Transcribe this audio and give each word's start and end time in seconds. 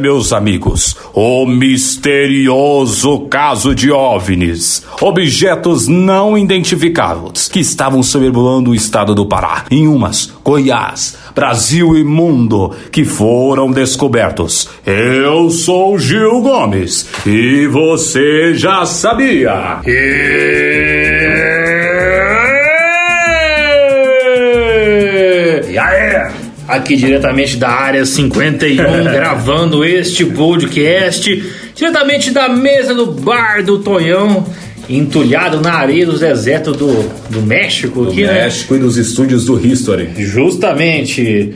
meus 0.00 0.32
amigos, 0.32 0.96
o 1.12 1.46
misterioso 1.46 3.20
caso 3.28 3.74
de 3.74 3.92
OVNIs, 3.92 4.84
objetos 5.00 5.86
não 5.86 6.36
identificados 6.36 7.48
que 7.48 7.60
estavam 7.60 8.02
sobrevoando 8.02 8.70
o 8.70 8.74
estado 8.74 9.14
do 9.14 9.26
Pará, 9.26 9.66
em 9.70 9.86
Umas, 9.86 10.32
Goiás, 10.42 11.18
Brasil 11.34 11.96
e 11.96 12.02
mundo, 12.02 12.74
que 12.90 13.04
foram 13.04 13.70
descobertos. 13.70 14.68
Eu 14.86 15.50
sou 15.50 15.98
Gil 15.98 16.40
Gomes 16.40 17.06
e 17.26 17.66
você 17.66 18.54
já 18.54 18.86
sabia. 18.86 19.80
E 25.68 25.78
aí? 25.78 26.30
Aqui 26.70 26.94
diretamente 26.94 27.56
da 27.56 27.68
área 27.68 28.06
51, 28.06 29.02
gravando 29.10 29.84
este 29.84 30.24
podcast, 30.24 31.44
diretamente 31.74 32.30
da 32.30 32.48
mesa 32.48 32.94
do 32.94 33.06
bar 33.06 33.64
do 33.64 33.80
Tonhão, 33.80 34.46
entulhado 34.88 35.60
na 35.60 35.72
areia 35.72 36.06
do 36.06 36.16
deserto 36.16 36.70
do, 36.70 37.10
do 37.28 37.42
México. 37.42 38.04
Do 38.04 38.12
aqui, 38.12 38.22
né? 38.22 38.44
México 38.44 38.76
e 38.76 38.78
dos 38.78 38.96
estúdios 38.96 39.46
do 39.46 39.58
History. 39.58 40.10
Justamente. 40.16 41.52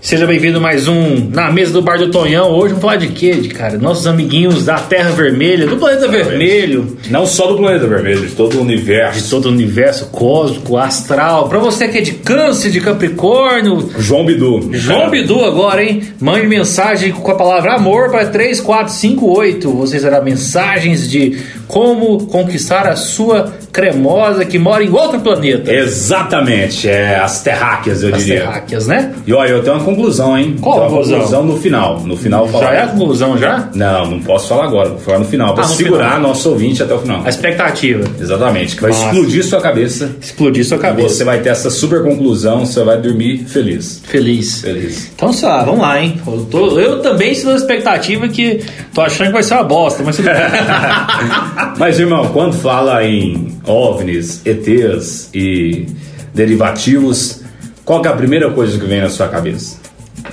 Seja 0.00 0.26
bem-vindo 0.26 0.60
mais 0.60 0.86
um 0.86 1.28
Na 1.28 1.50
Mesa 1.50 1.72
do 1.72 1.82
Bar 1.82 1.98
do 1.98 2.10
Tonhão. 2.10 2.52
Hoje 2.52 2.68
vamos 2.68 2.80
falar 2.80 2.96
de 2.96 3.08
quê, 3.08 3.32
de 3.32 3.48
cara? 3.48 3.76
Nossos 3.76 4.06
amiguinhos 4.06 4.64
da 4.64 4.76
Terra 4.78 5.10
Vermelha, 5.10 5.66
do 5.66 5.76
Planeta 5.76 6.06
Vermelho, 6.08 6.96
Não 7.10 7.26
só 7.26 7.48
do 7.48 7.56
planeta 7.58 7.86
vermelho, 7.86 8.20
de 8.26 8.34
todo 8.34 8.58
o 8.58 8.62
universo. 8.62 9.20
de 9.20 9.28
todo 9.28 9.46
o 9.46 9.48
universo 9.50 10.06
cósmico, 10.06 10.76
astral. 10.78 11.48
Pra 11.48 11.58
você 11.58 11.88
que 11.88 11.98
é 11.98 12.00
de 12.00 12.12
câncer, 12.12 12.70
de 12.70 12.80
capricórnio, 12.80 13.90
João 13.98 14.24
Bidu. 14.24 14.70
João 14.72 15.10
Bidu 15.10 15.44
agora, 15.44 15.82
hein? 15.82 16.00
Mande 16.20 16.46
mensagem 16.46 17.10
com 17.12 17.30
a 17.30 17.34
palavra 17.34 17.74
amor 17.74 18.10
para 18.10 18.24
3458. 18.26 19.70
Você 19.72 19.98
terá 20.00 20.22
mensagens 20.22 21.10
de 21.10 21.36
como 21.68 22.26
conquistar 22.26 22.88
a 22.88 22.96
sua 22.96 23.52
cremosa 23.70 24.44
que 24.44 24.58
mora 24.58 24.82
em 24.82 24.90
outro 24.90 25.20
planeta. 25.20 25.72
Exatamente, 25.72 26.88
é 26.88 27.16
as 27.20 27.42
terráqueas, 27.42 28.02
eu 28.02 28.14
As 28.14 28.24
diria. 28.24 28.40
terráqueas, 28.40 28.86
né? 28.86 29.12
E 29.26 29.32
olha, 29.32 29.50
eu 29.50 29.62
tenho 29.62 29.76
uma 29.76 29.84
conclusão, 29.84 30.36
hein? 30.36 30.56
Qual 30.60 30.78
a 30.82 30.88
uma 30.88 30.90
conclusão? 31.04 31.44
no 31.44 31.58
final. 31.58 32.00
No 32.00 32.16
final 32.16 32.46
Já 32.46 32.52
falar. 32.52 32.74
é 32.74 32.82
a 32.82 32.86
conclusão, 32.88 33.36
já? 33.38 33.68
Não, 33.74 34.06
não 34.10 34.20
posso 34.20 34.48
falar 34.48 34.64
agora, 34.64 34.88
vou 34.88 34.98
falar 34.98 35.18
no 35.18 35.24
final, 35.26 35.54
pra 35.54 35.64
Ah, 35.64 35.68
segurar 35.68 36.14
final. 36.14 36.20
nosso 36.30 36.48
ouvinte 36.50 36.82
até 36.82 36.94
o 36.94 36.98
final. 36.98 37.22
A 37.24 37.28
expectativa. 37.28 38.04
Exatamente, 38.20 38.74
que 38.74 38.82
vai 38.82 38.90
Nossa. 38.90 39.04
explodir 39.06 39.44
sua 39.44 39.60
cabeça. 39.60 40.10
Explodir 40.20 40.64
sua 40.64 40.78
cabeça. 40.78 41.08
Você 41.10 41.24
vai 41.24 41.40
ter 41.40 41.50
essa 41.50 41.68
super 41.70 42.02
conclusão, 42.02 42.64
você 42.64 42.82
vai 42.82 42.98
dormir 42.98 43.44
feliz. 43.46 44.02
Feliz. 44.06 44.62
Feliz. 44.62 45.10
Então, 45.14 45.32
sei 45.32 45.48
lá, 45.48 45.62
vamos 45.62 45.80
lá, 45.80 46.00
hein? 46.02 46.18
Eu, 46.26 46.46
tô- 46.50 46.80
eu 46.80 47.00
também 47.02 47.32
estou 47.32 47.50
na 47.50 47.56
expectativa 47.58 48.26
que 48.28 48.60
tô 48.94 49.02
achando 49.02 49.26
que 49.28 49.32
vai 49.34 49.42
ser 49.42 49.54
uma 49.54 49.64
bosta, 49.64 50.02
mas 50.04 50.16
tudo 50.16 50.26
bem. 50.26 50.34
Mas, 51.78 51.98
irmão, 51.98 52.28
quando 52.32 52.54
fala 52.54 53.04
em 53.04 53.56
OVNIs, 53.64 54.42
ETs 54.46 55.30
e 55.34 55.86
derivativos, 56.34 57.42
qual 57.84 58.00
que 58.02 58.08
é 58.08 58.10
a 58.10 58.14
primeira 58.14 58.50
coisa 58.50 58.78
que 58.78 58.86
vem 58.86 59.00
na 59.00 59.08
sua 59.08 59.28
cabeça? 59.28 59.76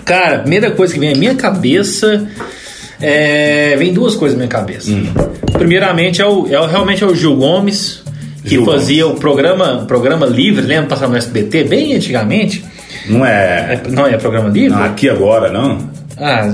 Cara, 0.04 0.38
a 0.38 0.40
primeira 0.40 0.72
coisa 0.72 0.94
que 0.94 1.00
vem 1.00 1.14
à 1.14 1.16
minha 1.18 1.36
cabeça 1.36 2.28
é... 3.02 3.76
vem 3.78 3.94
duas 3.94 4.16
coisas 4.16 4.38
na 4.38 4.44
minha 4.46 4.50
cabeça. 4.50 4.92
Hum. 4.92 5.06
Primeiramente 5.54 6.22
é, 6.22 6.26
o, 6.26 6.48
é 6.52 6.60
o- 6.60 6.66
realmente 6.68 7.04
é 7.04 7.08
o 7.08 7.16
Gil 7.16 7.36
Gomes 7.36 8.04
que 8.44 8.50
Gil 8.52 8.66
fazia 8.66 9.08
o 9.08 9.16
programa 9.16 9.86
programa 9.88 10.26
livre, 10.26 10.62
lembra 10.64 10.88
passava 10.90 11.12
no 11.14 11.18
SBT 11.18 11.64
bem 11.64 11.96
antigamente. 11.96 12.64
Não 13.08 13.26
é, 13.26 13.82
É- 13.86 13.90
não 13.90 14.06
é 14.06 14.18
programa 14.18 14.50
livre? 14.50 14.70
não, 14.78 14.84
aqui 14.84 15.10
agora, 15.10 15.52
não? 15.52 15.90
Ah, 16.18 16.48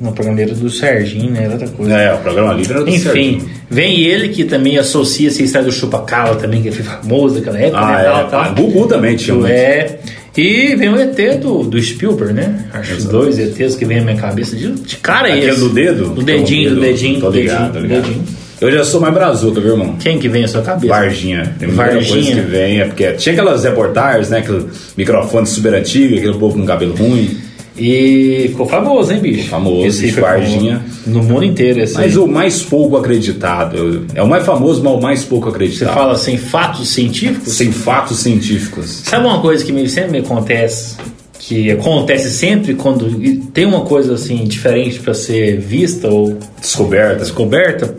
no 0.00 0.12
programa 0.12 0.38
livre 0.40 0.54
do 0.54 0.68
Serginho, 0.70 1.30
né? 1.30 1.44
Era 1.44 1.52
outra 1.52 1.68
coisa. 1.68 1.92
É, 1.94 2.14
o 2.14 2.18
programa 2.18 2.52
livre 2.54 2.72
era 2.74 2.82
do 2.84 2.88
Enfim, 2.90 2.98
Serginho. 3.00 3.50
vem 3.70 4.00
ele 4.00 4.28
que 4.30 4.44
também 4.44 4.78
associa 4.78 5.28
essa 5.28 5.42
história 5.42 5.66
do 5.66 5.72
chupacabra 5.72 6.34
também, 6.36 6.62
que 6.62 6.70
foi 6.70 6.84
famoso 6.84 7.36
naquela 7.36 7.58
época, 7.58 7.78
Ah, 7.78 7.92
né? 7.96 8.00
é. 8.00 8.04
tal, 8.04 8.28
tal. 8.28 8.54
Gugu 8.54 8.86
também 8.86 9.16
tinha 9.16 9.36
um. 9.36 9.46
É. 9.46 9.98
E 10.36 10.76
vem 10.76 10.90
o 10.90 11.00
ET 11.00 11.16
do, 11.40 11.62
do 11.64 11.80
Spielberg, 11.82 12.34
né? 12.34 12.66
Acho 12.74 12.96
que 12.96 13.02
dois 13.04 13.38
ETs 13.38 13.74
que 13.74 13.86
vem 13.86 13.98
na 13.98 14.04
minha 14.04 14.16
cabeça 14.18 14.54
de, 14.54 14.70
de 14.70 14.96
cara 14.96 15.28
é 15.30 15.32
Aquele 15.32 15.50
esse. 15.50 15.60
do 15.60 15.68
dedo? 15.70 16.08
Do 16.10 16.22
dedinho, 16.22 16.74
do 16.74 16.80
dedinho, 16.82 17.20
Tô 17.20 17.30
do 17.30 17.38
ligado, 17.38 17.72
tô 17.72 17.80
dedinho, 17.80 17.88
ligado. 17.88 18.06
dedinho. 18.08 18.24
Eu 18.60 18.70
já 18.72 18.84
sou 18.84 19.00
mais 19.00 19.12
brazuca, 19.14 19.60
viu, 19.60 19.72
irmão? 19.72 19.96
Quem 19.98 20.18
que 20.18 20.28
vem 20.28 20.42
na 20.42 20.48
sua 20.48 20.62
cabeça? 20.62 20.92
Varginha. 20.92 21.54
Tem 21.58 21.68
muita 21.68 21.82
Varginha. 21.84 22.06
coisa 22.22 22.32
que 22.32 22.40
vem, 22.40 22.80
é 22.80 22.84
porque 22.84 23.12
tinha 23.12 23.32
aquelas 23.34 23.64
reportagens, 23.64 24.28
né? 24.30 24.38
Aquele 24.38 24.64
microfone 24.96 25.46
super 25.46 25.74
antigo, 25.74 26.16
aquele 26.16 26.34
povo 26.34 26.58
com 26.58 26.66
cabelo 26.66 26.94
ruim. 26.94 27.36
E 27.78 28.46
ficou 28.48 28.66
famoso, 28.66 29.12
hein, 29.12 29.20
bicho? 29.20 29.48
Famoso, 29.48 29.86
Esse 29.86 30.10
Varginha. 30.12 30.82
No 31.06 31.22
mundo 31.22 31.44
inteiro, 31.44 31.80
esse 31.80 31.94
Mas 31.94 32.12
aí. 32.16 32.18
o 32.18 32.26
mais 32.26 32.62
pouco 32.62 32.96
acreditado. 32.96 34.06
É 34.14 34.22
o 34.22 34.26
mais 34.28 34.44
famoso, 34.46 34.82
mas 34.82 34.94
o 34.94 35.00
mais 35.00 35.24
pouco 35.24 35.46
Você 35.50 35.54
acreditado. 35.54 35.94
fala 35.94 36.12
assim, 36.14 36.36
fatos 36.38 36.88
científicos? 36.88 37.52
Sem 37.52 37.70
fatos 37.70 38.18
científicos. 38.20 39.02
Sabe 39.04 39.26
uma 39.26 39.40
coisa 39.40 39.64
que 39.64 39.72
me, 39.72 39.86
sempre 39.88 40.12
me 40.12 40.18
acontece? 40.18 40.96
Que 41.38 41.70
acontece 41.70 42.30
sempre 42.30 42.74
quando 42.74 43.10
tem 43.52 43.66
uma 43.66 43.82
coisa 43.82 44.14
assim 44.14 44.42
diferente 44.44 44.98
para 44.98 45.12
ser 45.12 45.58
vista 45.60 46.08
ou 46.08 46.38
Descoberta. 46.60 47.16
descoberta. 47.20 47.94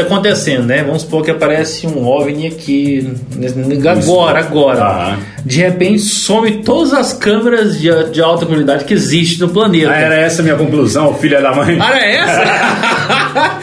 O 0.00 0.04
que 0.04 0.08
tá 0.08 0.14
acontecendo, 0.14 0.64
né? 0.64 0.82
Vamos 0.82 1.02
supor 1.02 1.22
que 1.24 1.30
aparece 1.30 1.86
um 1.86 2.06
OVNI 2.06 2.46
aqui 2.48 3.12
agora, 3.88 4.40
agora. 4.40 4.80
Aham. 4.82 5.18
De 5.44 5.58
repente 5.60 6.00
some 6.00 6.62
todas 6.62 6.92
as 6.92 7.12
câmeras 7.12 7.78
de, 7.78 7.88
de 8.10 8.20
alta 8.20 8.44
qualidade 8.46 8.84
que 8.84 8.94
existem 8.94 9.46
no 9.46 9.52
planeta. 9.52 9.90
Ah, 9.90 9.96
era 9.98 10.14
essa 10.16 10.42
a 10.42 10.44
minha 10.44 10.56
conclusão, 10.56 11.14
filha 11.14 11.40
da 11.40 11.54
mãe? 11.54 11.78
Ah, 11.80 11.98
é 11.98 12.16
essa? 12.16 13.60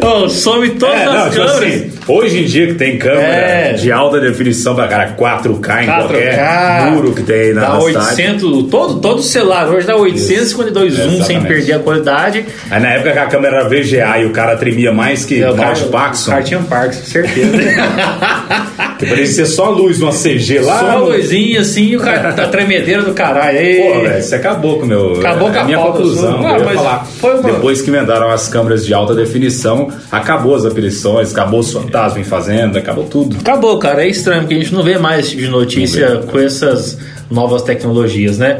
oh, 0.06 0.28
some 0.28 0.70
todas 0.70 0.94
É, 0.96 1.04
as 1.06 1.32
tipo 1.34 1.46
câmeras. 1.46 1.62
assim, 1.74 1.97
hoje 2.08 2.42
em 2.42 2.44
dia 2.44 2.66
que 2.68 2.74
tem 2.74 2.98
câmera 2.98 3.26
É. 3.26 3.72
de 3.74 3.92
alta 3.92 4.18
definição 4.20 4.74
pra 4.74 4.88
cara 4.88 5.14
4K 5.16 5.82
em 5.84 5.86
4K, 5.86 5.86
qualquer 5.98 6.90
muro 6.90 7.12
que 7.12 7.22
tem 7.22 7.52
na, 7.54 7.60
dá 7.62 7.68
na 7.74 7.80
cidade. 7.82 8.06
800, 8.08 8.70
todo, 8.70 9.00
todo 9.00 9.22
celular 9.22 9.68
hoje 9.68 9.86
dá 9.86 9.96
852 9.96 10.94
zoom 10.94 11.22
sem 11.24 11.40
perder 11.42 11.74
a 11.74 11.78
qualidade. 11.78 12.44
Aí 12.70 12.80
na 12.80 12.90
época 12.94 13.12
que 13.12 13.18
a 13.18 13.26
câmera 13.26 13.56
era 13.58 13.68
VGA 13.68 14.18
e 14.20 14.26
o 14.26 14.30
cara 14.30 14.56
tremia 14.56 14.92
mais 14.92 15.24
que 15.24 15.42
É, 15.42 15.50
o 15.50 15.56
Marge 15.56 15.84
Paxson, 15.86 16.30
Cartinha 16.30 16.60
Parks, 16.68 16.98
certeza. 16.98 17.48
que 18.98 19.06
parecia 19.06 19.46
só 19.46 19.66
a 19.66 19.70
luz 19.70 19.98
numa 20.00 20.12
CG 20.12 20.58
lá. 20.60 20.78
Só 20.80 20.86
a 20.90 20.92
no- 20.98 21.04
luzinha 21.10 21.60
assim 21.60 21.84
e 21.84 21.96
o 21.96 22.00
cara 22.00 22.32
tá 22.32 22.48
tremedeira 22.48 23.02
do 23.02 23.12
caralho. 23.14 23.58
Aí, 23.58 23.76
Pô, 23.76 24.00
velho, 24.00 24.22
você 24.22 24.34
acabou 24.34 24.78
com 24.78 24.84
o 24.84 24.88
meu. 24.88 25.12
Acabou 25.20 25.50
com 25.50 25.58
a 25.58 25.64
minha 25.64 25.78
conclusão. 25.78 26.38
sua. 26.42 26.50
Ah, 26.54 26.58
eu 26.58 26.68
falar. 26.70 27.06
foi 27.20 27.34
uma- 27.38 27.52
Depois 27.52 27.80
que 27.82 27.90
inventaram 27.90 28.30
as 28.30 28.48
câmeras 28.48 28.84
de 28.84 28.92
alta 28.92 29.14
definição, 29.14 29.88
acabou 30.10 30.54
as 30.56 30.64
aparições, 30.64 31.32
acabou 31.32 31.60
os 31.60 31.70
fantasmas 31.98 32.26
em 32.26 32.28
fazenda, 32.28 32.78
acabou 32.78 33.04
tudo. 33.04 33.36
Acabou, 33.40 33.78
cara. 33.78 34.04
É 34.04 34.08
estranho, 34.08 34.42
porque 34.42 34.54
a 34.54 34.58
gente 34.58 34.72
não 34.74 34.82
vê 34.82 34.98
mais 34.98 35.20
esse 35.20 35.30
tipo 35.30 35.42
de 35.42 35.48
notícia 35.48 36.16
com 36.30 36.38
essas 36.38 36.98
novas 37.30 37.62
tecnologias, 37.62 38.38
né? 38.38 38.58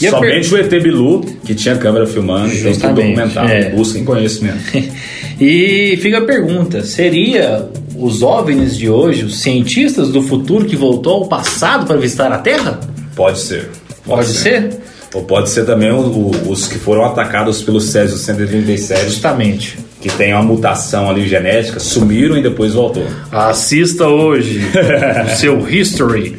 E 0.00 0.06
a 0.06 0.12
per- 0.12 0.42
Somente 0.44 0.54
o 0.54 0.58
ET 0.58 0.82
Bilu, 0.82 1.20
que 1.44 1.54
tinha 1.54 1.76
câmera 1.76 2.06
filmando, 2.06 2.52
e 2.54 2.62
tem 2.62 2.74
tudo 2.74 2.94
documentado. 2.94 3.48
é. 3.50 3.70
Busquem 3.70 4.04
conhecimento. 4.04 4.60
E 5.42 5.98
fica 6.02 6.18
a 6.18 6.20
pergunta: 6.22 6.84
seria 6.84 7.66
os 7.96 8.20
OVNIs 8.22 8.76
de 8.76 8.90
hoje, 8.90 9.24
os 9.24 9.40
cientistas 9.40 10.10
do 10.10 10.20
futuro 10.22 10.66
que 10.66 10.76
voltou 10.76 11.14
ao 11.14 11.26
passado 11.28 11.86
para 11.86 11.96
visitar 11.96 12.30
a 12.30 12.36
Terra? 12.36 12.78
Pode 13.16 13.38
ser. 13.38 13.70
Pode 14.04 14.26
ser? 14.28 14.68
Ou 15.14 15.22
pode 15.22 15.48
ser 15.48 15.64
também 15.64 15.90
o- 15.90 15.96
o- 16.00 16.50
os 16.50 16.68
que 16.68 16.78
foram 16.78 17.06
atacados 17.06 17.62
pelo 17.62 17.80
Césio 17.80 18.18
137, 18.18 19.04
Justamente. 19.06 19.78
Que 20.00 20.08
tem 20.08 20.32
uma 20.32 20.42
mutação 20.42 21.10
ali 21.10 21.28
genética, 21.28 21.78
sumiram 21.78 22.36
e 22.36 22.42
depois 22.42 22.72
voltou. 22.72 23.06
Assista 23.30 24.06
hoje 24.06 24.60
o 25.26 25.36
seu 25.36 25.68
History. 25.68 26.36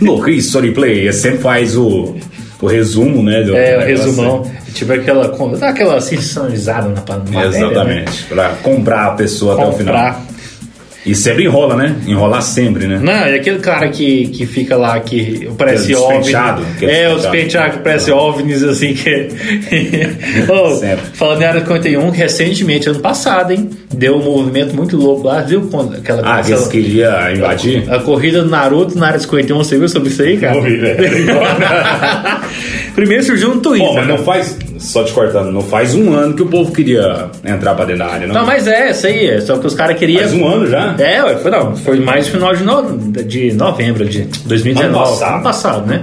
No 0.00 0.26
History 0.28 0.72
Play, 0.72 1.12
sempre 1.12 1.40
faz 1.40 1.76
o, 1.76 2.16
o 2.60 2.66
resumo, 2.66 3.22
né? 3.22 3.42
do 3.42 3.54
É, 3.54 3.78
o 3.78 3.80
resumão. 3.86 4.50
Tipo 4.72 4.94
aquela, 4.94 5.28
dá 5.58 5.68
aquela 5.68 6.00
sensacionalizada 6.00 6.88
na 6.88 7.00
matéria, 7.00 7.48
né? 7.50 7.58
Exatamente. 7.58 8.24
Pra 8.24 8.48
comprar 8.62 9.08
a 9.08 9.10
pessoa 9.10 9.54
até 9.54 9.66
o 9.66 9.72
final. 9.72 10.22
E 11.04 11.16
sempre 11.16 11.44
enrola, 11.44 11.74
né? 11.76 11.96
Enrolar 12.06 12.42
sempre, 12.42 12.86
né? 12.86 13.00
Não, 13.02 13.26
e 13.26 13.34
aquele 13.34 13.58
cara 13.58 13.88
que, 13.88 14.28
que 14.28 14.46
fica 14.46 14.76
lá, 14.76 15.00
que 15.00 15.50
parece 15.58 15.92
OVNI. 15.96 16.14
É, 16.14 16.16
o 16.16 16.20
despenteado. 16.20 16.64
despenteado 17.16 17.72
que 17.72 17.78
parece 17.82 18.12
OVNIs, 18.12 18.62
assim, 18.62 18.94
que... 18.94 19.28
oh, 20.48 20.76
Sempre. 20.76 21.04
falando 21.14 21.42
em 21.42 21.44
Área 21.44 21.60
51, 21.60 22.10
recentemente, 22.10 22.88
ano 22.88 23.00
passado, 23.00 23.52
hein? 23.52 23.68
Deu 23.92 24.16
um 24.16 24.22
movimento 24.22 24.76
muito 24.76 24.96
louco 24.96 25.26
lá, 25.26 25.40
viu? 25.40 25.62
Quando, 25.70 25.96
aquela, 25.96 26.20
Ah, 26.20 26.34
que 26.36 26.40
aquela- 26.52 26.58
eles 26.60 26.68
queriam 26.68 27.32
invadir? 27.32 27.92
a 27.92 27.98
corrida 27.98 28.42
do 28.42 28.48
Naruto 28.48 28.96
na 28.96 29.08
Área 29.08 29.18
51, 29.18 29.58
você 29.58 29.76
viu 29.78 29.88
sobre 29.88 30.08
isso 30.08 30.22
aí, 30.22 30.36
cara? 30.36 30.54
Morri, 30.54 30.76
velho. 30.76 31.02
Primeiro 32.94 33.24
surgiu 33.24 33.54
no 33.54 33.60
Twitter. 33.60 33.86
Pô, 33.88 33.94
mas 33.94 34.06
não 34.06 34.18
faz. 34.18 34.56
Só 34.82 35.04
te 35.04 35.12
cortando, 35.12 35.52
não 35.52 35.60
faz 35.62 35.94
um 35.94 36.12
ano 36.12 36.34
que 36.34 36.42
o 36.42 36.46
povo 36.46 36.72
queria 36.72 37.30
entrar 37.44 37.74
pra 37.74 37.84
dentro 37.84 38.00
da 38.04 38.12
área, 38.12 38.26
não? 38.26 38.34
Não, 38.34 38.44
mas 38.46 38.66
é, 38.66 38.90
isso 38.90 39.06
aí, 39.06 39.26
é. 39.30 39.40
Só 39.40 39.56
que 39.56 39.66
os 39.66 39.74
caras 39.74 39.96
queriam... 39.96 40.20
Faz 40.20 40.32
um 40.34 40.46
ano 40.46 40.66
já? 40.68 40.94
É, 40.98 41.36
foi, 41.36 41.50
não, 41.50 41.76
foi 41.76 42.00
mais 42.00 42.26
no 42.26 42.32
final 42.32 42.54
de, 42.54 42.64
no- 42.64 42.98
de 43.22 43.52
novembro 43.52 44.04
de 44.04 44.22
2019. 44.44 44.88
Ano 44.88 44.98
passado. 45.10 45.34
ano 45.34 45.42
passado, 45.42 45.86
né? 45.86 46.02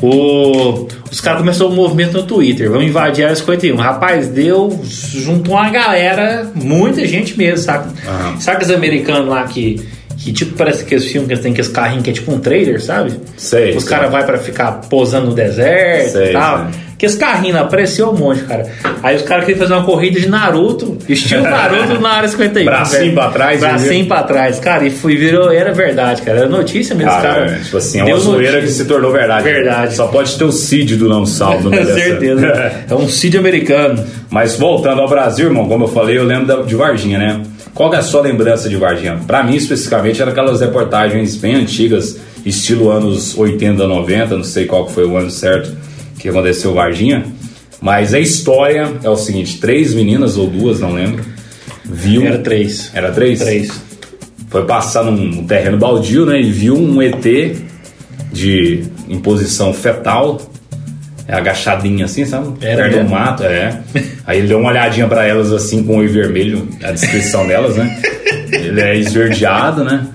O, 0.00 0.88
os 1.10 1.20
caras 1.20 1.40
começaram 1.40 1.70
um 1.70 1.74
movimento 1.74 2.14
no 2.14 2.22
Twitter, 2.24 2.68
vamos 2.68 2.86
invadir 2.86 3.22
a 3.22 3.28
área 3.28 3.36
51. 3.36 3.76
Rapaz, 3.76 4.28
deu, 4.28 4.80
juntou 4.84 5.54
uma 5.54 5.70
galera, 5.70 6.50
muita 6.54 7.06
gente 7.06 7.38
mesmo, 7.38 7.58
saca? 7.58 7.88
Aham. 8.06 8.40
Sabe 8.40 8.64
os 8.64 8.70
americanos 8.72 9.28
lá 9.28 9.44
que, 9.44 9.80
que 10.18 10.32
tipo 10.32 10.56
parece 10.56 10.84
que 10.84 10.94
esse 10.96 11.08
filme 11.08 11.28
que 11.28 11.34
eles 11.34 11.42
têm 11.42 11.52
aqueles 11.52 11.70
carrinhos 11.70 12.02
que 12.02 12.10
é 12.10 12.12
tipo 12.12 12.32
um 12.32 12.40
trailer, 12.40 12.82
sabe? 12.82 13.12
Sei, 13.36 13.76
Os 13.76 13.84
caras 13.84 14.10
vão 14.10 14.22
pra 14.24 14.38
ficar 14.38 14.72
posando 14.90 15.28
no 15.28 15.34
deserto 15.34 16.10
Sei, 16.12 16.30
e 16.30 16.32
tal. 16.32 16.58
sei. 16.72 16.91
Que 17.02 17.06
esse 17.06 17.18
carrinho 17.18 17.58
apareceu 17.58 18.10
um 18.10 18.16
monte, 18.16 18.44
cara. 18.44 18.64
Aí 19.02 19.16
os 19.16 19.22
caras 19.22 19.44
queriam 19.44 19.58
fazer 19.58 19.74
uma 19.74 19.82
corrida 19.84 20.20
de 20.20 20.28
Naruto, 20.28 20.96
estilo 21.08 21.42
Naruto 21.42 22.00
na 22.00 22.10
área 22.10 22.28
51. 22.28 22.64
Bracinho 22.64 23.00
velho. 23.00 23.14
pra 23.14 23.28
trás, 23.32 23.58
Bracinho 23.58 24.06
pra 24.06 24.22
trás, 24.22 24.60
cara. 24.60 24.86
E 24.86 24.90
fui, 24.92 25.16
virou, 25.16 25.50
era 25.50 25.72
verdade, 25.72 26.22
cara. 26.22 26.38
Era 26.38 26.48
notícia 26.48 26.94
mesmo, 26.94 27.10
Cara, 27.10 27.46
cara. 27.46 27.58
tipo 27.60 27.76
assim, 27.76 27.98
é 27.98 28.04
uma 28.04 28.16
zoeira 28.20 28.60
que 28.60 28.68
se 28.68 28.84
tornou 28.84 29.10
verdade. 29.10 29.42
Verdade. 29.42 29.96
Só 29.96 30.06
pode 30.06 30.38
ter 30.38 30.44
o 30.44 30.52
Cid 30.52 30.94
do 30.94 31.08
não 31.08 31.26
salvo 31.26 31.70
no 31.70 31.74
Com 31.76 31.84
certeza. 31.86 32.72
É 32.88 32.94
um 32.94 33.08
Cid 33.08 33.36
americano. 33.36 34.04
Mas 34.30 34.56
voltando 34.56 35.00
ao 35.00 35.08
Brasil, 35.08 35.46
irmão, 35.46 35.66
como 35.66 35.86
eu 35.86 35.88
falei, 35.88 36.16
eu 36.16 36.24
lembro 36.24 36.64
de 36.64 36.76
Varginha, 36.76 37.18
né? 37.18 37.42
Qual 37.74 37.92
é 37.92 37.96
a 37.96 38.02
sua 38.02 38.20
lembrança 38.20 38.68
de 38.68 38.76
Varginha? 38.76 39.18
Pra 39.26 39.42
mim, 39.42 39.56
especificamente, 39.56 40.22
eram 40.22 40.30
aquelas 40.30 40.60
reportagens 40.60 41.34
bem 41.34 41.56
antigas, 41.56 42.20
estilo 42.46 42.92
anos 42.92 43.36
80, 43.36 43.88
90, 43.88 44.36
não 44.36 44.44
sei 44.44 44.66
qual 44.66 44.88
foi 44.88 45.04
o 45.04 45.16
ano 45.16 45.32
certo 45.32 45.90
que 46.18 46.28
aconteceu 46.28 46.72
em 46.72 46.74
Varginha. 46.74 47.24
Mas 47.80 48.14
a 48.14 48.20
história 48.20 48.92
é 49.02 49.08
o 49.08 49.16
seguinte: 49.16 49.58
três 49.58 49.92
meninas 49.92 50.36
ou 50.36 50.46
duas, 50.46 50.80
não 50.80 50.92
lembro, 50.92 51.24
viu. 51.84 52.24
Era 52.24 52.38
três. 52.38 52.90
Era 52.94 53.10
três? 53.10 53.40
Três. 53.40 53.82
Foi 54.48 54.64
passar 54.64 55.04
num, 55.04 55.46
terreno 55.46 55.78
baldio, 55.78 56.26
né? 56.26 56.40
E 56.40 56.50
viu 56.50 56.76
um 56.76 57.02
ET 57.02 57.24
de 58.30 58.84
imposição 59.08 59.74
fetal, 59.74 60.40
é, 61.26 61.34
agachadinho 61.34 62.04
assim, 62.04 62.24
sabe? 62.24 62.52
Era 62.60 62.84
Perto 62.84 63.04
do 63.04 63.10
mato, 63.10 63.42
é. 63.44 63.80
Aí 64.26 64.38
ele 64.38 64.48
deu 64.48 64.58
uma 64.58 64.70
olhadinha 64.70 65.08
pra 65.08 65.26
elas 65.26 65.52
assim 65.52 65.82
com 65.82 65.94
o 65.94 65.98
olho 65.98 66.12
vermelho, 66.12 66.68
a 66.82 66.92
descrição 66.92 67.46
delas, 67.46 67.76
né? 67.76 68.00
Ele 68.52 68.80
é 68.80 68.96
esverdeado, 68.96 69.84
né? 69.84 70.06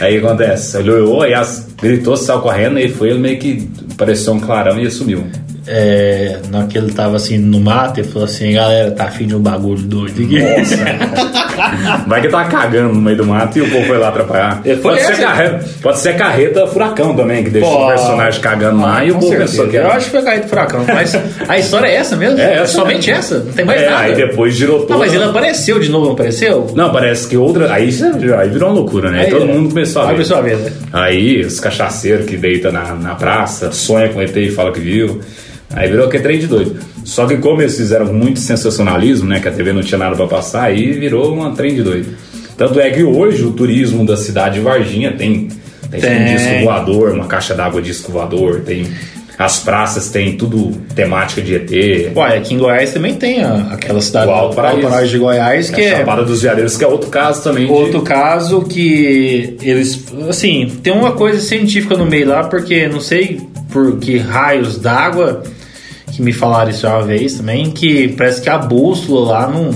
Aí 0.00 0.18
acontece? 0.18 0.76
Ele 0.76 0.90
olhou, 0.90 1.22
aí 1.22 1.34
as, 1.34 1.66
gritou, 1.80 2.16
saiu 2.16 2.40
correndo, 2.40 2.78
e 2.78 2.88
foi 2.88 3.10
ele 3.10 3.18
meio 3.18 3.38
que 3.38 3.68
pareceu 3.96 4.34
um 4.34 4.40
clarão 4.40 4.78
e 4.78 4.90
sumiu. 4.90 5.26
É, 5.68 6.38
na 6.48 6.58
hora 6.58 6.66
que 6.68 6.78
ele 6.78 6.92
tava 6.92 7.16
assim 7.16 7.38
no 7.38 7.60
mato, 7.60 7.98
ele 8.00 8.08
falou 8.08 8.24
assim: 8.24 8.52
galera, 8.52 8.90
tá 8.92 9.04
afim 9.04 9.26
de 9.26 9.34
um 9.34 9.40
bagulho 9.40 9.82
doido 9.82 10.22
aqui. 10.22 10.38
Vai 12.06 12.20
que 12.20 12.28
tá 12.28 12.44
cagando 12.44 12.94
no 12.94 13.00
meio 13.00 13.16
do 13.16 13.26
mato 13.26 13.58
e 13.58 13.62
o 13.62 13.70
povo 13.70 13.84
foi 13.86 13.98
lá 13.98 14.08
atrapalhar. 14.08 14.60
É, 14.64 14.76
foi 14.76 14.96
Pode 14.96 15.02
ser, 15.02 15.16
carreta, 15.16 15.68
pode 15.82 15.98
ser 15.98 16.16
carreta 16.16 16.66
furacão 16.66 17.16
também, 17.16 17.42
que 17.42 17.50
deixou 17.50 17.84
o 17.84 17.88
personagem 17.88 18.40
cagando 18.40 18.80
lá 18.80 19.04
e 19.04 19.10
o 19.10 19.18
povo 19.18 19.36
pensou 19.36 19.66
que 19.68 19.76
era. 19.76 19.88
Eu 19.88 19.92
acho 19.92 20.10
que 20.10 20.20
foi 20.20 20.40
do 20.40 20.48
furacão. 20.48 20.84
Mas 20.86 21.18
a 21.48 21.58
história 21.58 21.88
é 21.88 21.94
essa 21.96 22.16
mesmo? 22.16 22.38
É, 22.38 22.54
essa 22.58 22.74
Somente 22.74 23.08
mesmo. 23.08 23.20
essa? 23.20 23.38
Não 23.38 23.52
tem 23.52 23.64
mais 23.64 23.82
é, 23.82 23.90
nada. 23.90 24.02
aí 24.02 24.14
depois 24.14 24.54
girou 24.54 24.80
tudo. 24.80 24.90
Não, 24.90 24.98
mas 24.98 25.12
ele 25.12 25.24
apareceu 25.24 25.78
de 25.78 25.90
novo, 25.90 26.06
não 26.06 26.12
apareceu? 26.12 26.66
Não, 26.74 26.92
parece 26.92 27.26
que 27.28 27.36
outra. 27.36 27.72
Aí, 27.72 27.88
aí 28.38 28.48
virou 28.48 28.68
uma 28.68 28.74
loucura, 28.80 29.10
né? 29.10 29.22
Aí, 29.22 29.30
Todo 29.30 29.44
é. 29.44 29.46
mundo 29.46 29.70
começou 29.70 30.02
a 30.02 30.04
Aí 30.04 30.08
ver. 30.10 30.14
começou 30.14 30.36
a 30.36 30.40
ver, 30.40 30.56
né? 30.56 30.72
Aí 30.92 31.40
os 31.40 31.58
cachaceiros 31.58 32.26
que 32.26 32.36
deita 32.36 32.70
na, 32.70 32.94
na 32.94 33.14
praça, 33.14 33.72
sonha 33.72 34.08
com 34.08 34.20
ET 34.20 34.36
e 34.36 34.50
fala 34.50 34.72
que 34.72 34.80
viu. 34.80 35.20
Aí 35.74 35.90
virou 35.90 36.08
que 36.08 36.16
é 36.16 36.20
trem 36.20 36.38
de 36.38 36.46
doido. 36.46 36.76
Só 37.04 37.26
que 37.26 37.36
como 37.38 37.60
eles 37.60 37.76
fizeram 37.76 38.12
muito 38.12 38.38
sensacionalismo, 38.40 39.28
né? 39.28 39.40
Que 39.40 39.48
a 39.48 39.52
TV 39.52 39.72
não 39.72 39.82
tinha 39.82 39.98
nada 39.98 40.16
pra 40.16 40.26
passar, 40.26 40.64
aí 40.64 40.92
virou 40.92 41.32
uma 41.34 41.52
trem 41.54 41.74
de 41.74 41.82
doido. 41.82 42.08
Tanto 42.56 42.80
é 42.80 42.90
que 42.90 43.02
hoje 43.02 43.44
o 43.44 43.52
turismo 43.52 44.04
da 44.06 44.16
cidade 44.16 44.54
de 44.56 44.60
Varginha 44.60 45.12
tem, 45.12 45.48
tem, 45.90 46.00
Tem. 46.00 46.22
um 46.22 46.24
disco 46.24 46.64
voador, 46.64 47.10
uma 47.12 47.26
caixa 47.26 47.54
d'água 47.54 47.82
disco 47.82 48.10
voador, 48.10 48.60
tem. 48.60 48.86
As 49.38 49.58
praças 49.58 50.08
tem 50.08 50.34
tudo 50.38 50.70
temática 50.94 51.42
de 51.42 51.54
ET. 51.54 52.10
Ué, 52.16 52.38
aqui 52.38 52.54
em 52.54 52.58
Goiás 52.58 52.92
também 52.94 53.14
tem 53.16 53.42
a- 53.44 53.68
aquela 53.72 54.00
cidade 54.00 54.28
O 54.28 54.30
Alto 54.30 54.56
Paraíso. 54.56 55.08
de 55.08 55.18
Goiás, 55.18 55.68
que 55.68 55.82
a 55.82 55.84
é 55.84 55.96
Chapada 55.98 56.22
dos 56.24 56.40
Veadeiros, 56.40 56.74
que 56.78 56.82
é 56.84 56.86
outro 56.88 57.10
caso 57.10 57.42
também. 57.42 57.66
de- 57.66 57.70
outro 57.72 58.00
caso 58.00 58.62
que 58.62 59.58
eles. 59.60 60.02
Assim, 60.26 60.72
tem 60.82 60.90
uma 60.90 61.12
coisa 61.12 61.38
científica 61.40 61.94
no 61.98 62.06
meio 62.06 62.26
lá, 62.28 62.44
porque 62.44 62.88
não 62.88 63.00
sei 63.00 63.38
por 63.76 63.98
que 63.98 64.16
raios 64.16 64.78
d'água 64.78 65.42
que 66.10 66.22
me 66.22 66.32
falaram 66.32 66.70
isso 66.70 66.86
uma 66.86 67.02
vez 67.02 67.34
também, 67.34 67.70
que 67.70 68.08
parece 68.08 68.40
que 68.40 68.48
a 68.48 68.56
bússola 68.56 69.32
lá 69.32 69.48
não 69.50 69.70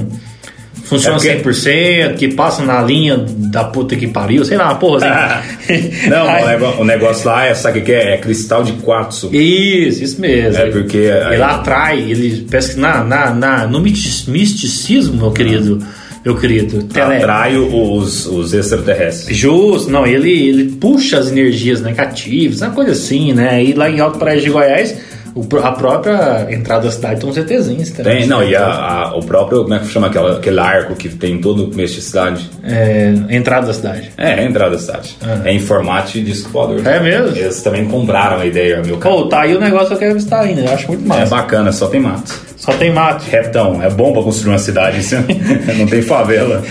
funciona 0.84 1.16
É 1.18 1.36
porque- 1.36 1.60
100%, 2.08 2.14
que 2.16 2.28
passa 2.28 2.62
na 2.62 2.80
linha 2.82 3.18
da 3.28 3.64
puta 3.64 3.94
que 3.96 4.06
pariu, 4.08 4.42
sei 4.42 4.56
lá, 4.56 4.74
porra 4.74 5.06
assim. 5.06 5.90
Não, 6.08 6.26
Aí- 6.26 6.56
o 6.78 6.84
negócio, 6.84 7.26
lá 7.28 7.44
é, 7.44 7.54
sabe 7.54 7.80
o 7.80 7.82
que 7.84 7.92
é? 7.92 8.14
É 8.14 8.16
cristal 8.16 8.62
de 8.64 8.72
quartzo. 8.72 9.28
Isso, 9.34 10.02
isso 10.02 10.18
mesmo. 10.20 10.62
É 10.62 10.70
porque 10.70 10.96
aí- 11.26 11.34
Ele 11.34 11.42
atrai, 11.42 11.98
ele 12.10 12.46
parece 12.50 12.74
que 12.76 12.80
na, 12.80 13.04
na, 13.04 13.34
na, 13.34 13.66
no 13.66 13.80
misti- 13.80 14.30
misticismo, 14.30 15.16
meu 15.18 15.30
querido, 15.30 15.78
meu 16.24 16.36
querido, 16.36 16.82
tele- 16.84 17.16
Atrai 17.16 17.56
os, 17.56 18.26
os 18.26 18.52
extraterrestres. 18.52 19.36
Justo, 19.36 19.90
não, 19.90 20.06
ele, 20.06 20.30
ele 20.48 20.72
puxa 20.72 21.18
as 21.18 21.30
energias 21.30 21.80
negativas, 21.80 22.60
uma 22.60 22.70
coisa 22.70 22.92
assim, 22.92 23.32
né? 23.32 23.62
E 23.64 23.72
lá 23.72 23.88
em 23.90 24.00
Alto 24.00 24.18
Paraíso 24.18 24.44
de 24.44 24.50
Goiás, 24.50 24.96
o 25.34 25.46
a 25.62 25.70
própria 25.72 26.48
entrada 26.50 26.84
da 26.86 26.90
cidade 26.90 27.20
tem 27.20 27.30
uns 27.30 27.36
ETzinhos 27.36 27.90
também. 27.90 28.18
Tem, 28.18 28.26
não, 28.26 28.42
e 28.42 28.54
a, 28.56 28.66
a- 28.66 29.16
o 29.16 29.20
próprio, 29.24 29.62
como 29.62 29.72
é 29.74 29.78
que 29.78 29.86
chama 29.86 30.08
aquela, 30.08 30.36
aquele 30.36 30.58
arco 30.58 30.94
que 30.96 31.08
tem 31.08 31.34
em 31.36 31.40
todo 31.40 31.64
o 31.64 31.70
começo 31.70 31.94
de 31.94 32.02
cidade? 32.02 32.50
É, 32.64 33.14
entrada 33.30 33.68
da 33.68 33.72
cidade. 33.72 34.10
É, 34.18 34.40
é 34.40 34.44
entrada 34.44 34.72
da 34.72 34.78
cidade. 34.78 35.16
Ah. 35.22 35.40
É 35.44 35.52
em 35.52 35.60
formato 35.60 36.12
de 36.12 36.22
disco 36.22 36.50
voador. 36.50 36.84
É 36.86 37.00
mesmo? 37.00 37.36
Eles 37.36 37.62
também 37.62 37.86
compraram 37.86 38.40
a 38.40 38.46
ideia, 38.46 38.82
meu 38.84 38.96
cara. 38.98 39.14
Pô, 39.14 39.26
tá 39.26 39.42
aí 39.42 39.54
o 39.56 39.60
negócio 39.60 39.88
que 39.88 39.94
eu 39.94 39.98
quero 39.98 40.14
visitar 40.14 40.40
ainda, 40.40 40.62
eu 40.62 40.72
acho 40.74 40.88
muito 40.88 41.04
É 41.04 41.08
massa. 41.08 41.26
bacana, 41.26 41.70
só 41.72 41.86
tem 41.86 42.00
mato. 42.00 42.49
Só 42.60 42.72
tem 42.74 42.92
mato. 42.92 43.24
Retão, 43.28 43.82
é 43.82 43.88
bom 43.90 44.12
pra 44.12 44.22
construir 44.22 44.52
uma 44.52 44.58
cidade, 44.58 45.00
não 45.78 45.86
tem 45.86 46.02
favela. 46.02 46.62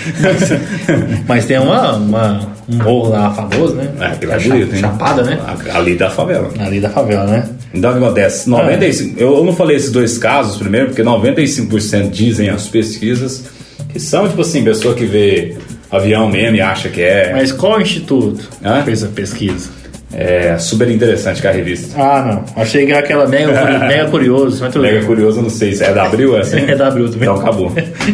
Mas 1.28 1.46
tem 1.46 1.58
uma, 1.60 1.94
uma- 1.98 2.50
um 2.70 2.76
morro 2.78 3.10
lá 3.10 3.34
famoso, 3.34 3.74
né? 3.74 3.90
É, 4.00 4.06
aquilo 4.06 4.32
é 4.32 4.40
bonito, 4.40 4.76
hein? 4.76 4.82
Chapada, 4.82 5.24
né? 5.24 5.40
Ali 5.74 5.96
da 5.96 6.10
favela. 6.10 6.50
Ali 6.60 6.80
da 6.80 6.90
favela, 6.90 7.26
né? 7.26 7.50
Então 7.74 7.90
o 7.92 7.94
que 7.98 8.04
acontece? 8.04 8.48
95, 8.50 9.20
eu, 9.20 9.38
eu 9.38 9.44
não 9.44 9.56
falei 9.56 9.76
esses 9.78 9.92
dois 9.92 10.18
casos 10.20 10.58
primeiro, 10.58 10.88
porque 10.88 11.02
95% 11.04 12.10
dizem 12.12 12.50
as 12.50 12.68
pesquisas 12.68 13.46
que 13.92 14.00
são, 14.00 14.28
tipo 14.30 14.42
assim, 14.42 14.64
pessoa 14.64 14.94
que 14.94 15.06
vê 15.06 15.56
avião 15.92 16.30
mesmo 16.30 16.56
e 16.58 16.62
acha 16.62 16.90
que 16.90 17.02
é. 17.02 17.32
Mas 17.34 17.52
qual 17.52 17.82
instituto 17.82 18.48
Hã? 18.64 18.84
fez 18.84 19.04
a 19.04 19.08
pesquisa? 19.08 19.70
É 20.12 20.58
super 20.58 20.90
interessante 20.90 21.40
que 21.40 21.48
a 21.48 21.52
revista. 21.52 21.96
Ah, 22.02 22.24
não. 22.56 22.62
Achei 22.64 22.84
que 22.86 22.92
era 22.92 23.02
aquela 23.02 23.28
mega, 23.28 23.54
mega 23.88 24.06
curioso. 24.10 24.58
Mas 24.62 24.74
tudo 24.74 24.82
Mega 24.82 24.98
bem. 24.98 25.06
curioso, 25.06 25.40
não 25.42 25.50
sei 25.52 25.74
se 25.74 25.84
é 25.84 25.94
da 25.94 26.06
Abril, 26.06 26.36
é 26.36 26.42
assim? 26.42 26.58
É 26.68 26.76
da 26.76 26.88
Abril 26.88 27.06
também. 27.12 27.30
Então 27.30 27.36
acabou. 27.40 27.72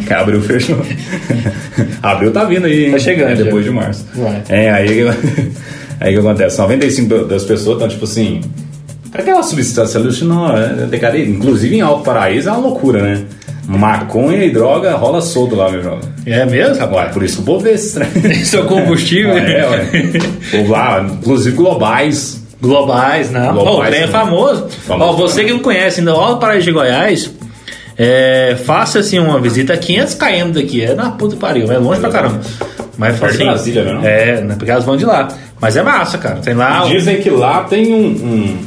A 0.10 0.16
Abril 0.20 0.42
fechou. 0.42 0.78
Abril 2.04 2.32
tá 2.32 2.44
vindo 2.44 2.66
aí, 2.66 2.86
hein? 2.88 2.92
Tá 2.92 3.00
chegando, 3.00 3.32
É 3.32 3.36
depois 3.44 3.64
já. 3.66 3.72
de 3.72 3.76
março. 3.78 4.06
Vai. 4.14 4.44
É, 4.50 4.72
aí 4.72 5.02
aí 6.02 6.14
que 6.14 6.20
acontece? 6.20 6.58
95% 6.62 7.28
das 7.28 7.44
pessoas 7.46 7.76
estão 7.76 7.88
tipo 7.88 8.04
assim. 8.04 8.42
Aquela 9.14 9.42
substância 9.44 9.98
alucinógena, 9.98 10.90
é, 10.92 11.20
inclusive 11.22 11.78
em 11.78 11.82
Alto 11.82 12.04
Paraíso 12.04 12.50
é 12.50 12.52
uma 12.52 12.60
loucura, 12.68 13.02
né? 13.02 13.24
Maconha 13.68 14.44
e 14.46 14.52
droga 14.52 14.94
rola 14.96 15.22
solto 15.22 15.56
lá, 15.56 15.70
meu 15.72 15.82
jovem. 15.82 16.08
É 16.26 16.46
mesmo? 16.46 16.86
Ué, 16.96 17.06
por 17.06 17.24
isso 17.24 17.38
que 17.38 17.42
o 17.42 17.46
povo 17.46 17.60
vê. 17.62 17.74
Isso 18.32 18.58
é 18.58 18.60
o 18.60 18.66
combustível. 18.66 19.38
É, 19.38 19.70
ué. 19.70 19.90
O 20.48 20.52
povo 20.58 20.72
lá, 20.72 21.02
inclusive 21.02 21.56
globais. 21.56 22.44
Globais, 22.62 23.32
não. 23.32 23.54
Globais, 23.54 23.68
Ó, 23.76 23.80
o 23.82 23.86
trem 23.86 24.02
é 24.02 24.06
né? 24.06 24.12
famoso. 24.12 24.68
Famoso 24.88 25.10
Ó, 25.10 25.14
você 25.16 25.44
que 25.44 25.52
não 25.52 25.60
conhece 25.60 26.00
ainda 26.00 26.14
o 26.16 26.20
Alto 26.20 26.40
Paraíso 26.40 26.66
de 26.66 26.72
Goiás, 26.72 27.32
é, 27.98 28.56
faça 28.66 29.00
assim 29.00 29.20
uma 29.20 29.40
visita 29.40 29.74
a 29.74 29.78
500 29.78 30.14
km 30.16 30.52
daqui. 30.54 30.82
É 30.84 30.94
na 30.96 31.12
puta 31.12 31.36
pariu, 31.36 31.72
é 31.72 31.78
longe 31.78 32.00
pra 32.00 32.10
caramba. 32.10 32.42
Mas 32.98 33.20
de 33.20 33.26
assim, 33.26 33.44
Brasília, 33.46 33.84
né, 33.84 33.94
não? 33.94 34.06
É, 34.06 34.42
né, 34.42 34.56
porque 34.58 34.72
elas 34.72 34.86
vão 34.86 34.96
de 34.96 35.06
lá. 35.06 35.28
Mas 35.60 35.76
é 35.76 35.84
massa, 35.84 36.18
cara. 36.18 36.36
Tem 36.38 36.54
lá. 36.54 36.86
o- 36.86 36.90
Dizem 36.90 37.18
que 37.22 37.30
lá 37.30 37.64
tem 37.64 37.94
um, 37.94 38.06
um- 38.08 38.58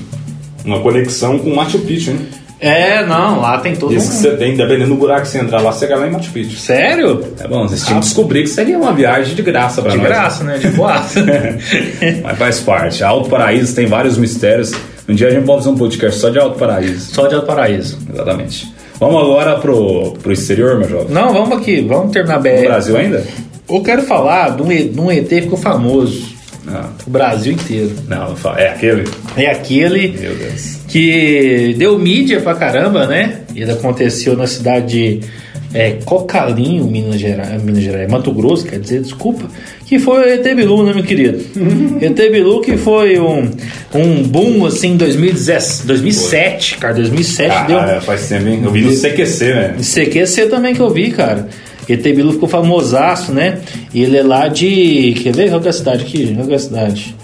uma 0.65 0.81
conexão 0.81 1.39
com 1.39 1.55
Machu 1.55 1.79
Picchu, 1.79 2.11
né? 2.13 2.19
É, 2.61 3.07
não, 3.07 3.41
lá 3.41 3.59
tem 3.59 3.77
todo 3.77 3.91
Diz 3.95 4.09
que 4.09 4.15
você 4.17 4.31
tem, 4.37 4.57
dependendo 4.57 4.89
do 4.91 4.97
buraco 4.97 5.23
que 5.23 5.29
você 5.29 5.39
entrar 5.39 5.61
lá, 5.63 5.71
você 5.73 5.87
chega 5.87 5.97
lá 5.97 6.09
em 6.09 6.11
Machu 6.11 6.33
Picchu. 6.33 6.57
Sério? 6.59 7.25
É 7.39 7.47
bom, 7.47 7.69
vocês 7.69 7.85
tinham 7.85 8.01
que 8.01 8.07
descobrir 8.07 8.43
que 8.43 8.49
seria 8.49 8.77
uma 8.77 8.93
viagem 8.93 9.35
de 9.35 9.43
graça 9.43 9.81
pra 9.81 9.93
De 9.93 9.99
nós. 9.99 10.07
graça, 10.09 10.43
né? 10.45 10.59
De 10.59 10.69
boaça. 10.69 11.25
Mas 12.23 12.39
faz 12.39 12.61
parte. 12.61 13.05
Alto 13.05 13.29
Paraíso 13.31 13.75
tem 13.77 13.87
vários 13.87 14.19
mistérios. 14.19 14.73
Um 15.09 15.15
dia 15.15 15.29
a 15.29 15.31
gente 15.31 15.45
pode 15.45 15.59
fazer 15.61 15.71
um 15.71 15.79
podcast 15.79 16.21
só 16.21 16.29
de 16.31 16.39
Alto 16.39 16.59
Paraíso. 16.59 17.15
Só 17.15 17.27
de 17.29 17.35
Alto 17.37 17.47
Paraíso. 17.47 17.99
Exatamente. 18.13 18.73
Vamos 18.99 19.23
agora 19.23 19.57
pro, 19.61 20.15
pro 20.21 20.33
exterior, 20.33 20.77
meu 20.79 20.89
jovem? 20.89 21.07
Não, 21.11 21.33
vamos 21.33 21.59
aqui, 21.59 21.81
vamos 21.83 22.11
terminar 22.13 22.39
No 22.39 22.43
BR. 22.43 22.63
Brasil 22.67 22.97
ainda? 22.97 23.25
Eu 23.71 23.81
quero 23.83 24.03
falar 24.03 24.57
de 24.57 24.63
um, 24.63 24.67
de 24.69 25.01
um 25.01 25.11
ET 25.13 25.29
que 25.29 25.43
ficou 25.43 25.57
famoso. 25.59 26.37
Não, 26.65 26.91
O 27.07 27.11
Brasil 27.11 27.53
inteiro. 27.53 27.93
não, 28.09 28.35
é 28.57 28.69
aquele? 28.69 29.09
É 29.37 29.47
aquele 29.51 30.09
Meu 30.19 30.35
Deus. 30.35 30.78
Que 30.89 31.75
deu 31.79 31.99
mídia 31.99 32.41
pra 32.41 32.55
caramba, 32.55 33.07
né? 33.07 33.43
Ele 33.55 33.71
aconteceu 33.71 34.35
na 34.35 34.47
cidade 34.47 35.21
de 35.21 35.21
é, 35.75 35.99
Cocalinho, 36.05 36.85
Minas 36.85 37.21
Gerais, 37.21 37.63
Minas 37.63 37.83
Gerais, 37.83 38.11
Mato 38.11 38.33
Grosso, 38.33 38.65
quer 38.65 38.81
dizer, 38.81 39.03
desculpa, 39.03 39.45
que 39.85 39.99
foi 39.99 40.21
o 40.21 40.29
ET 40.29 40.55
Bilu, 40.55 40.83
né, 40.85 40.95
meu 40.95 41.05
querido? 41.05 41.45
ET 42.01 42.17
Bilu 42.33 42.63
que 42.63 42.77
foi 42.77 43.19
um, 43.19 43.51
um 43.95 44.23
boom, 44.23 44.65
assim, 44.65 44.93
em 44.93 44.97
2017, 44.97 45.87
2007, 45.87 46.79
cara, 46.79 46.95
2007 46.95 47.51
Ah, 47.51 47.63
deu... 47.65 47.79
é, 47.79 48.01
faz 48.01 48.29
tempo, 48.29 48.49
hein? 48.49 48.61
Eu 48.65 48.71
vi 48.71 48.81
no 48.81 48.93
CQC, 48.93 49.45
né? 49.45 49.75
CQC 49.79 50.47
também 50.47 50.75
que 50.75 50.81
eu 50.81 50.91
vi, 50.91 51.11
cara. 51.11 51.49
ET 51.87 52.03
Bilu 52.03 52.33
ficou 52.33 52.49
famosaço, 52.49 53.33
né? 53.33 53.59
E 53.93 54.03
ele 54.03 54.17
é 54.17 54.23
lá 54.23 54.49
de... 54.49 55.15
Quer 55.23 55.35
ver? 55.35 55.49
Qual 55.49 55.61
que 55.61 55.69
é 55.69 55.71
a 55.71 55.73
cidade 55.73 56.03
aqui? 56.03 56.35
Qual 56.35 56.47
que 56.47 56.53
é 56.53 56.57
a 56.57 56.59
cidade? 56.59 57.17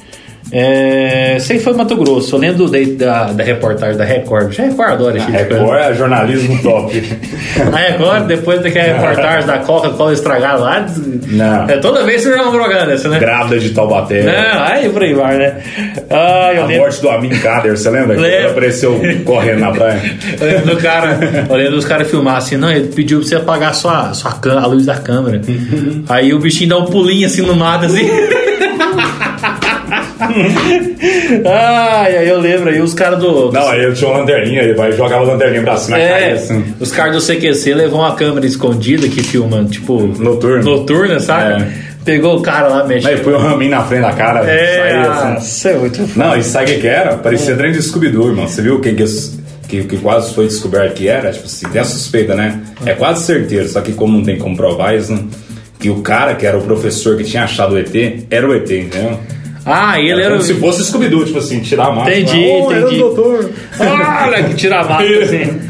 É, 0.53 1.37
sei 1.41 1.59
que 1.59 1.65
foi 1.65 1.73
Mato 1.73 1.97
Grosso. 1.97 2.37
Eu 2.37 2.41
lembro 2.41 2.69
da, 2.69 2.79
da, 2.97 3.33
da 3.33 3.43
reportagem 3.45 3.97
da 3.97 4.05
Record. 4.05 4.53
Já 4.53 4.65
Record 4.65 4.91
adora 4.91 5.17
esse 5.17 5.27
A. 5.27 5.31
Record 5.31 5.79
é 5.81 5.95
jornalismo 5.95 6.63
top. 6.63 7.03
A 7.73 7.77
Record, 7.77 8.27
depois 8.27 8.63
daquela 8.63 8.99
reportagem 8.99 9.47
da 9.47 9.59
Coca-Cola 9.59 10.13
estragada 10.13 10.59
lá, 10.59 10.87
Não. 11.29 11.69
é, 11.69 11.77
toda 11.79 12.05
vez 12.05 12.23
você 12.23 12.31
vê 12.31 12.37
uma 12.41 12.51
propaganda 12.53 12.95
né? 13.09 13.19
Grávida 13.19 13.59
de 13.59 13.71
Taubaté. 13.71 14.23
Não, 14.23 14.63
aí 14.65 14.89
por 14.91 15.03
aí 15.03 15.15
vai, 15.15 15.39
né? 15.39 15.57
Ah, 16.11 16.49
A 16.49 16.67
lembro, 16.67 16.77
morte 16.77 17.01
do 17.01 17.11
Amin 17.11 17.31
Kader, 17.31 17.77
você 17.77 17.91
lembra? 17.91 18.15
Lembro. 18.17 18.27
ele 18.27 18.47
apareceu 18.47 19.01
correndo 19.25 19.61
na 19.61 19.73
praia. 19.73 20.01
eu 20.41 20.47
lembro 20.47 20.75
do 20.75 20.83
cara, 20.83 21.19
eu 21.49 21.57
lembro 21.57 21.73
dos 21.73 21.85
caras 21.85 22.09
filmar 22.09 22.37
assim, 22.37 22.57
não, 22.57 22.71
ele 22.71 22.89
pediu 22.95 23.19
pra 23.21 23.29
você 23.29 23.35
apagar 23.37 23.75
sua, 23.75 24.13
sua 24.15 24.33
cam- 24.33 24.59
a 24.59 24.67
luz 24.67 24.87
da 24.87 24.97
câmera. 24.97 25.41
Aí 26.09 26.33
o 26.35 26.39
bichinho 26.39 26.71
dá 26.71 26.79
um 26.79 26.85
pulinho 26.85 27.27
assim 27.27 27.43
no 27.43 27.57
mato, 27.57 27.87
assim. 27.87 28.09
Ai, 31.45 32.17
aí 32.19 32.29
eu 32.29 32.39
lembro 32.39 32.71
aí 32.71 32.81
os 32.81 32.95
caras 32.95 33.19
do. 33.19 33.51
Não, 33.53 33.69
aí 33.69 33.81
ele 33.85 33.93
tinha 33.95 34.11
uma 34.11 34.21
lanterninha, 34.21 34.63
ele 34.63 34.75
vai 34.75 34.93
jogar 34.93 35.17
a 35.17 35.21
lanterninha 35.21 35.63
pra 35.63 35.77
cima, 35.77 35.99
É, 35.99 36.09
cai 36.09 36.33
assim. 36.33 36.65
os 36.81 36.93
caras 36.93 37.15
do 37.17 37.21
CQC 37.35 37.75
levou 37.75 38.01
uma 38.01 38.15
câmera 38.15 38.47
escondida 38.47 39.09
que 39.09 39.23
filma, 39.23 39.65
tipo, 39.65 40.07
Noturno. 40.19 40.63
noturna, 40.65 41.21
sabe? 41.21 41.63
É. 41.63 41.69
Pegou 42.05 42.37
o 42.39 42.43
cara 42.43 42.69
lá 42.69 42.85
mexendo. 42.85 43.11
Aí 43.11 43.17
põe 43.21 43.33
o 43.33 43.39
raminho 43.39 43.71
na 43.71 43.83
frente 43.83 44.03
da 44.03 44.13
cara, 44.13 44.45
É, 44.49 44.77
saiu 44.77 45.11
assim. 45.13 45.35
nossa, 45.35 45.69
é 45.71 45.79
muito 45.79 46.07
foda. 46.07 46.25
Não, 46.29 46.37
e 46.37 46.43
sabe 46.45 46.65
o 46.65 46.75
que 46.75 46.81
que 46.83 46.87
era? 46.87 47.17
Parecia 47.17 47.57
trem 47.57 47.73
de 47.73 47.83
Scooby-Doo, 47.83 48.29
irmão. 48.29 48.47
Você 48.47 48.61
viu 48.61 48.79
quem 48.81 48.95
que, 48.95 49.05
que, 49.69 49.85
que 49.85 49.97
quase 49.97 50.35
foi 50.35 50.47
descoberto 50.47 50.93
que 50.95 51.09
era? 51.09 51.31
Tipo 51.33 51.47
assim, 51.47 51.67
tem 51.69 51.81
a 51.81 51.85
suspeita, 51.85 52.35
né? 52.35 52.61
É 52.85 52.93
quase 52.93 53.25
certeiro, 53.25 53.67
só 53.69 53.81
que 53.81 53.93
como 53.93 54.19
não 54.19 54.23
tem 54.25 54.37
como 54.39 54.55
provar 54.57 54.95
isso, 54.95 55.13
né? 55.13 55.25
que 55.81 55.91
o 55.91 55.97
cara 56.01 56.35
que 56.35 56.47
era 56.47 56.57
o 56.57 56.63
professor 56.63 57.17
que 57.17 57.25
tinha 57.25 57.45
achado 57.45 57.75
o 57.75 57.79
ET, 57.79 57.91
era 58.31 58.49
o 58.49 58.55
ET, 58.55 58.71
entendeu? 58.71 59.19
Ah, 59.67 59.99
ele 59.99 60.21
era. 60.21 60.31
como 60.33 60.43
se 60.43 60.55
fosse 60.55 60.85
Scooby-Doo, 60.85 61.25
tipo 61.25 61.39
assim, 61.39 61.61
tirar 61.61 61.87
a 61.87 61.93
máscara. 61.93 62.19
Entendi, 62.19 62.45
oh, 62.47 62.71
era 62.73 62.81
o 62.85 62.87
entendi. 62.89 63.01
doutor. 63.01 63.51
Olha 63.81 64.43
que 64.45 64.55
tira 64.55 64.81
a 64.81 64.85
máscara 64.85 65.25
assim. 65.25 65.61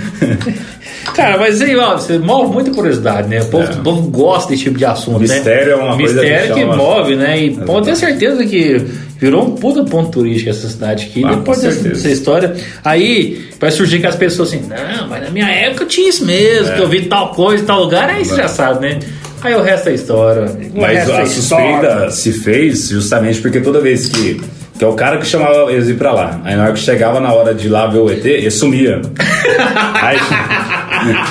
Cara, 1.14 1.36
mas 1.38 1.60
aí, 1.60 1.76
ó, 1.76 1.96
você 1.96 2.18
move 2.18 2.52
muita 2.52 2.70
curiosidade, 2.72 3.28
né? 3.28 3.40
O 3.42 3.46
povo, 3.46 3.72
o 3.72 3.82
povo 3.82 4.02
gosta 4.10 4.48
desse 4.50 4.64
tipo 4.64 4.78
de 4.78 4.84
assunto, 4.86 5.20
Mistério 5.20 5.76
né? 5.76 5.82
é 5.82 5.86
uma 5.86 5.96
coisa 5.96 6.14
Mistério 6.22 6.48
que 6.48 6.54
que 6.54 6.60
chama. 6.60 6.76
move, 6.76 7.14
né? 7.16 7.40
E 7.44 7.50
pode 7.58 7.86
ter 7.86 7.96
certeza 7.96 8.44
que 8.44 8.78
virou 9.20 9.44
um 9.46 9.50
puta 9.52 9.84
ponto 9.84 10.10
turístico 10.10 10.48
essa 10.50 10.66
cidade 10.68 11.06
aqui. 11.06 11.22
Ah, 11.24 11.34
Depois 11.34 11.58
com 11.58 11.66
dessa, 11.66 11.88
dessa 11.88 12.10
história. 12.10 12.56
Aí 12.82 13.48
vai 13.60 13.70
surgir 13.70 14.00
que 14.00 14.06
as 14.06 14.16
pessoas 14.16 14.48
assim, 14.48 14.62
não, 14.66 15.06
mas 15.08 15.22
na 15.22 15.30
minha 15.30 15.46
época 15.46 15.84
tinha 15.84 16.08
isso 16.08 16.24
mesmo, 16.24 16.72
É. 16.72 16.76
que 16.76 16.82
eu 16.82 16.88
vi 16.88 17.02
tal 17.02 17.28
coisa, 17.32 17.62
tal 17.64 17.80
lugar, 17.84 18.08
aí 18.08 18.24
você 18.24 18.36
já 18.36 18.48
sabe, 18.48 18.80
né? 18.88 18.98
Aí 19.44 19.54
o 19.54 19.62
resto 19.62 19.88
é 19.90 19.94
história. 19.94 20.42
O 20.74 20.80
Mas 20.80 20.98
resto 20.98 21.12
é 21.12 21.18
a 21.18 21.22
história. 21.22 21.28
suspeita 21.28 22.10
se 22.10 22.32
fez 22.32 22.88
justamente 22.88 23.40
porque 23.40 23.60
toda 23.60 23.80
vez 23.80 24.08
que. 24.08 24.40
Que 24.76 24.84
é 24.84 24.88
o 24.88 24.94
cara 24.94 25.18
que 25.18 25.26
chamava 25.26 25.70
eles 25.72 25.88
ir 25.88 25.94
pra 25.94 26.10
lá. 26.12 26.40
Aí 26.42 26.56
na 26.56 26.64
hora 26.64 26.72
que 26.72 26.80
chegava 26.80 27.20
na 27.20 27.32
hora 27.32 27.54
de 27.54 27.66
ir 27.66 27.70
lá 27.70 27.86
ver 27.86 27.98
o 28.00 28.10
ET, 28.10 28.24
ele 28.24 28.50
sumia. 28.50 29.00
aí, 30.02 30.16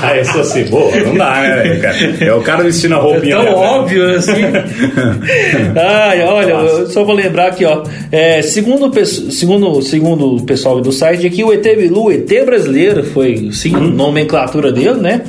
aí 0.02 0.20
eu 0.20 0.26
sou 0.26 0.40
assim, 0.42 0.64
pô, 0.66 0.90
não 1.06 1.16
dá, 1.16 1.42
né, 1.42 1.56
velho, 1.58 1.82
cara? 1.82 1.98
É 2.22 2.34
o 2.34 2.42
cara 2.42 2.64
vestindo 2.64 2.96
a 2.96 3.00
É 3.00 3.02
roupinha. 3.02 3.36
tão 3.36 3.44
né, 3.44 3.52
óbvio 3.52 4.10
assim. 4.16 4.32
Ai, 5.76 6.22
olha, 6.24 6.52
eu 6.54 6.88
só 6.88 7.04
vou 7.04 7.16
lembrar 7.16 7.48
aqui, 7.48 7.66
ó. 7.66 7.84
É, 8.12 8.42
segundo, 8.42 8.90
segundo, 9.06 9.82
segundo 9.82 10.36
o 10.38 10.44
pessoal 10.44 10.80
do 10.80 10.92
site, 10.94 11.28
aqui 11.28 11.44
o 11.44 11.52
ET 11.52 11.64
Bilu, 11.64 12.06
o 12.06 12.12
ET 12.12 12.30
brasileiro, 12.46 13.04
foi 13.04 13.50
sim, 13.52 13.76
a 13.76 13.80
nomenclatura 13.80 14.72
dele, 14.72 15.02
né? 15.02 15.22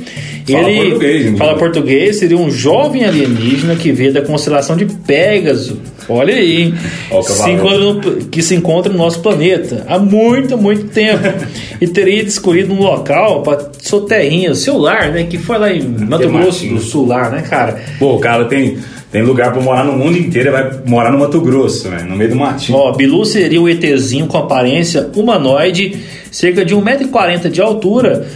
Fala 0.53 0.69
português, 0.69 1.25
hein? 1.25 1.37
fala 1.37 1.55
português, 1.57 2.15
seria 2.17 2.37
um 2.37 2.51
jovem 2.51 3.03
alienígena 3.03 3.75
que 3.75 3.91
veio 3.91 4.13
da 4.13 4.21
constelação 4.21 4.75
de 4.77 4.85
Pégaso. 4.85 5.79
Olha 6.07 6.35
aí, 6.35 6.63
hein? 6.63 6.73
Ó, 7.09 7.19
o 7.19 7.23
se 7.23 7.51
no- 7.53 7.99
que 8.27 8.43
se 8.43 8.53
encontra 8.53 8.91
no 8.91 8.97
nosso 8.99 9.19
planeta 9.21 9.83
há 9.87 9.97
muito, 9.97 10.55
muito 10.57 10.87
tempo. 10.89 11.23
e 11.81 11.87
teria 11.87 12.21
escolhido 12.21 12.73
um 12.73 12.79
local 12.79 13.41
para 13.41 13.71
sua 13.81 14.05
terrinha, 14.05 14.53
seu 14.53 14.77
lar, 14.77 15.11
né? 15.11 15.23
Que 15.23 15.37
foi 15.39 15.57
lá 15.57 15.73
em 15.73 15.81
Mato 15.81 16.29
Grosso 16.29 16.67
do 16.67 16.79
Sul, 16.79 17.07
lá, 17.07 17.29
né, 17.29 17.41
cara? 17.41 17.81
Pô, 17.97 18.15
o 18.15 18.19
cara 18.19 18.45
tem, 18.45 18.77
tem 19.11 19.23
lugar 19.23 19.51
pra 19.51 19.61
morar 19.61 19.83
no 19.83 19.93
mundo 19.93 20.15
inteiro, 20.17 20.49
ele 20.49 20.57
vai 20.57 20.79
morar 20.85 21.11
no 21.11 21.17
Mato 21.17 21.41
Grosso, 21.41 21.89
velho, 21.89 22.05
no 22.05 22.15
meio 22.15 22.29
do 22.29 22.35
matinho. 22.35 22.77
Ó, 22.77 22.91
Bilu 22.91 23.25
seria 23.25 23.59
um 23.59 23.67
ETzinho 23.67 24.27
com 24.27 24.37
aparência 24.37 25.09
humanoide, 25.15 25.97
cerca 26.29 26.63
de 26.63 26.75
1,40m 26.75 27.49
de 27.49 27.61
altura 27.61 28.27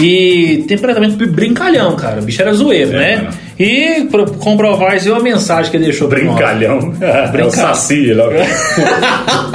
e 0.00 0.64
temperamento 0.68 1.16
brincalhão, 1.26 1.96
cara. 1.96 2.20
O 2.20 2.24
bicho 2.24 2.42
era 2.42 2.52
zoeiro, 2.52 2.92
É, 2.96 3.16
né? 3.16 3.28
E 3.58 4.06
pra 4.10 4.26
comprovar 4.26 4.96
isso, 4.96 5.14
a 5.14 5.20
mensagem 5.20 5.70
que 5.70 5.76
ele 5.78 5.84
deixou 5.84 6.08
pra 6.08 6.18
nós. 6.22 6.34
Brincalhão. 6.36 6.92
É 7.00 7.28
o 7.28 7.32
Brincalhão. 7.32 7.50
saci, 7.50 8.12
lá. 8.12 8.26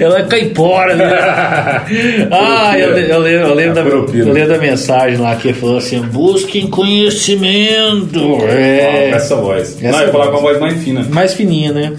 Ela 0.00 0.20
é 0.20 0.22
caipora, 0.24 0.94
né? 0.94 1.06
ah, 2.30 2.78
eu, 2.78 2.96
eu 2.98 3.18
lembro, 3.18 3.48
eu, 3.48 3.54
lembro 3.54 3.74
da, 3.74 3.80
Apropira. 3.82 4.28
eu 4.28 4.32
lembro 4.32 4.48
da 4.50 4.58
mensagem 4.58 5.18
lá 5.18 5.34
que 5.36 5.48
ele 5.48 5.58
falou 5.58 5.78
assim: 5.78 6.00
busquem 6.02 6.66
conhecimento. 6.68 8.20
Com 8.20 8.46
É. 8.48 9.10
essa 9.10 9.36
voz. 9.36 9.76
Essa 9.82 9.90
não, 9.92 10.00
eu 10.00 10.06
ia 10.06 10.12
falar 10.12 10.26
com 10.26 10.32
uma 10.32 10.40
voz 10.40 10.58
mais 10.60 10.82
fina. 10.82 11.06
Mais 11.10 11.34
fininha, 11.34 11.72
né? 11.72 11.92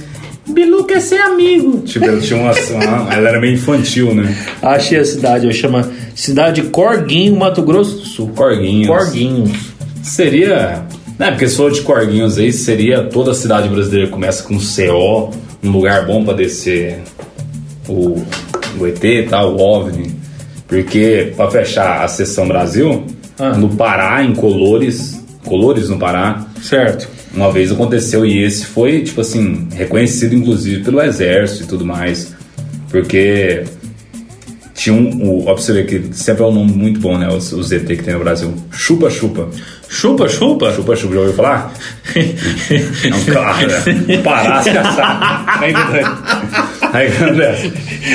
Bilu 0.47 0.83
quer 0.83 1.01
ser 1.01 1.17
amigo. 1.21 1.81
Tipo, 1.85 2.05
ela 2.05 2.19
tinha 2.21 2.39
uma, 2.39 2.51
uma- 3.01 3.13
Ela 3.13 3.29
era 3.29 3.39
meio 3.39 3.53
infantil, 3.55 4.13
né? 4.13 4.35
Achei 4.61 4.99
a 4.99 5.05
cidade, 5.05 5.47
eu 5.47 5.53
chama 5.53 5.89
Cidade 6.15 6.63
Corguinho, 6.63 7.35
Mato 7.35 7.61
Grosso 7.61 7.97
do 7.97 8.05
Sul. 8.05 8.29
Corguinhos. 8.35 8.87
Corguinhos. 8.87 9.51
Seria. 10.01 10.85
Né, 11.19 11.31
porque 11.31 11.47
se 11.47 11.55
for 11.57 11.71
de 11.71 11.81
Corguinhos 11.81 12.37
aí, 12.37 12.51
seria 12.51 13.03
toda 13.03 13.31
a 13.31 13.33
cidade 13.33 13.69
brasileira 13.69 14.09
começa 14.09 14.43
com 14.43 14.57
CO, 14.57 15.31
um 15.63 15.71
lugar 15.71 16.05
bom 16.05 16.23
pra 16.25 16.33
descer 16.33 16.99
o, 17.87 18.21
o 18.79 18.87
ET 18.87 19.03
e 19.03 19.23
tal, 19.23 19.55
o 19.55 19.59
OVNI. 19.61 20.13
Porque, 20.67 21.31
pra 21.35 21.49
fechar 21.49 22.03
a 22.03 22.07
seção 22.07 22.47
Brasil, 22.47 23.05
Ah. 23.39 23.51
no 23.55 23.69
Pará, 23.75 24.23
em 24.23 24.33
Colores, 24.33 25.21
Colores 25.45 25.89
no 25.89 25.97
Pará, 25.99 26.45
Certo. 26.61 27.07
uma 27.33 27.51
vez 27.51 27.71
aconteceu 27.71 28.25
e 28.25 28.41
esse 28.43 28.65
foi, 28.65 29.01
tipo 29.03 29.21
assim, 29.21 29.67
reconhecido 29.73 30.33
inclusive 30.35 30.83
pelo 30.83 31.01
exército 31.01 31.63
e 31.63 31.67
tudo 31.67 31.85
mais. 31.85 32.33
Porque 32.89 33.63
tinha 34.85 34.95
um. 34.95 35.09
O, 35.23 35.41
ó, 35.47 35.53
pra 35.53 35.55
você 35.55 35.73
ver 35.73 35.85
que 35.87 36.15
sempre 36.15 36.43
é 36.43 36.45
um 36.45 36.53
nome 36.53 36.71
muito 36.71 36.99
bom, 36.99 37.17
né? 37.17 37.27
Os, 37.27 37.51
os 37.51 37.71
ET 37.71 37.87
que 37.87 38.03
tem 38.03 38.13
no 38.13 38.19
Brasil. 38.19 38.53
Chupa 38.71 39.09
Chupa. 39.09 39.49
Chupa, 39.89 40.27
chupa. 40.29 40.71
Chupa 40.73 40.95
Chupa, 40.95 41.13
já 41.13 41.19
ouviu 41.21 41.33
falar? 41.33 41.73
É 42.15 43.13
um 43.13 43.25
cara, 43.33 43.67
né? 43.67 44.17
Pará, 44.23 44.61
você 44.61 44.71
já 44.71 44.83
sabe. 44.93 45.73
Aí, 46.93 47.07
André, 47.21 47.71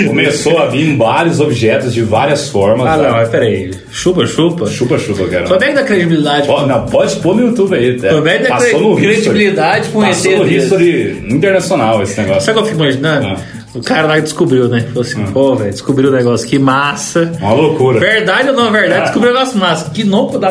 começou 0.06 0.58
a 0.58 0.66
vir 0.66 0.96
vários 0.96 1.38
objetos 1.40 1.92
de 1.92 2.02
várias 2.02 2.48
formas. 2.48 2.86
Ah, 2.86 2.96
né? 2.96 3.08
não, 3.08 3.12
mas 3.12 3.28
peraí. 3.28 3.70
Chupa, 3.90 4.26
chupa. 4.26 4.66
Chupa 4.66 4.98
Chupa, 4.98 5.26
cara. 5.28 5.44
Como 5.44 5.62
é 5.62 5.68
que 5.68 5.74
dá 5.74 5.82
credibilidade? 5.82 6.46
Pode, 6.46 6.68
não, 6.68 6.86
pode 6.86 7.16
pôr 7.16 7.36
no 7.36 7.48
YouTube 7.48 7.74
aí. 7.74 7.96
tá? 7.96 8.08
Como 8.08 8.28
é 8.28 8.38
que 8.38 8.48
dá 8.48 8.56
credibilidade 8.56 9.88
com 9.90 10.00
Passou 10.00 10.38
no? 10.38 10.48
History 10.50 11.24
internacional 11.28 12.02
esse 12.02 12.20
negócio. 12.20 12.42
Sabe 12.42 12.58
o 12.58 12.62
que 12.62 12.68
eu 12.68 12.72
fico 12.72 12.82
imaginando? 12.82 13.26
Ah. 13.26 13.59
O 13.72 13.80
cara 13.80 14.08
lá 14.08 14.18
descobriu, 14.18 14.68
né? 14.68 14.80
Falou 14.80 15.02
assim, 15.02 15.24
pô, 15.32 15.54
velho, 15.54 15.70
descobriu 15.70 16.08
o 16.10 16.12
negócio, 16.12 16.48
que 16.48 16.58
massa. 16.58 17.30
Uma 17.40 17.52
loucura. 17.52 18.00
Verdade 18.00 18.48
ou 18.48 18.56
não 18.56 18.72
verdade, 18.72 19.00
Ah. 19.00 19.04
descobriu 19.04 19.30
o 19.30 19.34
negócio 19.34 19.58
massa. 19.58 19.90
Que 19.90 20.02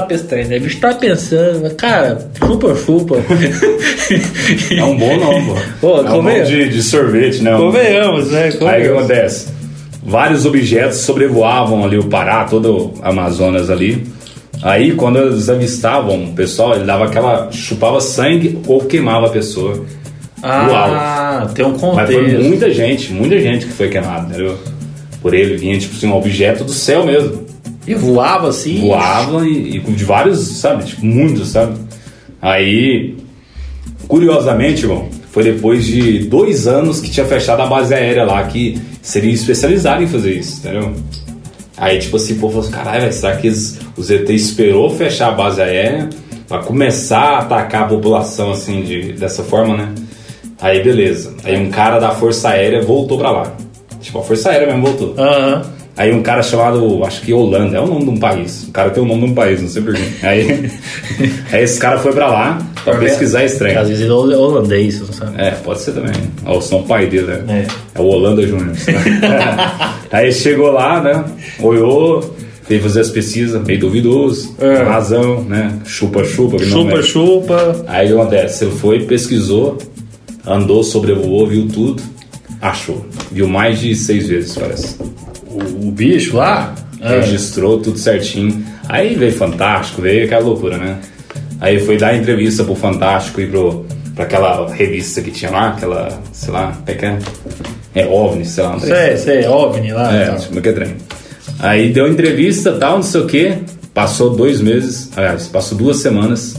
pra 0.04 0.16
esse 0.16 0.24
trem, 0.24 0.46
né? 0.46 0.58
O 0.58 0.62
bicho 0.62 0.80
tá 0.80 0.94
pensando, 0.94 1.76
cara, 1.76 2.30
chupa, 2.38 2.74
chupa. 2.76 3.16
É 4.72 4.84
um 4.84 4.98
bom 4.98 5.18
nome, 5.18 5.54
pô. 5.82 5.98
É 6.00 6.12
um 6.12 6.22
nome 6.22 6.44
de, 6.44 6.70
de 6.70 6.82
sorvete, 6.82 7.42
né? 7.44 7.56
Convenhamos, 7.58 8.32
né? 8.32 8.50
Aí 8.68 8.82
o 8.82 8.94
que 8.94 8.98
acontece? 8.98 9.48
Vários 10.02 10.46
objetos 10.46 11.00
sobrevoavam 11.00 11.84
ali 11.84 11.98
o 11.98 12.06
Pará, 12.06 12.46
todo 12.46 12.74
o 12.74 12.94
Amazonas 13.02 13.70
ali. 13.70 14.08
Aí, 14.62 14.94
quando 14.94 15.20
eles 15.20 15.48
avistavam 15.50 16.24
o 16.26 16.34
pessoal, 16.34 16.76
ele 16.76 16.84
dava 16.86 17.06
aquela. 17.06 17.50
chupava 17.52 18.02
sangue 18.02 18.60
ou 18.68 18.82
queimava 18.86 19.28
a 19.28 19.30
pessoa. 19.30 19.86
Ah, 20.42 21.48
tem 21.54 21.66
um 21.66 21.72
Mas 21.72 21.82
foi 21.82 21.90
contexto. 22.16 22.44
muita 22.44 22.74
gente, 22.74 23.12
muita 23.14 23.40
gente 23.40 23.66
que 23.66 23.72
foi 23.74 23.90
queimada, 23.90 24.28
entendeu? 24.28 24.58
Por 25.22 25.34
ele 25.34 25.58
vinha, 25.58 25.78
tipo 25.78 25.96
assim, 25.96 26.08
um 26.08 26.16
objeto 26.16 26.64
do 26.64 26.72
céu 26.72 27.06
mesmo. 27.06 27.46
E 27.86 27.94
voava 27.96 28.50
assim. 28.50 28.80
Voavam 28.80 29.46
e, 29.46 29.78
e 29.78 29.80
de 29.80 30.04
vários, 30.04 30.40
sabe? 30.60 30.86
Tipo, 30.86 31.06
muitos, 31.06 31.50
sabe? 31.50 31.74
Aí, 32.42 33.16
curiosamente, 34.08 34.84
irmão, 34.84 35.08
foi 35.32 35.44
depois 35.44 35.86
de 35.86 36.20
dois 36.20 36.68
anos 36.68 37.00
que 37.00 37.10
tinha 37.10 37.26
fechado 37.26 37.62
a 37.62 37.68
base 37.68 37.94
aérea 37.94 38.24
lá, 38.26 38.44
que 38.44 38.80
seria 39.02 39.34
especializado 39.34 40.04
em 40.04 40.08
fazer 40.08 40.34
isso, 40.34 40.60
entendeu? 40.60 40.94
Aí, 41.78 41.98
tipo 42.00 42.18
assim, 42.18 42.34
o 42.34 42.38
povo 42.38 42.62
falou 42.62 42.68
assim, 42.68 42.72
caralho, 42.92 43.14
será 43.14 43.36
que 43.38 43.48
eles- 43.48 43.80
os 43.96 44.10
ET 44.12 44.30
esperou 44.30 44.90
fechar 44.90 45.30
a 45.30 45.32
base 45.32 45.62
aérea 45.62 46.10
pra 46.48 46.60
começar 46.60 47.20
a 47.20 47.40
atacar 47.40 47.84
a 47.84 47.86
população 47.88 48.52
assim 48.52 48.82
de, 48.82 49.14
dessa 49.14 49.44
forma, 49.44 49.78
né? 49.78 49.90
Aí 50.62 50.84
beleza. 50.84 51.34
Aí 51.44 51.58
um 51.58 51.70
cara 51.70 52.00
da 52.00 52.12
Força 52.12 52.50
Aérea 52.50 52.82
voltou 52.82 53.18
pra 53.18 53.32
lá. 53.32 53.54
Tipo, 54.02 54.20
a 54.20 54.24
Força 54.24 54.50
Aérea 54.50 54.68
mesmo 54.68 54.84
voltou. 54.86 55.14
Aham. 55.18 55.62
Aí 55.98 56.14
um 56.14 56.22
cara 56.22 56.42
chamado, 56.42 57.04
acho 57.04 57.20
que 57.22 57.34
Holanda, 57.34 57.76
é 57.76 57.80
o 57.82 57.86
nome 57.86 58.06
de 58.06 58.10
um 58.12 58.18
país. 58.18 58.64
O 58.70 58.72
cara 58.72 58.90
tem 58.90 59.04
o 59.04 59.06
nome 59.06 59.26
de 59.26 59.32
um 59.32 59.36
país, 59.36 59.62
não 59.62 59.68
sei 59.68 59.82
porquê. 59.82 60.02
Aí, 60.24 60.72
aí 61.52 61.64
esse 61.64 61.78
cara 61.78 61.98
foi 62.00 62.14
pra 62.14 62.28
lá 62.28 62.58
pra 62.86 62.96
pesquisar 62.98 63.44
esse 63.44 63.60
trem. 63.60 63.76
Às 63.76 63.90
vezes 63.90 64.04
ele 64.04 64.12
é 64.14 64.38
holandês, 64.38 65.02
não 65.02 65.12
sabe? 65.12 65.34
É, 65.42 65.52
pode 65.52 65.82
ser 65.82 65.92
também. 65.92 66.14
São 66.62 66.80
o 66.80 66.84
pai 66.84 67.08
dele, 67.08 67.28
né? 67.28 67.66
É. 67.96 68.00
É 68.00 68.02
o 68.02 68.06
Holanda 68.06 68.48
Júnior. 68.48 68.72
Aí 70.10 70.32
chegou 70.32 70.72
lá, 70.72 71.02
né? 71.02 71.22
Olhou, 71.62 72.34
veio 72.70 72.82
fazer 72.82 73.02
as 73.02 73.10
pesquisas, 73.10 73.62
meio 73.66 73.80
duvidoso, 73.82 74.56
É. 74.60 74.76
razão, 74.84 75.44
né? 75.44 75.74
Chupa-chupa. 75.86 76.58
que 76.58 76.66
não 76.68 76.84
Chupa, 76.84 77.00
é. 77.00 77.04
chupa. 77.04 77.86
Aí 77.88 78.06
o 78.06 78.16
que 78.16 78.22
acontece? 78.22 78.64
Ele 78.64 78.72
foi, 78.74 79.00
pesquisou, 79.04 79.78
andou, 80.46 80.84
sobrevoou, 80.84 81.48
viu 81.48 81.68
tudo, 81.68 82.02
achou. 82.62 83.06
Viu 83.32 83.48
mais 83.48 83.80
de 83.80 83.96
seis 83.96 84.28
vezes, 84.28 84.56
parece. 84.56 84.96
O, 85.48 85.88
o 85.88 85.92
bicho 85.92 86.38
lá. 86.38 86.76
É. 87.02 87.20
Registrou 87.20 87.80
tudo 87.80 87.98
certinho. 87.98 88.66
Aí 88.88 89.16
veio 89.16 89.32
Fantástico, 89.32 90.02
veio 90.02 90.26
aquela 90.26 90.44
loucura, 90.44 90.78
né? 90.78 90.98
Aí 91.62 91.80
foi 91.80 91.98
dar 91.98 92.16
entrevista 92.16 92.64
pro 92.64 92.76
Fantástico 92.76 93.40
e 93.40 93.48
pro, 93.48 93.86
pra 94.16 94.26
aquela 94.26 94.74
revista 94.74 95.22
que 95.22 95.32
tinha 95.32 95.52
lá, 95.52 95.70
aquela, 95.70 96.22
sei 96.32 96.52
lá, 96.52 96.78
é 96.86 96.94
que 96.94 97.06
é? 97.06 97.20
É 97.96 98.06
OVNI, 98.06 98.46
sei 98.46 98.64
lá. 98.64 98.74
não 98.74 98.80
sei. 98.80 98.90
Sei, 98.90 99.18
sei, 99.18 99.48
OVNI 99.48 99.92
lá. 99.92 100.16
É, 100.16 100.36
e 100.36 100.40
tipo, 100.40 100.62
que 100.62 100.70
é 100.70 100.74
trem. 100.74 100.96
Aí 101.60 101.92
deu 101.92 102.08
entrevista, 102.08 102.74
tal, 102.74 102.98
não 102.98 103.04
sei 103.04 103.22
o 103.22 103.26
que. 103.26 103.58
Passou 103.94 104.36
dois 104.36 104.62
meses, 104.62 105.10
aliás, 105.16 105.48
passou 105.48 105.78
duas 105.78 105.98
semanas. 105.98 106.56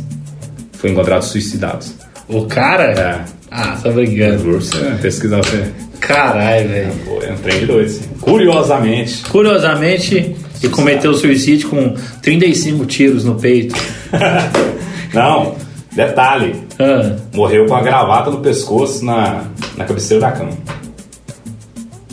Foi 0.73 0.91
encontrado 0.91 1.23
suicidado. 1.23 1.85
O 2.29 2.47
cara. 2.47 2.93
É. 2.93 3.40
Ah, 3.50 3.76
tá 3.83 3.90
brincando. 3.90 4.61
Você 4.61 4.78
pesquisar 5.02 5.38
você. 5.38 5.64
Caralho, 6.00 6.69
velho. 6.69 6.92
É 7.23 7.33
um 7.33 7.37
trem 7.37 7.66
de 7.66 7.73
assim. 7.80 8.09
Curiosamente. 8.21 9.23
Curiosamente, 9.28 10.37
ele 10.62 10.73
cometeu 10.73 11.14
suicídio 11.14 11.69
com 11.69 11.95
35 12.23 12.87
tiros 12.87 13.25
no 13.25 13.35
peito. 13.35 13.75
Não, 15.12 15.57
detalhe. 15.92 16.54
Ah, 16.78 17.16
Morreu 17.35 17.66
com 17.66 17.75
a 17.75 17.83
gravata 17.83 18.30
no 18.30 18.40
pescoço 18.40 19.04
na, 19.04 19.45
na 19.76 19.85
cabeceira 19.85 20.21
da 20.21 20.33
cama. 20.33 20.52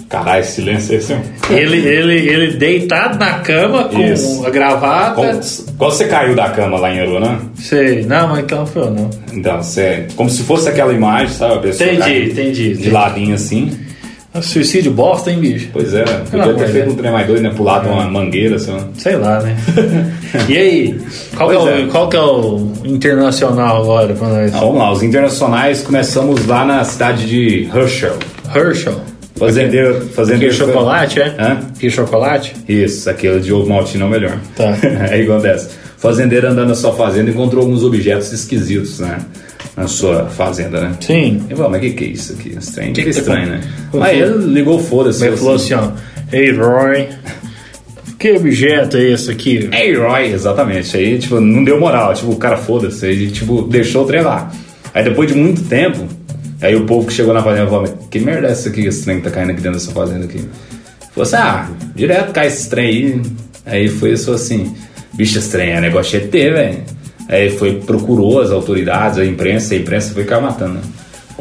Caralho, 0.09 0.43
silêncio 0.45 0.93
é 0.93 0.97
esse. 0.97 1.13
hein? 1.13 1.19
ele, 1.51 1.77
ele, 1.85 2.15
ele 2.29 2.57
deitado 2.57 3.17
na 3.19 3.39
cama 3.39 3.85
com 3.85 3.99
Isso. 4.01 4.45
a 4.45 4.49
gravata. 4.49 5.15
Como, 5.15 5.39
quando 5.77 5.91
você 5.91 6.07
caiu 6.07 6.35
da 6.35 6.49
cama 6.49 6.79
lá 6.79 6.93
em 6.93 7.01
Aruna, 7.01 7.39
Sei. 7.55 8.05
Não, 8.05 8.29
mas 8.29 8.39
então 8.39 8.65
foi 8.65 8.89
não. 8.89 9.09
então, 9.33 9.61
você, 9.61 10.07
como 10.15 10.29
se 10.29 10.43
fosse 10.43 10.69
aquela 10.69 10.93
imagem, 10.93 11.29
sabe? 11.35 11.55
A 11.55 11.59
pessoa 11.59 11.89
Entendi, 11.89 12.01
cai 12.01 12.23
entendi. 12.23 12.73
De 12.75 12.89
ladinho 12.89 13.35
assim. 13.35 13.77
Suicídio 14.41 14.91
bosta, 14.91 15.31
hein, 15.31 15.39
bicho? 15.39 15.69
Pois 15.73 15.95
é, 15.95 16.03
podia 16.03 16.53
ter 16.53 16.67
feito 16.67 16.91
um 16.91 16.95
trem 16.95 17.11
mais 17.11 17.25
doido, 17.25 17.41
né? 17.41 17.51
Pular 17.55 17.79
de 17.81 17.89
uma 17.89 18.03
mangueira, 18.07 18.55
lá. 18.67 18.87
Sei 18.95 19.15
lá, 19.15 19.39
né? 19.41 19.57
e 20.47 20.55
aí? 20.55 20.99
Qual 21.35 21.49
que, 21.49 21.55
é 21.55 21.59
o, 21.59 21.69
é. 21.69 21.87
qual 21.87 22.07
que 22.09 22.17
é 22.17 22.21
o 22.21 22.71
internacional 22.85 23.81
agora 23.81 24.13
pra 24.13 24.27
nós? 24.27 24.49
Então, 24.49 24.59
vamos 24.59 24.77
lá, 24.77 24.91
os 24.91 25.01
internacionais 25.01 25.81
começamos 25.81 26.45
lá 26.45 26.63
na 26.63 26.83
cidade 26.83 27.25
de 27.25 27.67
Herschel. 27.75 28.15
Herschel. 28.55 29.01
Fazendeiro. 29.37 30.01
Que 30.01 30.13
fazendeiro 30.13 30.53
chocolate, 30.53 31.19
é? 31.21 31.35
Hã? 31.39 31.59
Que 31.79 31.89
chocolate? 31.89 32.53
Isso, 32.67 33.09
aquele 33.09 33.39
de 33.39 33.53
ovo 33.53 33.69
maltino 33.69 34.05
é 34.05 34.07
o 34.07 34.11
melhor. 34.11 34.37
Tá. 34.55 34.75
Aí 35.11 35.23
acontece. 35.23 35.69
Fazendeiro 35.97 36.47
andando 36.47 36.69
na 36.69 36.75
sua 36.75 36.93
fazenda 36.93 37.29
encontrou 37.31 37.63
alguns 37.63 37.83
objetos 37.83 38.31
esquisitos, 38.31 38.99
né? 38.99 39.17
Na 39.75 39.87
sua 39.87 40.25
fazenda, 40.25 40.81
né? 40.81 40.93
Sim. 40.99 41.43
Falei, 41.55 41.69
mas 41.71 41.77
o 41.79 41.81
que, 41.81 41.91
que 41.91 42.03
é 42.03 42.07
isso 42.07 42.33
aqui? 42.33 42.55
Estranho, 42.57 42.93
Que 42.93 43.03
que, 43.03 43.09
que 43.09 43.09
é 43.09 43.13
tá 43.13 43.19
estranho, 43.19 43.49
né? 43.49 43.61
com- 43.91 44.01
Aí 44.03 44.19
ele 44.19 44.37
ligou, 44.53 44.79
foda-se. 44.79 45.25
Ele 45.25 45.37
falou 45.37 45.55
assim, 45.55 45.73
ó. 45.73 45.89
Ei, 46.31 46.51
Roy. 46.51 47.07
Que 48.19 48.31
objeto 48.31 48.97
é 48.97 49.11
esse 49.11 49.29
aqui? 49.29 49.69
Hey, 49.71 49.93
Roy, 49.95 50.31
exatamente. 50.33 50.97
Aí, 50.97 51.19
tipo, 51.19 51.39
não 51.39 51.63
deu 51.63 51.79
moral. 51.79 52.13
Tipo, 52.15 52.31
o 52.31 52.35
cara 52.37 52.57
foda-se. 52.57 53.05
Aí, 53.05 53.29
tipo, 53.29 53.61
deixou 53.63 54.03
o 54.03 54.07
trem 54.07 54.21
lá. 54.21 54.51
Aí, 54.93 55.03
depois 55.03 55.31
de 55.31 55.37
muito 55.37 55.61
tempo, 55.65 56.07
aí 56.61 56.75
o 56.75 56.85
povo 56.85 57.07
que 57.07 57.13
chegou 57.13 57.33
na 57.33 57.41
fazenda 57.43 57.69
falou, 57.69 57.87
que 58.09 58.19
merda 58.19 58.47
é 58.47 58.51
essa 58.51 58.69
aqui, 58.69 58.85
esse 58.85 59.03
trem 59.03 59.17
que 59.17 59.23
tá 59.23 59.31
caindo 59.31 59.51
aqui 59.51 59.61
dentro 59.61 59.79
dessa 59.79 59.91
fazenda 59.91 60.25
aqui? 60.25 60.39
Falou 61.13 61.23
assim, 61.23 61.35
ah, 61.35 61.69
direto 61.95 62.31
cai 62.31 62.47
esse 62.47 62.69
trem 62.69 62.85
aí. 62.87 63.21
Aí 63.65 63.87
foi 63.89 64.13
isso 64.13 64.31
assim, 64.31 64.73
bicho 65.13 65.39
estranho, 65.39 65.71
é 65.77 65.81
negócio 65.81 66.17
ET, 66.17 66.31
velho. 66.31 66.79
Aí 67.27 67.49
foi, 67.49 67.73
procurou 67.81 68.39
as 68.41 68.51
autoridades, 68.51 69.17
a 69.19 69.25
imprensa, 69.25 69.73
a 69.73 69.77
imprensa 69.77 70.13
foi 70.13 70.23
cair 70.23 70.41
matando. 70.41 70.75
né? 70.75 70.81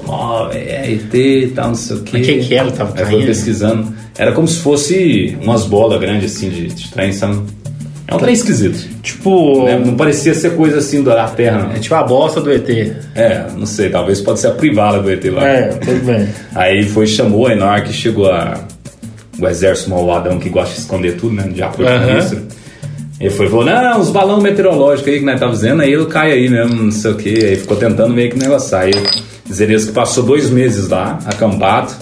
Ó, 0.09 0.51
é 0.53 0.91
ET 0.93 1.15
e 1.15 1.53
tal, 1.55 1.69
não 1.69 1.75
sei 1.75 1.97
o 1.97 2.03
quê. 2.03 2.19
Mas 2.19 2.27
que 2.27 2.39
que 2.39 2.55
era? 2.55 2.71
Tava 2.71 2.91
Aí 2.91 3.05
foi 3.05 3.15
caindo? 3.15 3.27
pesquisando. 3.27 3.95
Era 4.19 4.33
como 4.33 4.49
se 4.49 4.59
fosse 4.61 5.37
umas 5.41 5.65
bolas 5.65 6.01
grandes 6.01 6.35
assim 6.35 6.49
de, 6.51 6.67
de 6.69 6.91
trem, 6.91 7.13
sabe? 7.13 7.41
É 8.09 8.15
um 8.15 8.19
trem 8.19 8.35
esquisito. 8.35 8.89
Tipo. 9.03 9.65
né? 9.65 9.83
Não 9.85 9.97
parecia 9.97 10.33
ser 10.35 10.55
coisa 10.55 10.79
assim 10.79 11.03
da 11.03 11.27
Terra, 11.29 11.65
não. 11.65 11.73
É 11.73 11.79
tipo 11.79 11.95
a 11.95 12.03
bosta 12.05 12.41
do 12.41 12.53
ET. 12.53 12.69
É, 13.15 13.47
não 13.57 13.67
sei, 13.67 13.91
talvez 13.91 14.21
pode 14.21 14.39
ser 14.39 14.49
a 14.49 14.53
privada 14.53 15.01
do 15.01 15.11
ET 15.11 15.25
lá. 15.25 15.45
É, 15.45 15.69
tudo 15.69 16.05
bem. 16.05 16.29
Aí 16.55 16.85
foi, 16.85 17.07
chamou, 17.07 17.47
aí 17.49 17.57
na 17.57 17.67
hora 17.67 17.81
que 17.83 17.93
chegou 17.93 18.31
a, 18.31 18.61
o 19.41 19.49
exército 19.49 19.91
malvadão 19.91 20.39
que 20.39 20.49
gosta 20.49 20.75
de 20.75 20.81
esconder 20.81 21.17
tudo, 21.17 21.35
né? 21.35 21.49
De 21.49 21.63
acordo 21.63 21.91
Aham. 21.91 22.07
com 22.07 22.19
isso. 22.19 22.43
Ele 23.19 23.31
foi 23.31 23.47
e 23.47 23.49
falou, 23.49 23.65
não, 23.65 24.01
os 24.01 24.11
balões 24.11 24.43
meteorológicos 24.43 25.11
aí 25.11 25.19
que 25.19 25.25
nós 25.25 25.41
tá 25.41 25.49
fazendo, 25.49 25.81
aí 25.81 25.93
ele 25.93 26.05
cai 26.07 26.33
aí 26.33 26.49
mesmo, 26.49 26.83
não 26.83 26.91
sei 26.93 27.11
o 27.11 27.17
que. 27.17 27.45
Aí 27.45 27.57
ficou 27.57 27.77
tentando 27.77 28.13
meio 28.13 28.31
que 28.31 28.39
negociar. 28.39 28.81
Aí 28.81 28.93
que 28.93 29.93
passou 29.93 30.23
dois 30.23 30.51
meses 30.51 30.89
lá, 30.89 31.19
acampado. 31.25 31.93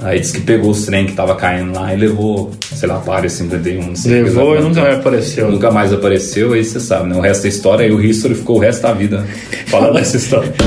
Aí 0.00 0.20
disse 0.20 0.34
que 0.34 0.42
pegou 0.42 0.70
os 0.70 0.86
trem 0.86 1.06
que 1.06 1.12
tava 1.12 1.34
caindo 1.34 1.76
lá 1.76 1.92
e 1.92 1.96
levou, 1.96 2.52
sei 2.72 2.88
lá, 2.88 3.00
para 3.00 3.14
área 3.14 3.28
51, 3.28 3.84
não 3.84 3.96
sei 3.96 4.22
Levou 4.22 4.56
e 4.56 4.60
nunca 4.60 4.80
mais 4.82 4.98
apareceu. 4.98 5.50
Nunca 5.50 5.70
mais 5.72 5.92
apareceu, 5.92 6.52
aí 6.52 6.64
você 6.64 6.78
sabe, 6.78 7.08
né? 7.08 7.16
O 7.16 7.20
resto 7.20 7.42
da 7.42 7.48
história, 7.48 7.84
aí 7.84 7.90
o 7.90 8.00
History 8.00 8.36
ficou 8.36 8.58
o 8.58 8.60
resto 8.60 8.82
da 8.82 8.92
vida 8.92 9.26
falando 9.66 9.94
dessa 9.94 10.16
história. 10.16 10.54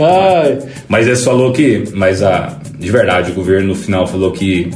Ai, 0.00 0.58
Mas 0.88 1.06
ele 1.06 1.16
falou 1.16 1.52
que, 1.52 1.84
mas 1.92 2.22
a, 2.22 2.58
de 2.78 2.90
verdade, 2.90 3.32
o 3.32 3.34
governo 3.34 3.68
no 3.68 3.74
final 3.74 4.06
falou 4.06 4.32
que 4.32 4.70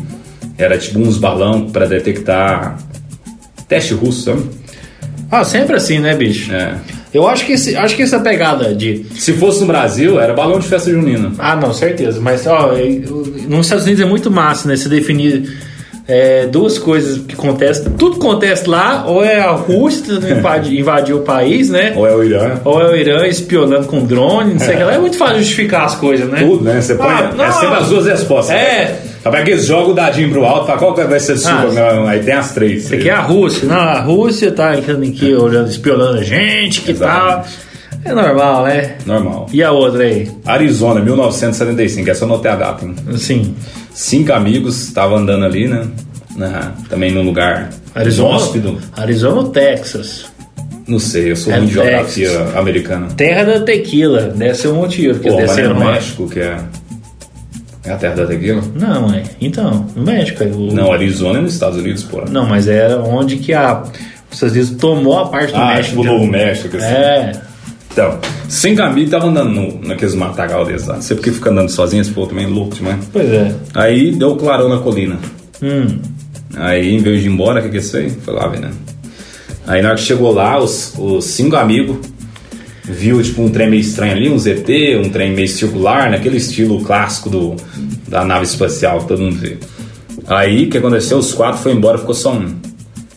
era 0.58 0.76
tipo 0.76 0.98
uns 0.98 1.16
balão 1.16 1.70
para 1.70 1.86
detectar 1.86 2.76
teste 3.66 3.94
russo, 3.94 4.24
sabe? 4.24 4.42
ah, 5.30 5.42
sempre 5.42 5.76
assim, 5.76 5.98
né, 5.98 6.14
bicho? 6.14 6.52
É. 6.52 6.74
Eu 7.14 7.29
acho 7.29 7.46
que, 7.46 7.53
esse, 7.53 7.77
acho 7.77 7.94
que 7.94 8.03
essa 8.03 8.18
pegada 8.18 8.74
de. 8.74 9.07
Se 9.16 9.33
fosse 9.35 9.61
no 9.61 9.66
Brasil, 9.66 10.20
era 10.20 10.35
balão 10.35 10.59
de 10.59 10.66
festa 10.66 10.90
junina. 10.90 11.31
Ah, 11.38 11.55
não, 11.55 11.72
certeza. 11.72 12.20
Mas, 12.20 12.44
ó, 12.44 12.72
nos 13.48 13.66
Estados 13.66 13.85
Unidos 13.85 14.05
é 14.05 14.05
muito 14.05 14.33
massa, 14.33 14.66
né? 14.66 14.74
Se 14.74 14.88
definir 14.88 15.48
é, 16.09 16.46
duas 16.46 16.79
coisas 16.79 17.18
que 17.24 17.35
acontecem. 17.35 17.85
Tudo 17.92 18.16
acontece 18.16 18.68
lá, 18.68 19.05
ou 19.07 19.24
é 19.24 19.38
a 19.38 19.53
Rússia 19.53 20.14
tentando 20.20 20.29
invadir, 20.74 21.14
o 21.14 21.20
país, 21.20 21.70
né? 21.70 21.92
Ou 21.96 22.07
é 22.07 22.16
o 22.16 22.24
Irã. 22.24 22.61
Ou 22.64 22.81
é 22.81 22.90
o 22.90 22.96
Irã 22.96 23.27
espionando 23.27 23.87
com 23.87 24.05
drone, 24.05 24.55
não 24.55 24.61
sei 24.61 24.74
o 24.74 24.79
que 24.79 24.85
lá. 24.85 24.94
É 24.94 24.98
muito 24.98 25.16
fácil 25.16 25.38
justificar 25.38 25.85
as 25.85 25.94
coisas, 25.94 26.29
né? 26.29 26.40
Tudo, 26.40 26.64
né? 26.64 26.81
Você 26.81 26.96
põe. 26.96 27.07
Ah, 27.07 27.33
não, 27.35 27.44
é 27.44 27.53
sempre 27.53 27.77
as 27.77 27.88
duas 27.88 28.07
respostas. 28.07 28.57
É. 28.57 29.13
Sabe 29.24 29.38
aqueles 29.38 29.64
jogam 29.64 29.92
o 29.92 29.94
dadinho 29.94 30.28
pro 30.30 30.44
alto, 30.44 30.66
fala 30.66 30.78
qual 30.78 30.94
que 30.94 31.02
vai 31.04 31.18
ser 31.18 31.38
sua? 31.38 31.50
Ah, 31.52 32.10
aí 32.10 32.20
tem 32.22 32.34
as 32.34 32.52
três. 32.52 32.84
Isso 32.84 32.94
aqui 32.94 33.08
é 33.08 33.12
a 33.12 33.22
Rússia. 33.22 33.66
Não, 33.66 33.74
a 33.74 34.00
Rússia 34.00 34.52
tá 34.52 34.76
entrando 34.76 35.02
aqui 35.02 35.32
olhando, 35.34 35.70
espionando 35.70 36.18
a 36.18 36.22
gente, 36.22 36.82
que 36.82 36.92
tal. 36.92 37.26
Exato. 37.40 37.48
É 38.04 38.12
normal, 38.12 38.64
né? 38.64 38.96
Normal. 39.06 39.46
E 39.50 39.62
a 39.62 39.72
outra 39.72 40.02
aí? 40.04 40.30
Arizona, 40.44 41.00
1975, 41.00 42.10
essa 42.10 42.24
eu 42.24 42.28
anotei 42.28 42.50
a 42.50 42.56
data, 42.56 42.84
hein? 42.84 42.94
Assim, 43.14 43.54
Cinco 43.94 44.32
amigos 44.34 44.82
estavam 44.88 45.16
andando 45.16 45.46
ali, 45.46 45.68
né? 45.68 45.87
Também 46.90 47.10
num 47.10 47.22
lugar 47.22 47.70
Arizona? 47.94 48.34
hóspede. 48.37 48.76
Arizona 48.94 49.37
ou 49.40 49.48
Texas? 49.48 50.26
Não 50.87 50.98
sei, 50.98 51.30
eu 51.30 51.37
sou 51.37 51.50
É 51.50 51.56
ruim 51.56 51.66
de 51.68 51.72
geografia 51.72 52.58
americana. 52.58 53.06
Terra 53.16 53.44
da 53.44 53.60
tequila. 53.60 54.22
Deve 54.37 54.54
ser 54.54 54.68
um 54.68 54.74
motivo, 54.74 55.18
Pô, 55.20 55.34
mas 55.37 55.56
é 55.56 55.62
no 55.62 55.74
norte. 55.76 55.87
México 55.92 56.28
que 56.28 56.40
é. 56.40 56.58
É 57.85 57.92
a 57.92 57.97
terra 57.97 58.14
da 58.14 58.27
tequila? 58.27 58.62
Não, 58.75 59.12
é. 59.12 59.23
Então, 59.40 59.87
no 59.94 60.03
México. 60.05 60.42
é 60.42 60.47
o- 60.47 60.73
Não, 60.73 60.90
Arizona 60.92 61.38
é 61.38 61.42
nos 61.42 61.53
Estados 61.55 61.79
Unidos, 61.79 62.03
pô. 62.03 62.23
Não, 62.31 62.47
mas 62.49 62.66
era 62.66 62.99
onde 63.03 63.37
que 63.37 63.53
a. 63.53 63.83
Os 64.31 64.35
Estados 64.37 64.57
Unidos 64.57 64.77
tomou 64.81 65.18
a 65.18 65.29
parte 65.29 65.53
do 65.53 65.59
Ah, 65.61 65.75
México. 65.75 66.01
tipo 66.01 66.01
o 66.01 66.05
Novo 66.05 66.27
México, 66.27 66.77
assim. 66.77 66.87
É. 66.87 67.33
Então, 67.92 68.18
cinco 68.49 68.83
amigos 68.83 69.05
estavam 69.05 69.29
andando 69.31 69.51
no, 69.51 69.81
naqueles 69.87 70.14
matagal 70.14 70.64
deles 70.64 70.87
lá. 70.87 70.94
Não 70.97 71.03
sei 71.03 71.14
porque 71.16 71.31
fica 71.31 71.51
andando 71.51 71.68
sozinho, 71.68 72.01
esse 72.01 72.11
povo 72.11 72.29
também 72.29 72.44
é 72.44 72.49
louco 72.49 72.75
demais. 72.75 72.99
Pois 73.12 73.29
é. 73.33 73.55
Aí 73.75 74.12
deu 74.12 74.31
o 74.33 74.37
clarão 74.37 74.68
na 74.68 74.79
colina. 74.79 75.16
Hum. 75.62 75.99
Aí, 76.57 76.92
em 76.94 76.99
vez 76.99 77.20
de 77.20 77.29
ir 77.29 77.33
embora, 77.33 77.61
o 77.61 77.62
que 77.62 77.68
que 77.68 77.77
é 77.77 77.81
isso 77.81 77.97
aí? 77.97 78.11
Foi 78.11 78.35
lá, 78.35 78.49
ver, 78.49 78.61
né? 78.61 78.70
Aí, 79.66 79.81
na 79.83 79.88
hora 79.90 79.97
que 79.99 80.03
chegou 80.05 80.33
lá, 80.33 80.59
os, 80.59 80.94
os 80.99 81.25
cinco 81.27 81.55
amigos 81.57 81.99
viu, 82.85 83.23
tipo, 83.23 83.42
um 83.42 83.49
trem 83.49 83.70
meio 83.70 83.81
estranho 83.81 84.12
ali, 84.12 84.29
um 84.29 84.38
ZT, 84.38 84.97
um 85.05 85.09
trem 85.11 85.33
meio 85.33 85.49
circular, 85.49 86.11
naquele 86.11 86.37
estilo 86.37 86.83
clássico 86.83 87.31
do, 87.31 87.57
da 88.07 88.25
nave 88.25 88.44
espacial, 88.44 89.01
que 89.01 89.09
todo 89.09 89.23
mundo 89.23 89.37
vê. 89.37 89.57
Aí, 90.27 90.66
o 90.66 90.70
que 90.70 90.79
aconteceu? 90.79 91.18
Os 91.18 91.33
quatro 91.33 91.61
foram 91.61 91.77
embora, 91.77 91.99
ficou 91.99 92.14
só 92.14 92.35
um. 92.35 92.55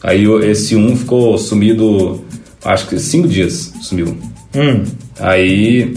Aí, 0.03 0.25
esse 0.43 0.75
um 0.75 0.95
ficou 0.95 1.37
sumido 1.37 2.25
acho 2.63 2.87
que 2.87 2.99
cinco 2.99 3.27
dias 3.27 3.73
sumiu. 3.81 4.17
Hum. 4.55 4.83
Aí 5.19 5.93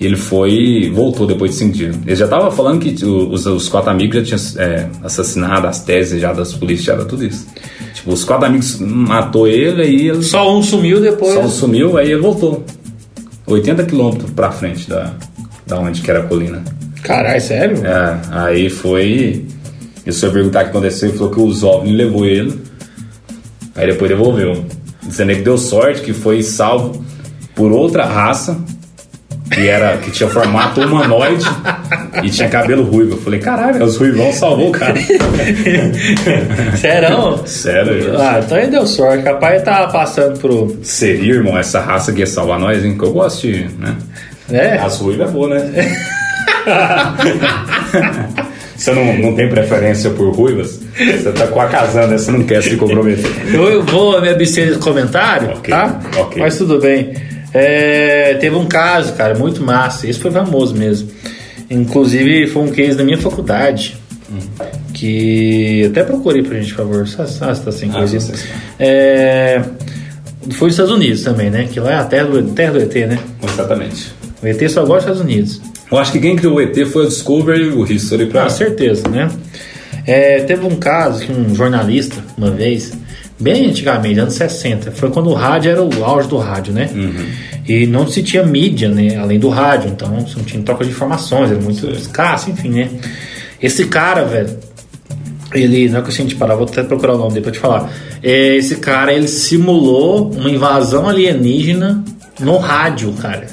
ele 0.00 0.16
foi 0.16 0.90
voltou 0.94 1.26
depois 1.26 1.52
de 1.52 1.56
cinco 1.58 1.72
dias. 1.72 1.96
Ele 2.06 2.16
já 2.16 2.28
tava 2.28 2.50
falando 2.50 2.80
que 2.80 3.04
os, 3.04 3.46
os 3.46 3.68
quatro 3.68 3.90
amigos 3.90 4.16
já 4.16 4.36
tinham 4.36 4.66
é, 4.66 4.88
assassinado, 5.02 5.66
as 5.66 5.82
teses 5.84 6.20
já 6.20 6.32
das 6.32 6.52
polícias, 6.52 6.86
já 6.86 6.92
era 6.94 7.04
tudo 7.04 7.24
isso. 7.24 7.46
Tipo, 7.94 8.12
os 8.12 8.24
quatro 8.24 8.46
amigos 8.46 8.78
matou 8.80 9.46
ele 9.46 9.82
aí 9.82 10.08
ele 10.08 10.22
Só 10.22 10.56
um 10.56 10.62
sumiu 10.62 11.00
depois. 11.00 11.34
só 11.34 11.46
sumiu, 11.48 11.96
aí 11.96 12.10
ele 12.10 12.20
voltou. 12.20 12.64
80 13.52 13.84
quilômetros 13.84 14.30
pra 14.30 14.50
frente 14.50 14.88
da, 14.88 15.12
da 15.66 15.78
onde 15.78 16.02
que 16.02 16.10
era 16.10 16.20
a 16.20 16.22
colina. 16.24 16.62
Caralho, 17.02 17.40
sério? 17.40 17.84
É, 17.84 18.20
aí 18.30 18.70
foi. 18.70 19.46
E 20.04 20.10
o 20.10 20.12
senhor 20.12 20.32
perguntar 20.32 20.60
o 20.60 20.64
que 20.64 20.70
aconteceu, 20.70 21.08
ele 21.08 21.18
falou 21.18 21.32
que 21.32 21.40
os 21.40 21.62
OVNI 21.62 21.92
levou 21.92 22.26
ele. 22.26 22.60
Aí 23.74 23.86
depois 23.86 24.10
devolveu. 24.10 24.64
Dizendo 25.02 25.34
que 25.34 25.42
deu 25.42 25.58
sorte, 25.58 26.02
que 26.02 26.12
foi 26.12 26.42
salvo 26.42 27.04
por 27.54 27.72
outra 27.72 28.04
raça, 28.04 28.58
que 29.52 29.68
era 29.68 29.96
que 29.98 30.10
tinha 30.10 30.28
formato 30.28 30.80
humanoide 30.80 31.44
e 32.22 32.30
tinha 32.30 32.48
cabelo 32.48 32.84
ruivo. 32.84 33.12
Eu 33.14 33.18
falei, 33.18 33.40
caralho, 33.40 33.84
os 33.84 33.96
ruivão 33.96 34.32
salvou 34.32 34.68
o 34.68 34.72
cara. 34.72 34.94
Serão? 36.80 37.44
Sério, 37.46 38.16
Ah, 38.18 38.40
então 38.44 38.56
aí 38.58 38.70
deu 38.70 38.86
sorte. 38.86 39.22
Capaz 39.22 39.62
tá 39.62 39.86
passando 39.88 40.38
pro. 40.38 40.76
Seria, 40.82 41.34
irmão, 41.34 41.56
essa 41.58 41.80
raça 41.80 42.12
que 42.12 42.20
ia 42.20 42.26
salvar 42.26 42.58
nós, 42.58 42.84
hein? 42.84 42.96
Que 42.96 43.04
eu 43.04 43.12
gosto 43.12 43.46
de, 43.46 43.64
né? 43.78 43.96
né? 44.48 44.78
As 44.82 44.98
ruivas 44.98 45.28
é 45.28 45.32
boa, 45.32 45.48
né? 45.48 45.96
Você 48.76 48.92
não, 48.92 49.16
não 49.18 49.34
tem 49.36 49.48
preferência 49.48 50.10
por 50.10 50.34
ruivas? 50.34 50.80
Você 50.96 51.30
tá 51.32 51.46
com 51.46 51.60
a 51.60 51.66
casando, 51.66 52.18
você 52.18 52.32
não 52.32 52.42
quer 52.42 52.60
se 52.62 52.74
comprometer. 52.76 53.30
Eu, 53.54 53.84
vou 53.84 54.20
me 54.20 54.28
abster 54.28 54.66
desse 54.66 54.80
comentário, 54.80 55.50
Ok, 55.50 55.72
tá? 55.72 56.00
ok. 56.18 56.42
Mas 56.42 56.58
tudo 56.58 56.80
bem. 56.80 57.12
É, 57.54 58.34
teve 58.40 58.56
um 58.56 58.66
caso, 58.66 59.12
cara, 59.14 59.34
muito 59.38 59.62
massa. 59.62 60.06
Esse 60.08 60.18
foi 60.18 60.30
famoso 60.30 60.74
mesmo. 60.74 61.08
Inclusive, 61.70 62.46
foi 62.48 62.62
um 62.62 62.70
case 62.70 62.96
da 62.96 63.04
minha 63.04 63.18
faculdade. 63.18 63.96
Que 64.94 65.86
até 65.90 66.02
procurei 66.04 66.42
pra 66.42 66.58
gente, 66.58 66.74
por 66.74 66.78
favor. 66.84 67.04
Ah, 67.18 67.26
você 67.54 67.62
tá 67.64 67.72
sem 67.72 67.90
Ah, 67.90 67.94
coisa. 67.94 68.16
está. 68.16 68.34
É, 68.78 69.62
foi 70.52 70.68
nos 70.68 70.74
Estados 70.74 70.92
Unidos 70.92 71.22
também, 71.22 71.50
né? 71.50 71.68
Que 71.70 71.80
lá 71.80 71.92
é 71.92 71.96
a 71.96 72.04
terra 72.04 72.26
do, 72.28 72.42
terra 72.52 72.72
do 72.72 72.80
ET, 72.80 72.94
né? 73.08 73.18
Exatamente. 73.42 74.12
O 74.42 74.46
ET 74.46 74.58
só 74.70 74.84
gosta 74.84 75.10
dos 75.10 75.18
Estados 75.18 75.20
Unidos. 75.20 75.60
Eu 75.90 75.98
acho 75.98 76.12
que 76.12 76.20
quem 76.20 76.36
criou 76.36 76.56
o 76.56 76.60
ET 76.60 76.74
foi 76.86 77.04
o 77.04 77.08
Discovery 77.08 77.62
e 77.64 77.68
o 77.68 77.84
History 77.90 78.26
pra... 78.26 78.44
Com 78.44 78.50
certeza, 78.50 79.08
né? 79.08 79.28
É, 80.06 80.40
teve 80.42 80.64
um 80.66 80.76
caso 80.76 81.24
que 81.24 81.30
um 81.32 81.54
jornalista, 81.54 82.16
uma 82.36 82.50
vez, 82.50 82.92
bem 83.42 83.68
antigamente, 83.68 84.20
anos 84.20 84.34
60, 84.34 84.92
foi 84.92 85.10
quando 85.10 85.28
o 85.28 85.34
rádio 85.34 85.70
era 85.70 85.82
o 85.82 86.04
auge 86.04 86.28
do 86.28 86.38
rádio, 86.38 86.72
né? 86.72 86.88
E 87.68 87.86
não 87.86 88.06
se 88.06 88.22
tinha 88.22 88.42
mídia, 88.44 88.88
né? 88.88 89.16
Além 89.16 89.38
do 89.38 89.48
rádio, 89.48 89.90
então 89.90 90.08
você 90.20 90.36
não 90.36 90.44
tinha 90.44 90.62
troca 90.62 90.84
de 90.84 90.90
informações, 90.90 91.50
era 91.50 91.60
muito 91.60 91.90
escasso, 91.90 92.50
enfim, 92.50 92.70
né? 92.70 92.88
Esse 93.60 93.86
cara, 93.86 94.24
velho, 94.24 94.56
ele, 95.52 95.88
não 95.88 95.98
é 95.98 96.02
que 96.02 96.08
eu 96.08 96.12
senti 96.12 96.34
parar, 96.34 96.54
vou 96.54 96.66
até 96.66 96.82
procurar 96.82 97.14
o 97.14 97.18
nome 97.18 97.34
dele 97.34 97.42
pra 97.42 97.52
te 97.52 97.58
falar. 97.58 97.92
É, 98.22 98.56
esse 98.56 98.76
cara, 98.76 99.12
ele 99.12 99.28
simulou 99.28 100.30
uma 100.32 100.50
invasão 100.50 101.08
alienígena 101.08 102.04
no 102.40 102.58
rádio, 102.58 103.12
cara. 103.14 103.46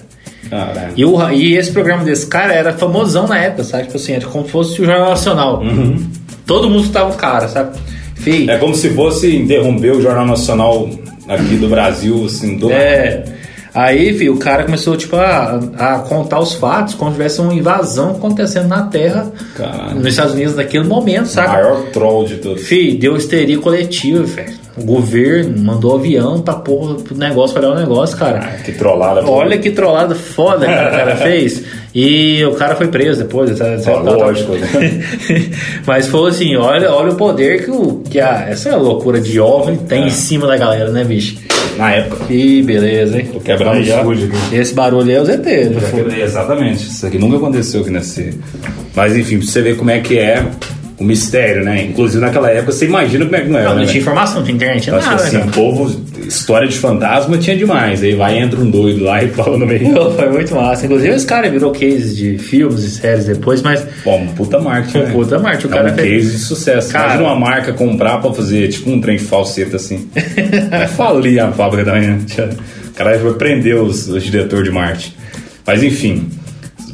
E, 0.95 1.05
o, 1.05 1.29
e 1.29 1.55
esse 1.55 1.71
programa 1.71 2.03
desse 2.03 2.25
cara 2.25 2.53
era 2.53 2.73
famosão 2.73 3.27
na 3.27 3.37
época, 3.37 3.63
sabe? 3.63 3.83
Tipo 3.83 3.97
assim, 3.97 4.13
era 4.13 4.25
como 4.25 4.45
se 4.45 4.51
fosse 4.51 4.81
o 4.81 4.85
Jornal 4.85 5.09
Nacional. 5.09 5.61
Todo 6.45 6.69
mundo 6.69 6.81
escutava 6.81 7.11
o 7.11 7.15
cara, 7.15 7.47
sabe? 7.47 7.77
Fih, 8.19 8.49
É 8.49 8.57
como 8.57 8.75
se 8.75 8.89
fosse 8.89 9.35
interromper 9.35 9.91
o 9.93 10.01
Jornal 10.01 10.25
Nacional 10.27 10.89
aqui 11.27 11.55
do 11.55 11.67
Brasil, 11.67 12.25
assim, 12.25 12.57
do 12.57 12.71
é. 12.71 13.23
Aí, 13.73 14.17
filho, 14.17 14.33
o 14.33 14.37
cara 14.39 14.63
começou, 14.63 14.97
tipo, 14.97 15.15
a, 15.15 15.59
a 15.77 15.99
contar 15.99 16.39
os 16.39 16.53
fatos 16.55 16.95
como 16.95 17.11
se 17.11 17.17
tivesse 17.17 17.39
uma 17.39 17.53
invasão 17.53 18.11
acontecendo 18.11 18.67
na 18.67 18.81
Terra, 18.87 19.31
Caralho. 19.55 19.95
nos 19.95 20.07
Estados 20.07 20.33
Unidos, 20.33 20.55
naquele 20.55 20.85
momento, 20.85 21.25
O 21.25 21.27
sabe? 21.27 21.49
maior 21.49 21.83
troll 21.93 22.25
de 22.25 22.37
todos. 22.37 22.63
Fih, 22.63 22.95
deu 22.97 23.15
histeria 23.15 23.59
coletiva, 23.59 24.23
velho. 24.23 24.53
O 24.77 24.83
governo 24.83 25.57
mandou 25.61 25.95
avião 25.95 26.41
pra 26.41 26.53
porra, 26.53 26.95
pro 26.95 27.17
negócio, 27.17 27.57
olhar 27.57 27.71
o 27.71 27.75
negócio, 27.75 28.17
cara. 28.17 28.39
Ah, 28.43 28.63
que 28.63 28.71
trollada. 28.71 29.25
Olha 29.29 29.57
que 29.57 29.71
trollada 29.71 30.15
foda 30.15 30.65
que 30.65 30.71
o 30.71 30.75
cara 30.91 31.15
fez. 31.17 31.63
E 31.93 32.43
o 32.45 32.53
cara 32.53 32.75
foi 32.75 32.87
preso 32.87 33.19
depois. 33.23 33.57
Tá- 33.57 33.75
lógico? 33.99 34.53
Mas 35.85 36.07
foi 36.07 36.29
assim, 36.29 36.55
olha, 36.55 36.91
olha 36.93 37.11
o 37.11 37.15
poder 37.15 37.65
que, 37.65 37.71
o, 37.71 38.01
que 38.09 38.19
a, 38.19 38.47
essa 38.49 38.75
loucura 38.77 39.19
de 39.19 39.39
OVNI 39.39 39.77
tem 39.79 40.03
É. 40.03 40.07
em 40.07 40.09
cima 40.11 40.47
da 40.47 40.55
galera, 40.57 40.91
né, 40.91 41.03
bicho? 41.03 41.37
Na 41.77 41.91
época. 41.91 42.25
Que 42.25 42.61
beleza, 42.61 43.17
hein? 43.19 43.29
Tô 43.31 43.39
quebrando 43.39 43.79
aqui. 43.79 44.55
Esse 44.55 44.73
barulho 44.73 45.09
aí 45.09 45.15
é 45.15 45.21
o 45.21 45.25
ZT. 45.25 45.73
Já 46.13 46.23
Exatamente. 46.23 46.83
Isso 46.87 47.05
aqui 47.05 47.17
nunca 47.17 47.37
aconteceu 47.37 47.81
aqui 47.81 47.89
nesse. 47.89 48.37
Mas 48.95 49.15
enfim, 49.15 49.37
pra 49.39 49.47
você 49.47 49.61
ver 49.61 49.77
como 49.77 49.89
é 49.89 49.99
que 49.99 50.17
é 50.17 50.45
o 50.99 51.03
mistério, 51.03 51.63
né? 51.63 51.83
Inclusive 51.85 52.19
naquela 52.21 52.49
época, 52.51 52.73
você 52.73 52.85
imagina 52.85 53.23
como 53.23 53.35
é 53.37 53.41
que 53.41 53.47
não 53.49 53.57
era, 53.59 53.69
Não, 53.69 53.75
não 53.75 53.81
né? 53.83 53.87
tinha 53.87 54.01
informação, 54.01 54.35
não 54.37 54.43
tinha 54.43 54.55
internet, 54.55 54.91
não 54.91 54.97
acho 54.97 55.07
que 55.07 55.15
nada, 55.15 55.23
assim, 55.27 55.37
né, 55.37 55.45
o 55.47 55.51
povo, 55.51 56.01
história 56.27 56.67
de 56.67 56.77
fantasma 56.77 57.37
tinha 57.37 57.55
demais. 57.55 58.03
Aí 58.03 58.13
vai, 58.15 58.37
entra 58.37 58.59
um 58.59 58.69
doido 58.69 59.03
lá 59.05 59.23
e 59.23 59.29
fala 59.29 59.57
no 59.57 59.65
meio. 59.65 59.93
Foi 60.15 60.29
muito 60.29 60.53
massa. 60.53 60.85
Inclusive, 60.85 61.15
esse 61.15 61.25
cara 61.25 61.49
virou 61.49 61.71
case 61.71 62.15
de 62.15 62.37
filmes 62.37 62.83
e 62.83 62.89
séries 62.91 63.25
depois, 63.25 63.61
mas 63.61 63.85
Pô, 64.03 64.15
um 64.17 64.27
puta 64.27 64.59
marketing, 64.59 64.97
né? 64.99 65.11
puta 65.13 65.39
marketing, 65.39 65.67
o 65.67 65.69
é 65.71 65.73
cara 65.73 65.91
um 65.91 65.95
fez- 65.95 66.23
case 66.25 66.31
de 66.37 66.43
sucesso. 66.43 66.91
Cara- 66.91 67.05
Imagina 67.13 67.29
uma 67.29 67.39
marca 67.39 67.71
comprar 67.73 68.17
pra 68.19 68.33
fazer 68.33 68.67
tipo 68.67 68.89
um 68.91 68.99
trem 68.99 69.17
falseta 69.17 69.77
assim. 69.77 70.09
Vai 70.69 70.87
falir 70.87 71.39
a 71.39 71.51
fábrica 71.51 71.85
também, 71.85 72.09
né? 72.09 72.19
O 72.87 72.91
cara 72.99 73.17
vai 73.17 73.33
prender 73.35 73.75
os, 73.81 74.09
os 74.09 74.21
diretores 74.23 74.65
de 74.65 74.71
marketing. 74.71 75.13
Mas 75.65 75.81
enfim, 75.81 76.27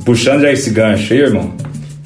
puxando 0.05 0.41
já 0.41 0.51
esse 0.51 0.69
gancho 0.69 1.11
aí, 1.13 1.19
irmão. 1.19 1.51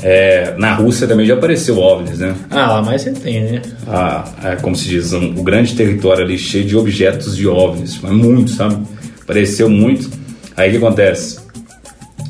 É, 0.01 0.53
na 0.57 0.73
Rússia 0.75 1.07
também 1.07 1.25
já 1.25 1.33
apareceu 1.33 1.77
OVNIs, 1.77 2.19
né? 2.19 2.33
Ah, 2.49 2.73
lá 2.73 2.81
mais 2.81 3.01
você 3.01 3.11
tem, 3.11 3.43
né? 3.43 3.61
a, 3.87 4.23
é, 4.43 4.55
como 4.55 4.75
se 4.75 4.87
diz, 4.87 5.11
um, 5.13 5.31
o 5.37 5.43
grande 5.43 5.75
território 5.75 6.23
ali 6.23 6.37
cheio 6.37 6.63
de 6.65 6.75
objetos 6.77 7.35
de 7.35 7.47
OVNIs, 7.47 7.99
mas 8.01 8.11
muito, 8.11 8.51
sabe? 8.51 8.77
Apareceu 9.21 9.69
muito. 9.69 10.09
Aí 10.55 10.69
o 10.69 10.71
que 10.71 10.77
acontece? 10.77 11.39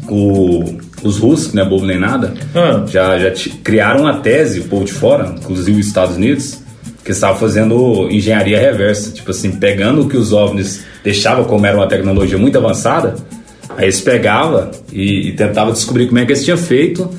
O- 0.08 0.78
os 1.04 1.18
russos, 1.18 1.48
que 1.48 1.56
não 1.56 1.64
é 1.64 1.66
bobo 1.70 1.86
nem 1.86 2.00
nada, 2.00 2.34
Ah. 2.54 2.84
já, 2.88 3.18
já 3.20 3.32
criaram 3.64 4.02
uma 4.02 4.16
tese, 4.20 4.60
o 4.60 4.64
povo 4.64 4.84
de 4.86 4.92
fora, 4.92 5.34
inclusive 5.40 5.80
os 5.80 5.88
Estados 5.88 6.16
Unidos, 6.18 6.60
que 7.06 7.12
estava 7.12 7.38
fazendo 7.38 8.10
engenharia 8.12 8.60
reversa, 8.60 9.12
tipo 9.12 9.32
assim, 9.32 9.52
pegando 9.52 10.02
o 10.02 10.10
que 10.10 10.18
os 10.18 10.34
OVNIs 10.34 10.82
deixavam 11.04 11.46
como 11.46 11.66
era 11.66 11.78
uma 11.78 11.88
tecnologia 11.88 12.38
muito 12.38 12.58
avançada, 12.58 13.16
aí 13.78 13.86
eles 13.86 14.02
pegavam 14.02 14.70
e, 14.92 15.30
e 15.30 15.32
tentavam 15.34 15.72
descobrir 15.72 16.08
como 16.08 16.20
é 16.20 16.26
que 16.26 16.34
eles 16.34 16.44
tinham 16.44 16.58
feito, 16.58 17.10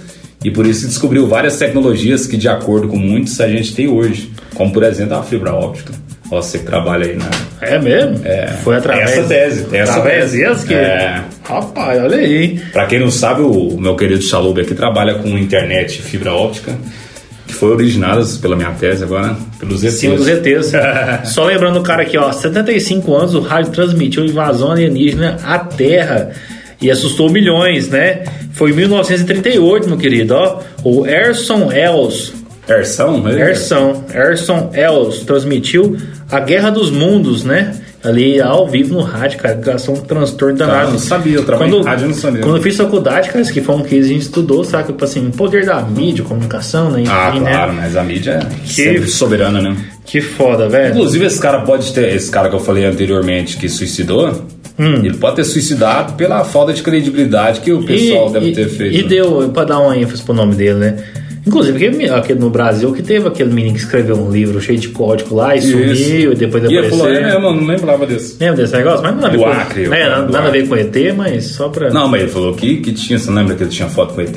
e 0.45 0.51
por 0.51 0.67
isso 0.67 0.87
descobriu 0.87 1.27
várias 1.27 1.59
tecnologias 1.59 2.27
que, 2.27 2.37
de 2.37 2.49
acordo 2.49 2.89
com 2.89 2.97
muitos, 2.97 3.41
a 3.41 3.49
gente 3.49 3.75
tem 3.75 3.89
hoje, 3.89 4.31
como 4.55 4.73
por 4.73 4.83
exemplo 4.83 5.17
a 5.17 5.23
fibra 5.23 5.53
óptica. 5.55 5.93
Ó, 6.33 6.41
Você 6.41 6.59
que 6.61 6.65
trabalha 6.65 7.07
aí 7.07 7.17
na. 7.17 7.29
É 7.61 7.79
mesmo? 7.79 8.21
É, 8.25 8.47
Foi 8.63 8.77
através. 8.77 9.11
essa 9.11 9.23
tese, 9.25 9.67
essa 9.73 9.93
através 9.97 10.31
tese. 10.33 10.67
que. 10.67 10.75
É. 10.75 11.23
Rapaz, 11.43 12.01
olha 12.03 12.17
aí. 12.19 12.43
hein? 12.45 12.61
Pra 12.73 12.87
quem 12.87 13.01
não 13.01 13.11
sabe, 13.11 13.43
o 13.43 13.77
meu 13.81 13.97
querido 13.97 14.23
Chalub 14.23 14.61
aqui 14.61 14.73
trabalha 14.75 15.15
com 15.15 15.29
internet 15.37 15.99
e 15.99 16.03
fibra 16.03 16.33
óptica, 16.33 16.73
que 17.49 17.53
foi 17.53 17.71
originadas 17.73 18.39
pela 18.39 18.55
minha 18.55 18.71
tese 18.71 19.03
agora, 19.03 19.37
pelos 19.59 19.83
ETs. 19.83 19.95
Cima 19.99 20.15
dos 20.15 20.29
ETs. 20.29 20.73
Só 21.35 21.45
lembrando 21.45 21.81
o 21.81 21.83
cara 21.83 22.03
aqui, 22.03 22.17
ó, 22.17 22.31
75 22.31 23.13
anos 23.13 23.35
o 23.35 23.41
rádio 23.41 23.73
transmitiu 23.73 24.25
invasão 24.25 24.71
alienígena 24.71 25.37
à 25.45 25.59
Terra 25.59 26.31
e 26.81 26.91
assustou 26.91 27.31
milhões, 27.31 27.89
né? 27.89 28.23
Foi 28.53 28.71
em 28.71 28.75
1938, 28.75 29.89
meu 29.89 29.97
querido, 29.99 30.35
ó. 30.35 30.61
O 30.85 31.07
Erson 31.07 31.71
Els, 31.73 32.33
Ersão? 32.69 33.21
né? 33.23 33.41
Erson, 33.51 34.05
Erson 34.15 34.71
Els 34.73 35.21
transmitiu 35.21 35.97
a 36.31 36.41
Guerra 36.41 36.71
dos 36.71 36.91
Mundos, 36.91 37.45
né? 37.45 37.75
Ali 38.03 38.41
ao 38.41 38.67
vivo 38.67 38.95
no 38.95 39.03
rádio, 39.03 39.39
cara, 39.41 39.55
gastou 39.57 39.95
um 39.95 40.01
transtorno 40.01 40.57
danado. 40.57 40.75
Cara, 40.79 40.89
eu 40.89 40.93
não 40.93 40.99
sabia, 40.99 41.35
eu 41.37 41.45
trabalhei 41.45 41.79
em 41.79 41.83
rádio, 41.83 42.07
não 42.07 42.15
sabia. 42.15 42.41
Quando 42.41 42.57
eu 42.57 42.63
fiz 42.63 42.75
faculdade, 42.79 43.29
cara, 43.29 43.43
isso 43.43 43.51
aqui 43.51 43.61
foi 43.61 43.75
um 43.75 43.83
que 43.83 43.99
a 43.99 44.03
gente 44.03 44.23
estudou, 44.23 44.65
sabe? 44.65 44.87
Tipo 44.87 45.05
assim, 45.05 45.27
o 45.27 45.31
poder 45.33 45.67
da 45.67 45.83
mídia, 45.83 46.25
comunicação, 46.25 46.91
né? 46.91 47.03
Enfim, 47.03 47.11
Ah, 47.13 47.31
claro, 47.39 47.73
né? 47.75 47.79
mas 47.83 47.97
a 47.99 48.03
mídia 48.03 48.39
é 48.41 48.67
sempre 48.67 49.07
soberana, 49.07 49.61
né? 49.61 49.77
Que 50.07 50.23
foda, 50.23 50.67
velho. 50.67 50.95
Inclusive, 50.95 51.27
esse 51.27 51.39
cara 51.39 51.61
pode 51.61 51.93
ter, 51.93 52.15
esse 52.15 52.31
cara 52.31 52.49
que 52.49 52.55
eu 52.57 52.61
falei 52.61 52.87
anteriormente 52.87 53.59
que 53.59 53.69
suicidou, 53.69 54.47
Hum. 54.79 55.05
ele 55.05 55.15
pode 55.17 55.37
ter 55.37 55.45
suicidado 55.45 56.15
pela 56.15 56.45
falta 56.45 56.73
de 56.73 56.83
credibilidade 56.83 57.61
que 57.61 57.73
o 57.73 57.83
pessoal 57.83 58.31
deve 58.31 58.53
ter 58.53 58.69
feito. 58.69 58.97
E 58.97 59.03
né? 59.03 59.09
deu, 59.09 59.51
pra 59.53 59.65
dar 59.65 59.79
uma 59.81 59.97
ênfase 59.97 60.23
pro 60.23 60.33
nome 60.35 60.55
dele, 60.55 60.79
né? 60.79 60.97
Inclusive, 61.47 62.09
aquele, 62.11 62.39
no 62.39 62.51
Brasil 62.51 62.93
que 62.93 63.03
teve 63.03 63.27
aquele 63.27 63.51
menino 63.51 63.75
que 63.75 63.81
escreveu 63.81 64.15
um 64.15 64.31
livro 64.31 64.61
cheio 64.61 64.79
de 64.79 64.89
código 64.91 65.35
lá 65.35 65.57
e 65.57 65.59
Isso. 65.59 65.71
sumiu 65.71 66.33
e 66.33 66.37
depois 66.37 66.63
E 66.65 66.67
ele 66.67 66.77
apareceu. 66.79 66.99
falou, 66.99 67.15
é 67.15 67.25
mesmo, 67.25 67.41
não 67.53 67.67
lembrava 67.67 68.07
desse. 68.07 68.37
Lembra 68.39 68.57
desse 68.63 68.77
negócio? 68.77 69.03
Mas 69.03 69.15
não 69.15 69.21
nada 69.23 69.27
a 69.27 69.31
ver 69.31 69.37
Do 69.39 69.43
com, 69.45 69.51
Acre, 69.51 69.89
né, 69.89 70.09
nada, 70.09 70.27
do 70.27 70.33
nada 70.33 70.49
a 70.49 70.51
ver 70.51 70.69
com 70.69 70.77
ET, 70.77 70.95
mas 71.17 71.45
só 71.47 71.71
pra. 71.71 71.91
Não, 71.91 72.09
mas 72.09 72.23
ele 72.23 72.31
falou 72.31 72.55
que, 72.55 72.77
que 72.77 72.93
tinha, 72.93 73.19
você 73.19 73.31
não 73.31 73.37
lembra 73.39 73.55
que 73.57 73.63
ele 73.63 73.71
tinha 73.71 73.89
foto 73.89 74.15
com 74.15 74.21
ET? 74.21 74.37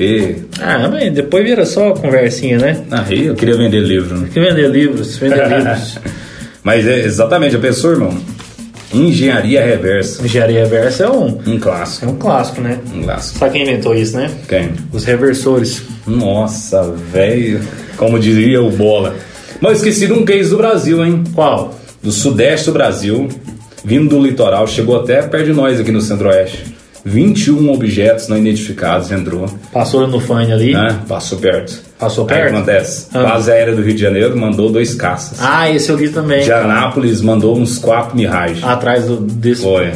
Ah, 0.61 0.87
mas 0.89 1.13
depois 1.13 1.43
vira 1.43 1.65
só 1.65 1.91
conversinha, 1.91 2.57
né? 2.57 2.81
Ah, 2.89 3.03
eu 3.11 3.35
queria 3.35 3.57
vender 3.57 3.81
livro, 3.81 4.17
né? 4.17 4.29
Que 4.33 4.39
vender 4.39 4.69
livros, 4.69 5.17
vender 5.17 5.45
livros. 5.57 5.99
Mas 6.63 6.87
é 6.87 7.01
exatamente, 7.01 7.53
a 7.57 7.59
pessoa, 7.59 7.93
irmão, 7.95 8.17
Engenharia 8.93 9.65
reversa. 9.65 10.23
Engenharia 10.23 10.59
reversa 10.63 11.03
é 11.05 11.09
um, 11.09 11.39
Um 11.45 11.55
é 11.55 11.59
clássico. 11.59 12.11
um 12.11 12.15
clássico, 12.17 12.61
né? 12.61 12.79
Um 12.93 13.03
clássico. 13.03 13.39
Sabe 13.39 13.51
quem 13.53 13.63
inventou 13.63 13.95
isso, 13.95 14.15
né? 14.15 14.29
Quem? 14.47 14.71
Os 14.91 15.03
reversores. 15.03 15.81
Nossa, 16.05 16.83
velho. 17.11 17.59
Como 17.97 18.19
diria 18.19 18.61
o 18.61 18.69
Bola. 18.71 19.15
Mas 19.59 19.77
esqueci 19.77 20.07
de 20.07 20.13
um 20.13 20.23
case 20.25 20.49
do 20.49 20.57
Brasil, 20.57 21.03
hein? 21.05 21.23
Qual? 21.33 21.73
Do 22.01 22.11
sudeste 22.11 22.67
do 22.67 22.73
Brasil, 22.73 23.29
vindo 23.83 24.09
do 24.09 24.21
litoral, 24.23 24.67
chegou 24.67 24.99
até 24.99 25.21
perto 25.21 25.45
de 25.45 25.53
nós 25.53 25.79
aqui 25.79 25.91
no 25.91 26.01
centro-oeste. 26.01 26.73
21 27.05 27.69
objetos 27.71 28.27
não 28.29 28.37
identificados 28.37 29.11
entrou, 29.11 29.45
Passou 29.73 30.07
no 30.07 30.19
fone 30.21 30.51
ali. 30.51 30.73
né? 30.73 30.99
Passou 31.07 31.37
perto. 31.37 31.81
Passou 32.03 32.25
Aí 32.29 32.33
o 32.33 32.35
que 32.35 32.41
perto? 32.43 32.55
acontece? 32.55 33.07
Ah. 33.13 33.23
Base 33.23 33.51
aérea 33.51 33.73
do 33.75 33.81
Rio 33.81 33.93
de 33.93 34.01
Janeiro 34.01 34.35
mandou 34.37 34.69
dois 34.69 34.93
caças. 34.93 35.37
Ah, 35.41 35.69
esse 35.71 35.89
eu 35.89 35.95
li 35.95 36.09
também. 36.09 36.43
De 36.43 36.51
Anápolis 36.51 37.21
mandou 37.21 37.57
uns 37.57 37.77
quatro 37.77 38.15
Mirage. 38.15 38.63
Atrás 38.63 39.05
do, 39.05 39.17
desse. 39.17 39.61
Foi. 39.63 39.91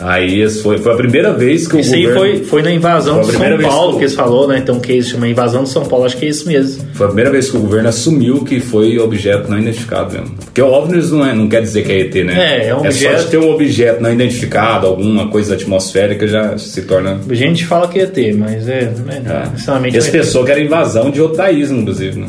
Aí 0.00 0.48
foi, 0.48 0.78
foi 0.78 0.92
a 0.92 0.96
primeira 0.96 1.32
vez 1.32 1.68
que 1.68 1.76
o 1.76 1.80
Isso 1.80 1.94
aí 1.94 2.02
governo... 2.06 2.20
foi, 2.20 2.44
foi 2.44 2.62
na 2.62 2.72
invasão 2.72 3.22
Foi 3.22 3.32
de 3.32 3.38
São 3.38 3.58
Paulo 3.70 3.92
que- 3.92 3.98
que 3.98 4.04
eles 4.04 4.14
falou, 4.14 4.48
né? 4.48 4.58
Então 4.58 4.80
que 4.80 4.92
isso 4.92 5.10
chama 5.10 5.28
invasão 5.28 5.64
de 5.64 5.68
São 5.70 5.84
Paulo, 5.84 6.04
acho 6.06 6.16
que 6.16 6.24
é 6.24 6.28
isso 6.28 6.46
mesmo. 6.48 6.84
Foi 6.94 7.06
a 7.06 7.08
primeira 7.08 7.30
vez 7.30 7.50
que 7.50 7.56
o 7.56 7.60
governo 7.60 7.88
assumiu 7.88 8.42
que 8.44 8.60
foi 8.60 8.98
objeto 8.98 9.50
não 9.50 9.58
identificado 9.58 10.12
mesmo. 10.12 10.34
Porque 10.44 10.62
OVNIs 10.62 11.10
não, 11.10 11.26
é, 11.26 11.34
não 11.34 11.48
quer 11.48 11.60
dizer 11.62 11.82
que 11.84 11.92
é 11.92 12.00
ET, 12.00 12.14
né? 12.24 12.62
É, 12.64 12.68
é 12.68 12.74
um 12.74 12.78
só 12.80 12.86
objeto- 12.86 13.24
de 13.24 13.30
ter 13.30 13.38
um 13.38 13.50
objeto 13.50 14.02
não 14.02 14.12
identificado, 14.12 14.86
alguma 14.86 15.28
coisa 15.28 15.54
atmosférica, 15.54 16.26
já 16.26 16.56
se 16.56 16.82
torna... 16.82 17.20
A 17.28 17.34
gente 17.34 17.66
fala 17.66 17.86
que 17.88 17.98
é 17.98 18.02
ET, 18.04 18.34
mas 18.36 18.68
é, 18.68 18.90
é, 19.08 19.86
É. 19.86 19.90
E 19.92 19.96
as 19.98 20.08
é- 20.08 20.10
pessoas 20.10 20.44
que 20.46 20.50
era 20.52 20.60
invasão 20.60 21.10
de 21.10 21.20
outro 21.20 21.36
país, 21.36 21.70
inclusive, 21.70 22.18
né? 22.20 22.26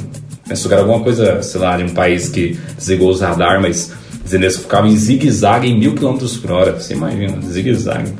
Pensou 0.48 0.68
que 0.68 0.74
era 0.74 0.84
alguma 0.84 1.02
coisa, 1.02 1.42
sei 1.42 1.62
lá, 1.62 1.78
de 1.78 1.84
um 1.84 1.90
país 1.90 2.28
que 2.28 2.58
desligou 2.78 3.10
os 3.10 3.22
radar, 3.22 3.62
mas 3.62 3.94
que 4.40 4.64
ficava 4.64 4.88
em 4.88 4.96
zigue-zague 4.96 5.68
em 5.68 5.78
mil 5.80 5.94
quilômetros 5.96 6.38
por 6.38 6.52
hora. 6.52 6.74
Você 6.74 6.94
imagina, 6.94 7.38
zigue-zague. 7.42 8.12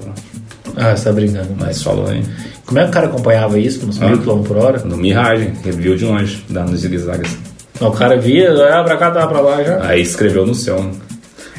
Ah, 0.76 0.96
você 0.96 1.04
tá 1.06 1.12
brincando. 1.12 1.50
Mas 1.60 1.82
falou 1.84 2.08
aí. 2.10 2.24
Como 2.66 2.80
é 2.80 2.84
que 2.84 2.90
o 2.90 2.94
cara 2.94 3.08
acompanhava 3.08 3.60
isso 3.60 3.88
Ah. 4.02 4.08
mil 4.08 4.20
km 4.20 4.42
por 4.44 4.58
hora? 4.58 4.80
No 4.86 4.96
Mirage, 4.98 5.52
reviu 5.64 5.96
de 5.98 6.06
longe, 6.06 6.44
dando 6.50 6.76
zigue-zague 6.78 7.26
assim. 7.26 7.38
O 7.80 7.92
cara 7.92 8.16
via, 8.18 8.52
olhava 8.52 8.84
pra 8.86 8.98
cá, 8.98 9.12
tava 9.12 9.28
pra 9.28 9.42
lá 9.42 9.64
já. 9.64 9.84
Aí 9.86 10.02
escreveu 10.02 10.46
no 10.46 10.54
céu. 10.56 10.90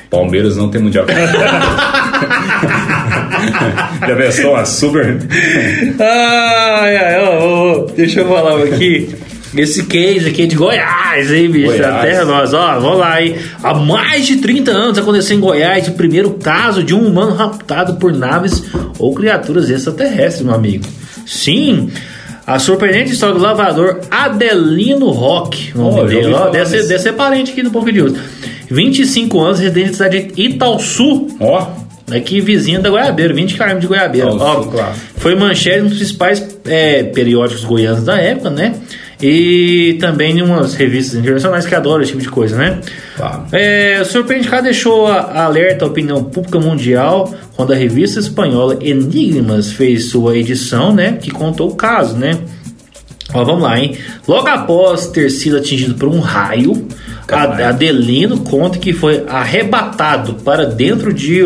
Palmeiras 0.08 0.56
não 0.56 0.68
tem 0.70 0.80
mundial. 0.80 1.04
Já 4.06 4.16
pensou 4.16 4.50
uma 4.52 4.64
super. 4.64 5.18
Ai, 5.98 6.96
ai, 6.96 7.24
ó, 7.24 7.38
ó, 7.40 7.86
deixa 7.96 8.20
eu 8.20 8.28
falar 8.28 8.62
aqui. 8.62 9.14
Esse 9.56 9.84
case 9.84 10.28
aqui 10.28 10.42
é 10.42 10.46
de 10.46 10.56
Goiás, 10.56 11.30
hein, 11.30 11.50
bicho? 11.50 11.66
Goiás. 11.66 12.02
Terra 12.02 12.24
nós, 12.24 12.54
ó, 12.54 12.80
vamos 12.80 12.98
lá, 12.98 13.22
hein? 13.22 13.36
Há 13.62 13.74
mais 13.74 14.26
de 14.26 14.36
30 14.36 14.70
anos 14.70 14.98
aconteceu 14.98 15.36
em 15.36 15.40
Goiás 15.40 15.88
o 15.88 15.92
primeiro 15.92 16.30
caso 16.32 16.82
de 16.82 16.94
um 16.94 17.06
humano 17.06 17.34
raptado 17.34 17.96
por 17.96 18.12
naves 18.14 18.62
ou 18.98 19.14
criaturas 19.14 19.68
extraterrestres, 19.68 20.42
meu 20.44 20.54
amigo. 20.54 20.84
Sim, 21.26 21.90
a 22.46 22.58
surpreendente 22.58 23.12
história 23.12 23.34
do 23.34 23.40
lavador 23.42 24.00
Adelino 24.10 25.10
Rock, 25.10 25.72
nome 25.76 26.00
Oh, 26.00 26.04
dele, 26.06 26.32
ó, 26.32 26.38
falar 26.38 26.50
deve 26.50 26.66
ser, 26.70 26.76
desse. 26.78 26.88
deve 26.88 27.02
ser 27.02 27.12
parente 27.12 27.52
aqui 27.52 27.62
do 27.62 27.70
Pouco 27.70 27.92
de 27.92 28.00
Uso. 28.00 28.16
25 28.70 29.38
anos, 29.40 29.60
residente 29.60 29.88
da 29.88 29.92
cidade 29.92 30.22
de 30.32 30.42
Itaúsu, 30.42 31.28
Ó, 31.40 31.66
Aqui 32.10 32.40
vizinho 32.40 32.82
da 32.82 32.90
Goiabeira, 32.90 33.32
20 33.32 33.56
km 33.56 33.78
de 33.78 33.86
Goiabeira. 33.86 34.34
Nossa, 34.34 34.60
Ó, 34.60 34.64
claro. 34.64 34.92
Foi 35.16 35.34
manchete 35.34 35.80
nos 35.82 35.94
principais 35.96 36.58
é, 36.66 37.04
periódicos 37.04 37.64
goianos 37.64 38.02
da 38.04 38.16
época, 38.18 38.50
né? 38.50 38.74
E 39.22 39.96
também 40.00 40.38
em 40.38 40.42
umas 40.42 40.74
revistas 40.74 41.18
internacionais 41.20 41.64
que 41.64 41.74
adoram 41.74 42.02
esse 42.02 42.10
tipo 42.12 42.22
de 42.22 42.28
coisa, 42.28 42.56
né? 42.58 42.80
Claro. 43.16 43.44
É, 43.52 44.00
o 44.02 44.04
Sr. 44.04 44.24
Pendicá 44.24 44.60
deixou 44.60 45.06
a- 45.06 45.44
alerta 45.44 45.84
à 45.84 45.88
opinião 45.88 46.24
pública 46.24 46.58
mundial 46.58 47.32
quando 47.54 47.72
a 47.72 47.76
revista 47.76 48.18
espanhola 48.18 48.76
Enigmas 48.80 49.70
fez 49.72 50.06
sua 50.06 50.36
edição, 50.36 50.92
né? 50.92 51.18
Que 51.20 51.30
contou 51.30 51.70
o 51.70 51.74
caso, 51.76 52.16
né? 52.16 52.36
Ó, 53.34 53.44
vamos 53.44 53.62
lá, 53.62 53.78
hein? 53.78 53.96
Logo 54.26 54.46
após 54.48 55.06
ter 55.06 55.30
sido 55.30 55.56
atingido 55.56 55.94
por 55.94 56.08
um 56.08 56.18
raio, 56.20 56.86
Caralho. 57.26 57.64
Adelino 57.66 58.40
conta 58.40 58.78
que 58.78 58.92
foi 58.92 59.24
arrebatado 59.26 60.34
para 60.44 60.66
dentro 60.66 61.14
de, 61.14 61.40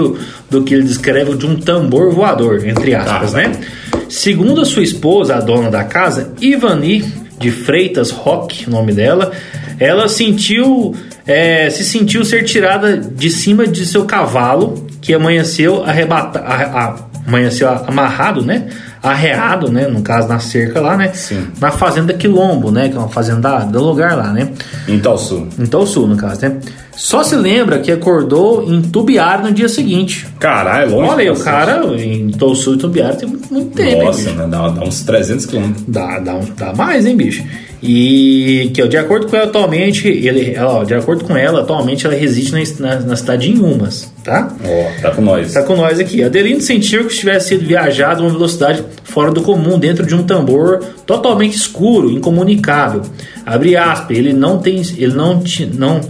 do 0.50 0.64
que 0.64 0.74
ele 0.74 0.82
descreve 0.82 1.36
de 1.36 1.46
um 1.46 1.54
tambor 1.56 2.10
voador, 2.12 2.66
entre 2.66 2.94
aspas, 2.94 3.32
Caralho. 3.32 3.50
né? 3.52 3.60
Segundo 4.08 4.62
a 4.62 4.64
sua 4.64 4.82
esposa, 4.82 5.36
a 5.36 5.40
dona 5.40 5.70
da 5.70 5.84
casa, 5.84 6.32
Ivani 6.40 7.04
de 7.38 7.50
Freitas 7.50 8.10
Rock, 8.10 8.66
o 8.68 8.70
nome 8.70 8.92
dela, 8.92 9.32
ela 9.78 10.08
sentiu, 10.08 10.94
é, 11.26 11.68
se 11.70 11.84
sentiu 11.84 12.24
ser 12.24 12.44
tirada 12.44 12.96
de 12.96 13.30
cima 13.30 13.66
de 13.66 13.84
seu 13.86 14.04
cavalo, 14.04 14.86
que 15.00 15.12
amanheceu 15.14 15.84
arrebata, 15.84 16.40
a- 16.40 16.62
a- 16.64 16.96
amanheceu 17.26 17.68
amarrado, 17.68 18.42
né? 18.42 18.68
Arreado, 19.02 19.70
né? 19.70 19.86
No 19.86 20.02
caso, 20.02 20.26
na 20.26 20.38
cerca 20.40 20.80
lá, 20.80 20.96
né? 20.96 21.12
Sim. 21.14 21.46
Na 21.60 21.70
fazenda 21.70 22.12
Quilombo, 22.14 22.70
né? 22.72 22.88
Que 22.88 22.96
é 22.96 22.98
uma 22.98 23.08
fazenda 23.08 23.58
do 23.60 23.82
lugar 23.84 24.16
lá, 24.16 24.32
né? 24.32 24.48
Em 24.88 25.00
sul. 25.18 25.48
Em 25.58 25.86
Sul, 25.86 26.06
no 26.08 26.16
caso, 26.16 26.40
né? 26.42 26.56
Só 26.96 27.22
se 27.22 27.36
lembra 27.36 27.78
que 27.78 27.92
acordou 27.92 28.64
em 28.66 28.80
Tubiara 28.80 29.42
no 29.42 29.52
dia 29.52 29.68
seguinte. 29.68 30.26
Caralho, 30.40 30.92
longe. 30.92 31.10
Olha 31.10 31.20
aí, 31.20 31.30
o 31.30 31.38
cara 31.38 31.82
em 31.98 32.32
Sul 32.54 32.74
e 32.74 32.78
Tubiara 32.78 33.14
tem 33.14 33.28
muito, 33.28 33.52
muito 33.52 33.74
tempo, 33.76 34.04
Nossa, 34.04 34.30
né? 34.32 34.46
dá, 34.48 34.68
dá 34.68 34.82
uns 34.82 35.02
300 35.02 35.44
quilômetros. 35.46 35.84
Dá, 35.86 36.18
dá, 36.18 36.40
dá 36.56 36.72
mais, 36.72 37.04
hein, 37.04 37.16
bicho? 37.16 37.44
E 37.82 38.70
que 38.74 38.88
de 38.88 38.96
acordo 38.96 39.26
com 39.26 39.36
ela 39.36 39.46
atualmente, 39.46 40.08
ele, 40.08 40.54
ela, 40.54 40.78
ó, 40.80 40.84
de 40.84 40.94
acordo 40.94 41.24
com 41.24 41.36
ela, 41.36 41.60
atualmente 41.60 42.06
ela 42.06 42.14
reside 42.14 42.50
na, 42.52 42.60
na, 42.80 43.00
na 43.00 43.16
cidade 43.16 43.46
de 43.46 43.52
Inhumas, 43.52 44.10
tá? 44.24 44.50
Ó, 44.64 45.02
tá 45.02 45.10
com 45.10 45.20
nós. 45.20 45.48
Está 45.48 45.62
com 45.62 45.76
nós 45.76 46.00
aqui. 46.00 46.24
Adelino 46.24 46.60
sentiu 46.62 47.06
que 47.06 47.14
tivesse 47.14 47.48
sido 47.48 47.66
viajado 47.66 48.22
a 48.22 48.26
uma 48.26 48.32
velocidade 48.32 48.82
fora 49.04 49.30
do 49.30 49.42
comum, 49.42 49.78
dentro 49.78 50.06
de 50.06 50.14
um 50.14 50.22
tambor 50.22 50.82
totalmente 51.04 51.54
escuro, 51.54 52.10
incomunicável. 52.10 53.02
Abre 53.44 53.76
aspas, 53.76 54.16
ele 54.16 54.32
não 54.32 54.58
tem. 54.58 54.80
Ele 54.96 55.14
não, 55.14 55.42
não, 55.74 56.00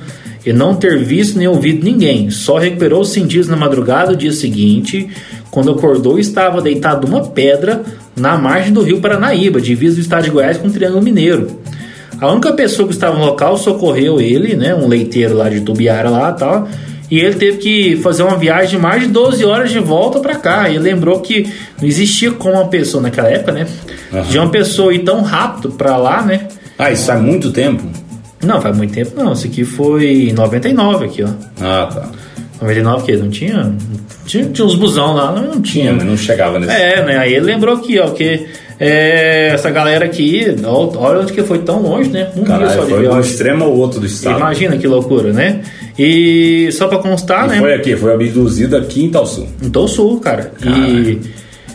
ele 0.47 0.57
não 0.57 0.77
ter 0.77 0.97
visto 1.03 1.37
nem 1.37 1.49
ouvido 1.49 1.85
ninguém. 1.85 2.31
Só 2.31 2.57
recuperou 2.57 3.01
os 3.01 3.09
sentidos 3.09 3.49
na 3.49 3.57
madrugada 3.57 4.13
do 4.13 4.17
dia 4.17 4.33
seguinte, 4.33 5.09
quando 5.51 5.73
acordou 5.73 6.19
e 6.19 6.21
estava 6.21 6.63
deitado 6.63 7.09
numa 7.09 7.25
pedra 7.25 7.83
na 8.15 8.39
margem 8.39 8.73
do 8.73 8.81
rio 8.81 9.01
Paranaíba, 9.01 9.61
divisa 9.61 9.97
do 9.97 10.01
estado 10.01 10.23
de 10.23 10.31
Goiás 10.31 10.57
com 10.57 10.69
o 10.69 10.71
Triângulo 10.71 11.03
Mineiro. 11.03 11.59
A 12.21 12.31
única 12.31 12.53
pessoa 12.53 12.87
que 12.87 12.95
estava 12.95 13.19
no 13.19 13.25
local 13.25 13.59
socorreu 13.59 14.21
ele, 14.21 14.55
né? 14.55 14.73
Um 14.73 14.87
leiteiro 14.87 15.37
lá 15.37 15.49
de 15.49 15.61
Tubiara 15.61 16.09
lá 16.09 16.31
e 16.31 16.39
tal. 16.39 16.69
E 17.11 17.19
ele 17.21 17.35
teve 17.35 17.59
que 17.59 17.97
fazer 17.97 18.23
uma 18.23 18.37
viagem 18.37 18.71
de 18.71 18.79
mais 18.79 19.03
de 19.03 19.09
12 19.09 19.45
horas 19.45 19.71
de 19.71 19.79
volta 19.81 20.21
para 20.21 20.37
cá. 20.37 20.71
E 20.71 20.79
lembrou 20.79 21.21
que 21.21 21.47
não 21.81 21.87
existia 21.87 22.31
como 22.31 22.55
uma 22.55 22.69
pessoa 22.69 23.03
naquela 23.03 23.29
época, 23.29 23.53
né? 23.53 23.67
Aham. 24.13 24.23
De 24.23 24.39
uma 24.39 24.49
pessoa 24.49 24.95
ir 24.95 25.01
tão 25.01 25.23
rápido 25.23 25.73
para 25.73 25.97
lá, 25.97 26.23
né? 26.23 26.49
Ah, 26.79 26.91
isso 26.91 27.07
faz 27.07 27.21
muito 27.21 27.51
tempo? 27.51 27.85
Não, 28.47 28.61
faz 28.61 28.77
muito 28.77 28.93
tempo 28.95 29.13
não. 29.17 29.33
Isso 29.33 29.47
aqui 29.47 29.65
foi 29.65 30.29
em 30.31 30.33
99 30.33 31.05
aqui, 31.05 31.23
ó. 31.23 31.29
Ah, 31.61 31.89
tá. 31.93 32.09
99 32.61 33.05
que 33.05 33.17
não 33.17 33.29
tinha, 33.29 33.75
tinha 34.25 34.47
tinha 34.47 34.67
uns 34.67 34.75
busão 34.75 35.13
lá, 35.15 35.31
não, 35.33 35.43
não 35.43 35.61
tinha. 35.61 35.85
Tinha, 35.85 35.93
mas 35.93 36.05
não 36.05 36.17
chegava 36.17 36.59
nesse. 36.59 36.73
É, 36.73 37.05
né? 37.05 37.19
Aí 37.19 37.35
ele 37.35 37.45
lembrou 37.45 37.75
aqui, 37.77 37.99
ó, 37.99 38.09
que 38.11 38.47
é, 38.79 39.49
essa 39.53 39.71
galera 39.71 40.05
aqui, 40.05 40.55
olha 40.65 41.21
onde 41.21 41.33
que 41.33 41.43
foi 41.43 41.59
tão 41.59 41.81
longe, 41.83 42.11
né? 42.11 42.31
Um 42.37 42.45
dia 42.45 42.55
só 42.55 42.59
Caralho, 42.59 42.83
de 42.87 42.91
foi 42.93 43.09
um 43.09 43.21
extremo 43.21 43.65
ao 43.65 43.73
outro 43.73 44.01
do 44.01 44.07
estado. 44.07 44.39
Imagina 44.39 44.77
que 44.77 44.87
loucura, 44.87 45.33
né? 45.33 45.63
E 45.99 46.71
só 46.73 46.89
pra 46.89 46.99
constar, 46.99 47.47
E 47.47 47.49
né? 47.51 47.59
foi 47.59 47.75
aqui, 47.75 47.97
foi 47.97 48.13
abduzido 48.13 48.77
aqui 48.77 49.05
em 49.05 49.11
Tal 49.11 49.27
Sul. 49.27 49.49
Em 49.63 49.71
Tom 49.71 49.89
Sul, 49.89 50.21
cara. 50.21 50.53
E 50.63 51.19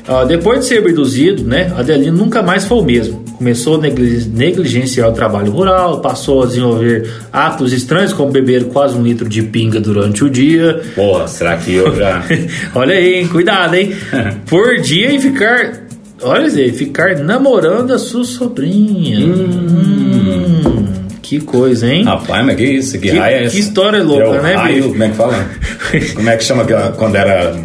ó, 0.08 0.26
depois 0.26 0.60
de 0.60 0.66
ser 0.66 0.80
abduzido, 0.80 1.44
né? 1.44 1.72
Adelino 1.76 2.18
nunca 2.18 2.44
mais 2.44 2.66
foi 2.66 2.78
o 2.78 2.84
mesmo. 2.84 3.21
Começou 3.42 3.74
a 3.74 3.78
negli- 3.80 4.30
negligenciar 4.32 5.10
o 5.10 5.14
trabalho 5.14 5.52
rural, 5.52 6.00
passou 6.00 6.44
a 6.44 6.46
desenvolver 6.46 7.12
atos 7.34 7.74
estranhos, 7.74 8.14
como 8.14 8.32
beber 8.32 8.66
quase 8.66 8.96
um 8.96 9.02
litro 9.02 9.28
de 9.28 9.42
pinga 9.42 9.80
durante 9.80 10.24
o 10.24 10.30
dia. 10.30 10.80
Porra, 10.94 11.28
será 11.28 11.58
que 11.58 11.74
eu 11.74 11.96
já. 11.96 12.24
Olha 12.76 12.94
aí, 12.94 13.16
hein? 13.16 13.28
cuidado, 13.28 13.74
hein? 13.74 13.96
Por 14.46 14.78
dia 14.80 15.12
e 15.12 15.20
ficar. 15.20 15.88
Olha 16.22 16.46
aí, 16.46 16.72
ficar 16.72 17.16
namorando 17.18 17.92
a 17.94 17.98
sua 17.98 18.24
sobrinha. 18.24 19.18
Hum, 19.26 20.86
que 21.24 21.40
coisa, 21.40 21.92
hein? 21.92 22.04
Rapaz, 22.04 22.46
mas 22.46 22.56
que 22.56 22.64
isso? 22.64 22.92
Que, 23.00 23.10
Que- 23.10 23.18
raio 23.18 23.38
é 23.38 23.44
essa? 23.46 23.56
que 23.56 23.60
história 23.60 24.04
louca, 24.04 24.24
é 24.24 24.40
o 24.40 24.42
né, 24.44 24.54
raio, 24.54 24.76
bicho? 24.76 24.90
Como 24.92 25.04
é 25.04 25.10
que 25.10 25.16
fala? 25.16 25.46
como 26.14 26.30
é 26.30 26.38
que 26.38 26.44
chama 26.44 26.62
aquela- 26.62 26.92
quando 26.92 27.16
era. 27.16 27.56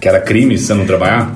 Que 0.00 0.08
era 0.08 0.18
crime 0.20 0.58
você 0.58 0.74
não 0.74 0.84
trabalhar? 0.86 1.32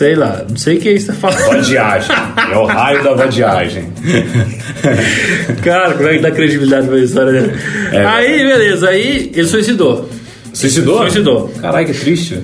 Sei 0.00 0.14
lá, 0.14 0.46
não 0.48 0.56
sei 0.56 0.78
o 0.78 0.80
que 0.80 0.88
é 0.88 0.92
isso 0.94 1.08
tá 1.08 1.12
falando. 1.12 1.56
Vadiagem. 1.56 2.16
é 2.50 2.56
o 2.56 2.64
raio 2.64 3.04
da 3.04 3.12
vadiagem. 3.12 3.84
Cara, 5.62 5.92
como 5.92 6.08
é 6.08 6.16
que 6.16 6.22
dá 6.22 6.30
credibilidade 6.30 6.86
pra 6.86 6.98
história 7.00 7.32
dele? 7.32 7.52
É, 7.92 8.06
aí, 8.06 8.38
beleza, 8.38 8.88
aí 8.88 9.30
ele 9.34 9.46
suicidou. 9.46 10.08
Suicidou? 10.54 11.02
Suicidou. 11.02 11.52
Caralho, 11.60 11.86
que 11.86 11.92
triste. 11.92 12.40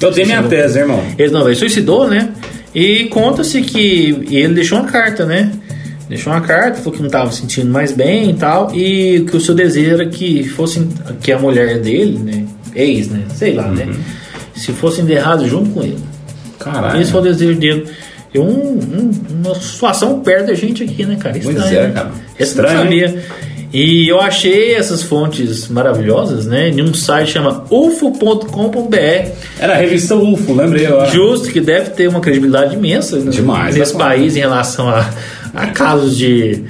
Eu 0.00 0.12
tenho 0.12 0.28
minha 0.28 0.44
tese, 0.44 0.78
irmão. 0.78 1.04
Ele 1.18 1.32
não, 1.32 1.44
ele 1.44 1.56
suicidou, 1.56 2.06
né? 2.06 2.28
E 2.72 3.06
conta-se 3.06 3.62
que 3.62 4.24
ele 4.30 4.54
deixou 4.54 4.78
uma 4.78 4.88
carta, 4.88 5.26
né? 5.26 5.50
Deixou 6.08 6.32
uma 6.32 6.42
carta, 6.42 6.78
falou 6.78 6.92
que 6.92 7.00
não 7.00 7.08
estava 7.08 7.32
se 7.32 7.40
sentindo 7.40 7.72
mais 7.72 7.90
bem 7.90 8.30
e 8.30 8.34
tal, 8.34 8.72
e 8.76 9.26
que 9.28 9.36
o 9.36 9.40
seu 9.40 9.56
desejo 9.56 9.90
era 9.90 10.06
que 10.06 10.44
fosse 10.50 10.86
que 11.20 11.32
a 11.32 11.38
mulher 11.40 11.80
dele, 11.80 12.20
né? 12.20 12.46
ex, 12.76 13.08
né? 13.08 13.24
Sei 13.34 13.54
lá, 13.54 13.66
né? 13.66 13.92
Se 14.54 14.70
fosse 14.70 15.00
enterrado 15.00 15.48
junto 15.48 15.70
com 15.70 15.82
ele. 15.82 16.11
Caralho. 16.64 17.00
Esse 17.00 17.10
foi 17.10 17.20
o 17.20 17.24
desejo 17.24 17.58
dele. 17.58 17.86
E 18.34 18.38
um, 18.38 18.44
um- 18.48 19.10
uma 19.44 19.54
situação 19.54 20.20
perto 20.20 20.46
da 20.46 20.54
gente 20.54 20.82
aqui, 20.82 21.04
né, 21.04 21.16
cara? 21.20 21.38
Pois 21.42 21.54
Estranho, 21.56 21.78
é, 21.78 21.86
né? 21.88 21.92
cara. 21.94 22.10
Estranho, 22.38 22.78
sabia. 22.78 23.22
E 23.74 24.06
eu 24.08 24.20
achei 24.20 24.74
essas 24.74 25.02
fontes 25.02 25.68
maravilhosas, 25.68 26.46
né? 26.46 26.68
Em 26.68 26.82
um 26.82 26.92
site 26.92 27.30
chama 27.32 27.64
ufo.com.br. 27.70 28.96
Era 29.58 29.72
a 29.72 29.76
revista 29.76 30.14
UFO, 30.14 30.54
lembrei 30.54 30.86
agora. 30.86 31.10
Justo 31.10 31.48
que 31.50 31.60
deve 31.60 31.90
ter 31.90 32.08
uma 32.08 32.20
credibilidade 32.20 32.74
imensa 32.74 33.18
Demais, 33.18 33.76
nesse 33.76 33.96
país 33.96 34.36
em 34.36 34.40
relação 34.40 34.88
a, 34.88 35.08
a 35.54 35.66
casos 35.68 36.16
de 36.16 36.64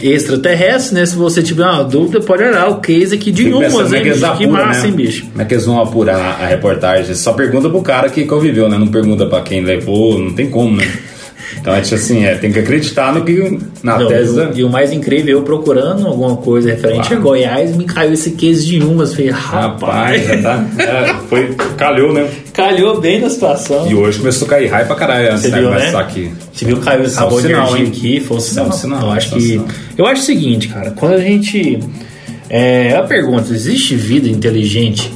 extraterrestres, 0.00 0.92
né? 0.92 1.06
Se 1.06 1.16
você 1.16 1.42
tiver 1.42 1.64
uma 1.64 1.82
dúvida, 1.82 2.20
pode 2.20 2.42
olhar 2.42 2.68
o 2.68 2.80
case 2.80 3.14
aqui 3.14 3.30
de 3.30 3.44
Fico 3.44 3.58
umas, 3.58 3.92
é 3.92 4.00
que 4.00 4.08
eles 4.08 4.20
bicho? 4.20 4.36
Que 4.36 4.44
apuram, 4.44 4.66
massa, 4.66 4.82
né? 4.82 4.88
hein, 4.88 4.94
bicho? 4.94 5.26
Como 5.26 5.42
é 5.42 5.44
que 5.44 5.54
eles 5.54 5.66
vão 5.66 5.80
apurar 5.80 6.40
a 6.40 6.46
reportagem? 6.46 7.14
Só 7.14 7.32
pergunta 7.32 7.68
pro 7.68 7.82
cara 7.82 8.08
que 8.08 8.24
conviveu, 8.24 8.68
né? 8.68 8.76
Não 8.78 8.88
pergunta 8.88 9.26
pra 9.26 9.40
quem 9.40 9.64
levou, 9.64 10.18
não 10.18 10.34
tem 10.34 10.50
como, 10.50 10.76
né? 10.76 10.86
Então 11.60 11.74
é 11.74 11.80
tipo 11.80 11.94
assim, 11.94 12.24
é, 12.24 12.34
tem 12.34 12.50
que 12.52 12.58
acreditar 12.58 13.14
no 13.14 13.24
que 13.24 13.58
na 13.82 13.98
Não, 13.98 14.08
tese. 14.08 14.36
e, 14.36 14.40
o, 14.40 14.56
e 14.58 14.64
o 14.64 14.68
mais 14.70 14.92
incrível, 14.92 15.38
eu 15.38 15.42
procurando 15.42 16.06
alguma 16.06 16.36
coisa 16.36 16.70
referente 16.70 17.08
Claro. 17.08 17.16
a 17.16 17.20
Goiás, 17.20 17.76
me 17.76 17.84
caiu 17.84 18.12
esse 18.12 18.32
case 18.32 18.66
de 18.66 18.80
umas. 18.82 19.12
Falei, 19.14 19.30
Rapaz, 19.30 20.22
tá. 20.42 20.64
é, 20.78 21.14
foi, 21.28 21.54
calhou, 21.76 22.12
né? 22.12 22.28
calhou 22.52 23.00
bem 23.00 23.20
na 23.20 23.30
situação. 23.30 23.86
E 23.90 23.94
hoje 23.94 24.18
começou 24.18 24.46
a 24.46 24.50
cair 24.50 24.66
raio 24.66 24.86
pra 24.86 24.96
caralho 24.96 25.32
antes 25.32 25.42
de 25.44 25.50
né? 25.50 25.62
começar 25.62 26.00
aqui. 26.00 26.32
Você 26.52 26.64
viu 26.64 26.78
caiu, 26.78 27.02
um 27.02 27.06
acabou 27.06 27.40
de 27.40 27.52
energia 27.52 27.86
aqui, 27.86 28.20
foi 28.20 28.36
um 28.36 28.40
sinal. 28.40 28.72
sinal, 28.72 29.02
Eu 29.02 29.10
acho 29.12 29.30
que. 29.30 29.60
Eu 29.96 30.06
acho 30.06 30.22
o 30.22 30.24
seguinte, 30.24 30.68
cara, 30.68 30.90
quando 30.90 31.12
a 31.14 31.20
gente. 31.20 31.78
É, 32.48 32.94
a 32.96 33.02
pergunta, 33.02 33.52
existe 33.52 33.94
vida 33.96 34.28
inteligente 34.28 35.12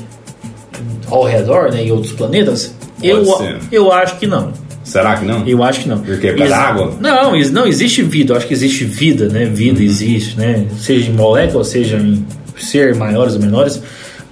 ao 1.08 1.24
redor, 1.24 1.70
né, 1.72 1.82
em 1.82 1.90
outros 1.92 2.12
planetas? 2.12 2.74
Eu, 3.02 3.24
ser. 3.24 3.58
eu 3.72 3.90
acho 3.92 4.18
que 4.18 4.26
não. 4.26 4.52
Será 4.90 5.16
que 5.16 5.24
não? 5.24 5.46
Eu 5.46 5.62
acho 5.62 5.81
que 5.81 5.88
não. 5.88 6.00
Por 6.00 6.18
quê? 6.18 6.29
Por 6.33 6.38
causa 6.38 6.53
da 6.55 6.61
água? 6.61 6.94
Não, 7.00 7.33
não 7.53 7.66
existe 7.66 8.03
vida. 8.03 8.33
Eu 8.33 8.37
acho 8.37 8.46
que 8.46 8.53
existe 8.55 8.85
vida, 8.85 9.29
né? 9.29 9.44
Vida 9.44 9.79
Uhum. 9.79 9.85
existe, 9.85 10.37
né? 10.37 10.66
Seja 10.79 11.11
em 11.11 11.14
molécula, 11.14 11.62
seja 11.62 11.96
em 11.96 12.26
ser 12.59 12.94
maiores 12.96 13.35
ou 13.35 13.40
menores. 13.40 13.81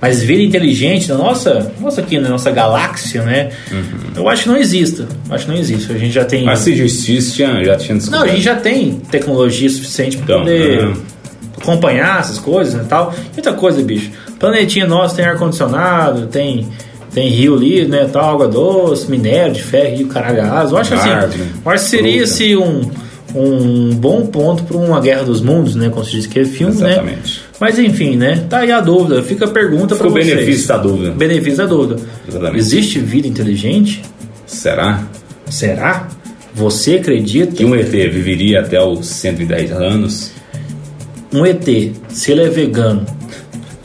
Mas 0.01 0.23
vida 0.23 0.43
inteligente 0.43 1.09
na 1.09 1.17
nossa, 1.17 1.73
nossa 1.81 2.01
aqui 2.01 2.19
na 2.19 2.29
nossa 2.29 2.51
galáxia, 2.51 3.23
né? 3.23 3.51
Eu 4.17 4.29
acho 4.29 4.45
que 4.45 4.49
não 4.49 4.57
existe. 4.57 5.01
Eu 5.01 5.35
acho 5.35 5.45
que 5.47 5.51
não 5.53 5.59
existe. 5.59 5.93
A 5.93 5.99
gente 5.99 6.13
já 6.13 6.25
tem. 6.25 6.41
Uhum. 6.41 6.47
Mas 6.47 6.59
se 6.61 6.73
existisse, 6.73 7.35
tinha, 7.35 7.65
já 7.65 7.77
tinha 7.77 7.95
Não, 7.95 7.99
descoberto. 7.99 8.25
a 8.25 8.29
gente 8.29 8.43
já 8.43 8.57
tem 8.57 8.93
tecnologia 9.11 9.69
suficiente 9.71 10.17
para 10.19 10.25
Então, 10.25 10.41
poder 10.41 10.85
uhum. 10.87 11.03
acompanhar 11.61 12.21
essas 12.21 12.39
coisas 12.39 12.75
e 12.85 12.89
tal. 12.89 13.15
E 13.35 13.37
outra 13.39 13.53
coisa, 13.55 13.83
bicho. 13.83 14.11
Planetinha 14.39 14.87
nosso 14.87 15.17
tem 15.17 15.25
ar-condicionado, 15.25 16.27
tem, 16.27 16.69
tem 17.13 17.29
rio 17.29 17.55
ali, 17.55 17.87
né? 17.87 18.09
Tal, 18.13 18.35
água 18.35 18.49
doce, 18.49 19.11
minério 19.11 19.53
de 19.55 19.63
ferro, 19.63 19.97
rio 19.97 20.09
caralhado. 20.09 20.73
Eu 20.73 20.79
acho 20.79 20.95
assim. 20.95 21.09
Eu 21.65 21.71
acho 21.71 21.85
que 21.85 21.91
seria 21.91 22.27
se 22.27 22.57
um, 22.57 22.91
um 23.35 23.95
bom 23.95 24.27
ponto 24.27 24.65
para 24.65 24.77
uma 24.77 25.01
guerra 25.01 25.25
dos 25.25 25.41
mundos, 25.41 25.75
né? 25.75 25.89
Como 25.89 26.05
se 26.05 26.13
diz 26.13 26.27
que 26.27 26.41
é 26.41 26.45
filme, 26.45 26.75
né? 26.77 26.93
Exatamente. 26.93 27.41
Mas 27.61 27.79
enfim, 27.79 28.17
né? 28.17 28.45
Tá 28.49 28.59
aí 28.59 28.73
a 28.73 28.81
dúvida. 28.81 29.23
Fica 29.23 29.47
a 29.47 29.49
pergunta 29.49 29.97
para 29.97 30.07
Fica 30.07 30.09
o 30.09 30.11
vocês. 30.13 30.27
benefício 30.27 30.69
da 30.69 30.77
dúvida. 30.77 31.11
Benefício 31.11 31.57
da 31.57 31.67
dúvida. 31.67 32.01
Exatamente. 32.29 32.59
Existe 32.59 32.99
vida 33.01 33.27
inteligente? 33.27 34.03
Será 34.47 35.03
Será? 35.51 36.09
Você 36.55 36.97
acredita? 36.97 37.53
que 37.53 37.65
um 37.65 37.75
ET 37.75 37.91
viveria 37.91 38.61
até 38.61 38.81
os 38.83 39.07
110 39.07 39.73
anos? 39.73 40.33
um 41.33 41.45
ET, 41.45 41.63
se 42.09 42.33
ele 42.33 42.43
é 42.43 42.49
vegano, 42.49 43.05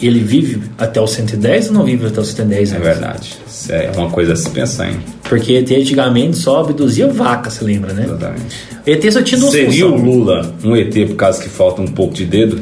ele 0.07 0.19
vive 0.19 0.61
até 0.77 0.99
os 1.01 1.11
110 1.11 1.67
ou 1.67 1.73
não 1.73 1.83
vive 1.85 2.05
até 2.07 2.19
os 2.21 2.27
110 2.29 2.71
É 2.71 2.75
anos? 2.75 2.87
verdade. 2.87 3.37
Isso 3.47 3.71
é 3.71 3.91
uma 3.95 4.09
coisa 4.09 4.33
a 4.33 4.35
se 4.35 4.49
pensar, 4.49 4.89
hein? 4.89 4.99
Porque 5.27 5.53
ET 5.53 5.71
antigamente 5.71 6.37
só 6.37 6.59
abduzia 6.61 7.07
vaca, 7.07 7.49
você 7.49 7.63
lembra, 7.63 7.93
né? 7.93 8.05
Exatamente. 8.05 8.55
ET 8.85 9.11
só 9.13 9.21
tinha 9.21 9.39
duas 9.39 9.51
Seria 9.51 9.87
o 9.87 9.91
funções. 9.91 10.15
Lula 10.15 10.55
um 10.63 10.75
ET 10.75 10.93
por 11.07 11.15
causa 11.15 11.41
que 11.41 11.49
falta 11.49 11.81
um 11.81 11.87
pouco 11.87 12.13
de 12.13 12.25
dedo? 12.25 12.59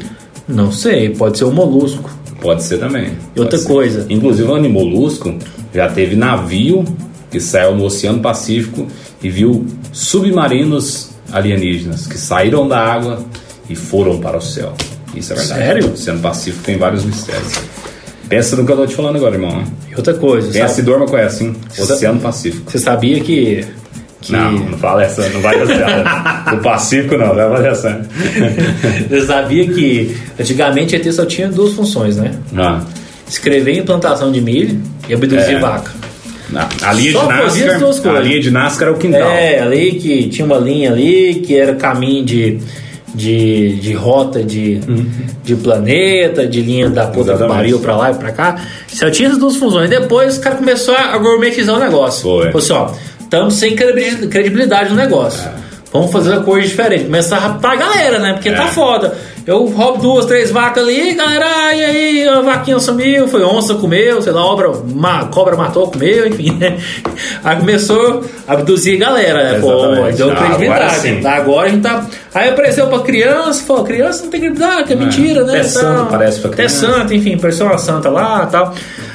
Não 0.48 0.70
sei, 0.72 1.10
pode 1.10 1.38
ser 1.38 1.44
um 1.44 1.52
molusco. 1.52 2.10
Pode 2.40 2.62
ser 2.64 2.78
também. 2.78 3.12
E 3.36 3.40
outra 3.40 3.56
ser. 3.58 3.68
coisa. 3.68 4.06
Inclusive 4.10 4.50
o 4.50 4.68
Molusco 4.68 5.32
já 5.72 5.88
teve 5.88 6.16
navio 6.16 6.84
que 7.30 7.38
saiu 7.38 7.74
no 7.76 7.84
Oceano 7.84 8.20
Pacífico 8.20 8.86
e 9.22 9.30
viu 9.30 9.64
submarinos 9.92 11.10
alienígenas 11.32 12.06
que 12.06 12.18
saíram 12.18 12.68
da 12.68 12.78
água 12.78 13.24
e 13.70 13.74
foram 13.76 14.18
para 14.18 14.36
o 14.36 14.40
céu. 14.40 14.74
Isso 15.14 15.32
é 15.32 15.36
verdade. 15.36 15.60
Sério? 15.60 15.88
O 15.88 15.92
Oceano 15.92 16.20
Pacífico 16.20 16.64
tem 16.64 16.76
vários 16.78 17.04
mistérios. 17.04 17.52
Pensa 18.28 18.56
no 18.56 18.64
que 18.64 18.72
eu 18.72 18.76
tô 18.76 18.86
te 18.86 18.94
falando 18.94 19.16
agora, 19.16 19.34
irmão. 19.34 19.56
né? 19.58 19.64
E 19.90 19.94
outra 19.94 20.14
coisa, 20.14 20.46
Pensa 20.48 20.64
e 20.64 20.68
sabe? 20.68 20.82
dorma 20.82 21.06
com 21.06 21.18
essa, 21.18 21.44
hein? 21.44 21.54
Oceano 21.78 22.20
Pacífico. 22.20 22.70
você 22.70 22.78
sabia 22.78 23.20
que... 23.20 23.64
que 24.22 24.32
Não, 24.32 24.52
não 24.52 24.78
fala 24.78 25.04
essa, 25.04 25.28
não 25.28 25.40
vai 25.40 25.54
essa. 25.60 26.54
o 26.54 26.58
Pacífico 26.58 27.16
não, 27.18 27.34
vai 27.34 27.48
fazer 27.50 27.68
essa. 27.68 28.08
Você 29.08 29.26
sabia 29.26 29.66
que 29.68 30.16
antigamente 30.40 30.96
ET 30.96 31.12
só 31.12 31.26
tinha 31.26 31.48
duas 31.48 31.74
funções, 31.74 32.16
né? 32.16 32.32
Não. 32.50 32.84
Escrever 33.28 33.76
em 33.78 33.84
plantação 33.84 34.32
de 34.32 34.40
milho 34.40 34.80
e 35.08 35.14
abduzir 35.14 35.56
É. 35.56 35.58
vaca. 35.58 35.90
Não. 36.50 36.68
A 36.82 36.92
linha 36.92 37.12
Só 37.12 37.26
de 37.48 37.64
NASCAR, 37.64 38.16
a 38.16 38.20
linha 38.20 38.40
de 38.40 38.50
NASCAR 38.50 38.88
é 38.88 38.90
o 38.92 38.96
quintal. 38.96 39.30
É, 39.30 39.60
ali 39.60 39.92
que 39.92 40.28
tinha 40.28 40.44
uma 40.44 40.58
linha 40.58 40.92
ali 40.92 41.36
que 41.46 41.56
era 41.56 41.74
caminho 41.74 42.24
de, 42.26 42.58
de, 43.14 43.76
de 43.80 43.92
rota 43.92 44.42
de, 44.42 44.80
de 45.44 45.54
planeta, 45.56 46.46
de 46.46 46.60
linha 46.60 46.88
da 46.88 47.06
puta 47.06 47.24
que 47.24 47.30
Exatamente. 47.30 47.56
pariu 47.56 47.78
pra 47.80 47.96
lá 47.96 48.10
e 48.10 48.14
pra 48.14 48.32
cá. 48.32 48.56
Só 48.88 49.10
tinha 49.10 49.28
essas 49.28 49.38
duas 49.40 49.56
funções. 49.56 49.88
Depois 49.90 50.34
os 50.34 50.38
caras 50.38 50.58
começaram 50.58 51.10
a 51.14 51.18
gourmetizar 51.18 51.76
o 51.76 51.80
negócio. 51.80 52.22
Foi. 52.22 52.46
Falou 52.52 52.58
assim, 52.58 52.72
ó, 52.72 52.90
estamos 53.20 53.54
sem 53.54 53.76
credibil- 53.76 54.28
credibilidade 54.28 54.90
no 54.90 54.96
negócio. 54.96 55.48
Vamos 55.92 56.10
fazer 56.10 56.30
uma 56.30 56.42
coisa 56.42 56.66
diferente. 56.66 57.04
Começar 57.04 57.58
a 57.62 57.76
galera, 57.76 58.18
né? 58.18 58.32
Porque 58.32 58.48
É. 58.48 58.54
tá 58.54 58.68
foda. 58.68 59.14
Eu 59.44 59.66
roubo 59.66 60.00
duas, 60.00 60.26
três 60.26 60.52
vacas 60.52 60.84
ali, 60.84 61.14
galera, 61.14 61.74
e 61.74 61.84
aí, 61.84 62.28
a 62.28 62.40
vaquinha 62.42 62.78
sumiu, 62.78 63.26
foi 63.26 63.42
onça, 63.42 63.74
comeu, 63.74 64.22
sei 64.22 64.32
lá, 64.32 64.44
obra, 64.44 64.70
ma, 64.94 65.24
cobra 65.26 65.56
matou, 65.56 65.90
comeu, 65.90 66.28
enfim, 66.28 66.52
né? 66.52 66.78
Aí 67.42 67.56
começou 67.56 68.22
a 68.46 68.52
abduzir 68.52 68.96
a 69.02 69.06
galera, 69.06 69.52
né? 69.52 69.58
Pô, 69.60 69.70
deu 70.16 70.30
Ah, 70.30 70.36
credibilidade. 70.36 70.82
agora 70.84 70.88
sim. 70.90 71.26
Agora 71.26 71.66
a 71.66 71.70
gente 71.70 71.82
tá. 71.82 72.06
Aí 72.34 72.50
apareceu 72.50 72.86
pra 72.86 73.00
criança, 73.00 73.64
falou, 73.64 73.82
criança 73.84 74.22
não 74.22 74.30
tem 74.30 74.40
credibilidade, 74.40 74.84
que 74.84 74.92
é 74.92 74.96
mentira, 74.96 75.44
né? 75.44 75.54
até 75.54 75.64
santo 75.64 76.10
parece 76.10 76.38
pra 76.40 76.50
criança. 76.50 76.86
santo, 76.86 77.12
enfim, 77.14 77.36
pareceu 77.36 77.66
uma 77.66 77.78
santa 77.78 78.08
lá 78.10 78.44
e 78.48 78.52
tal. 78.52 78.74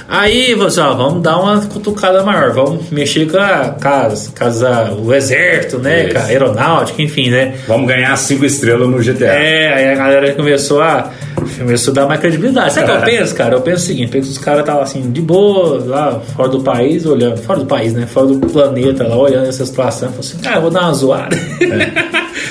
Aí 0.09 0.53
você, 0.53 0.79
ó, 0.79 0.93
vamos 0.93 1.21
dar 1.21 1.37
uma 1.37 1.59
cutucada 1.65 2.23
maior, 2.23 2.51
vamos 2.53 2.89
mexer 2.89 3.29
com, 3.29 3.37
a, 3.37 3.75
com, 3.81 3.87
as- 3.89 4.29
com 4.37 4.45
as- 4.45 4.63
a- 4.63 4.93
o 4.97 5.13
exército, 5.13 5.79
né? 5.79 6.05
Isso. 6.05 6.13
Com 6.13 6.19
a 6.19 6.23
aeronáutica, 6.23 7.01
enfim, 7.01 7.29
né? 7.29 7.55
Vamos 7.67 7.87
ganhar 7.89 8.15
cinco 8.15 8.45
estrelas 8.45 8.87
no 8.87 8.99
GTA. 8.99 9.25
É, 9.33 9.73
aí 9.73 9.89
a 9.91 9.95
galera 9.95 10.33
começou 10.33 10.81
a. 10.81 11.11
Começou 11.57 11.91
a 11.91 11.95
dar 11.95 12.05
mais 12.07 12.19
credibilidade. 12.19 12.73
Sabe 12.73 12.89
o 12.89 12.89
que 12.91 12.97
eu 12.97 13.01
penso, 13.17 13.35
cara? 13.35 13.55
Eu 13.55 13.61
penso 13.61 13.83
o 13.83 13.85
seguinte: 13.87 14.09
penso 14.09 14.27
que 14.27 14.31
os 14.33 14.37
caras 14.37 14.61
estavam 14.61 14.81
assim, 14.81 15.11
de 15.11 15.21
boa, 15.21 15.83
lá 15.85 16.19
fora 16.35 16.49
do 16.49 16.61
país, 16.61 17.05
olhando, 17.05 17.37
fora 17.37 17.59
do 17.59 17.65
país, 17.65 17.93
né? 17.93 18.05
Fora 18.07 18.27
do 18.27 18.39
planeta, 18.39 19.07
lá, 19.07 19.15
olhando 19.17 19.47
essa 19.47 19.65
situação. 19.65 20.09
Falei 20.09 20.19
assim, 20.21 20.37
cara, 20.39 20.57
eu 20.57 20.61
vou 20.61 20.71
dar 20.71 20.81
uma 20.83 20.93
zoada. 20.93 21.35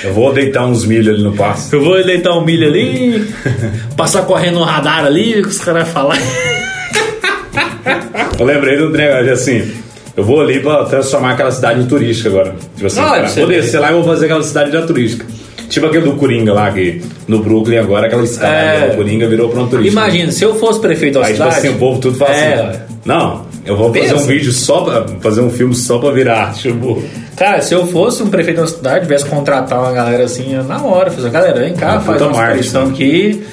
Eu 0.03 0.13
vou 0.13 0.31
deitar 0.33 0.65
uns 0.65 0.85
milho 0.85 1.11
ali 1.13 1.23
no 1.23 1.33
pasto. 1.33 1.73
eu 1.75 1.83
vou 1.83 2.03
deitar 2.03 2.31
um 2.37 2.43
milho 2.45 2.67
ali, 2.67 3.27
passar 3.97 4.23
correndo 4.23 4.55
no 4.59 4.63
radar 4.63 5.05
ali, 5.05 5.39
o 5.39 5.43
que 5.43 5.47
os 5.49 5.57
caras 5.59 5.87
falar. 5.87 6.17
Eu 8.39 8.45
lembrei 8.45 8.77
do 8.77 8.89
negócio 8.89 9.31
assim. 9.33 9.71
Eu 10.15 10.23
vou 10.23 10.41
ali 10.41 10.59
pra 10.59 10.83
transformar 10.85 11.33
aquela 11.33 11.51
cidade 11.51 11.79
em 11.81 11.85
turística 11.85 12.29
agora. 12.29 12.55
Tipo 12.75 12.87
assim, 12.87 12.95
cara, 13.01 13.27
você 13.27 13.39
vou 13.41 13.49
descer 13.49 13.79
lá 13.79 13.91
e 13.91 13.93
vou 13.93 14.03
fazer 14.03 14.25
aquela 14.25 14.43
cidade 14.43 14.71
já 14.71 14.81
turística. 14.81 15.25
Tipo 15.69 15.85
aquele 15.85 16.05
do 16.05 16.13
Coringa 16.13 16.53
lá, 16.53 16.71
que 16.71 17.01
no 17.27 17.39
Brooklyn 17.43 17.77
agora, 17.77 18.07
aquela 18.07 18.23
escada 18.23 18.51
É. 18.55 18.89
do 18.89 18.95
Coringa 18.95 19.27
virou 19.27 19.49
pra 19.49 19.61
um 19.61 19.67
turístico. 19.67 19.93
Imagina, 19.99 20.31
se 20.31 20.43
eu 20.43 20.55
fosse 20.55 20.79
prefeito 20.79 21.19
da 21.19 21.25
Aí, 21.25 21.33
tipo 21.33 21.43
cidade. 21.43 21.57
assim, 21.67 21.75
o 21.75 21.79
povo 21.79 21.99
tudo 21.99 22.17
fala 22.17 22.31
É, 22.33 22.53
assim: 22.53 22.79
Não, 23.05 23.45
eu 23.65 23.75
vou 23.77 23.93
fazer 23.93 24.13
um 24.15 24.25
vídeo 24.25 24.51
só 24.53 24.81
pra. 24.81 25.05
fazer 25.19 25.41
um 25.41 25.49
filme 25.51 25.75
só 25.75 25.99
pra 25.99 26.09
virar. 26.11 26.53
Tipo, 26.57 27.03
Cara, 27.35 27.61
se 27.61 27.75
eu 27.75 27.85
fosse 27.85 28.23
um 28.23 28.29
prefeito 28.29 28.61
da 28.61 28.67
cidade, 28.67 29.01
tivesse 29.01 29.25
contratar 29.25 29.79
uma 29.79 29.91
galera 29.91 30.23
assim, 30.23 30.55
na 30.67 30.81
hora, 30.81 31.11
fazer, 31.11 31.29
galera, 31.29 31.59
vem 31.59 31.73
cá, 31.75 31.91
Uma 31.93 32.01
faz 32.01 32.21
uma 32.21 32.31
marketing. 32.31 32.59
expedição 32.61 32.89
aqui. 32.89 33.43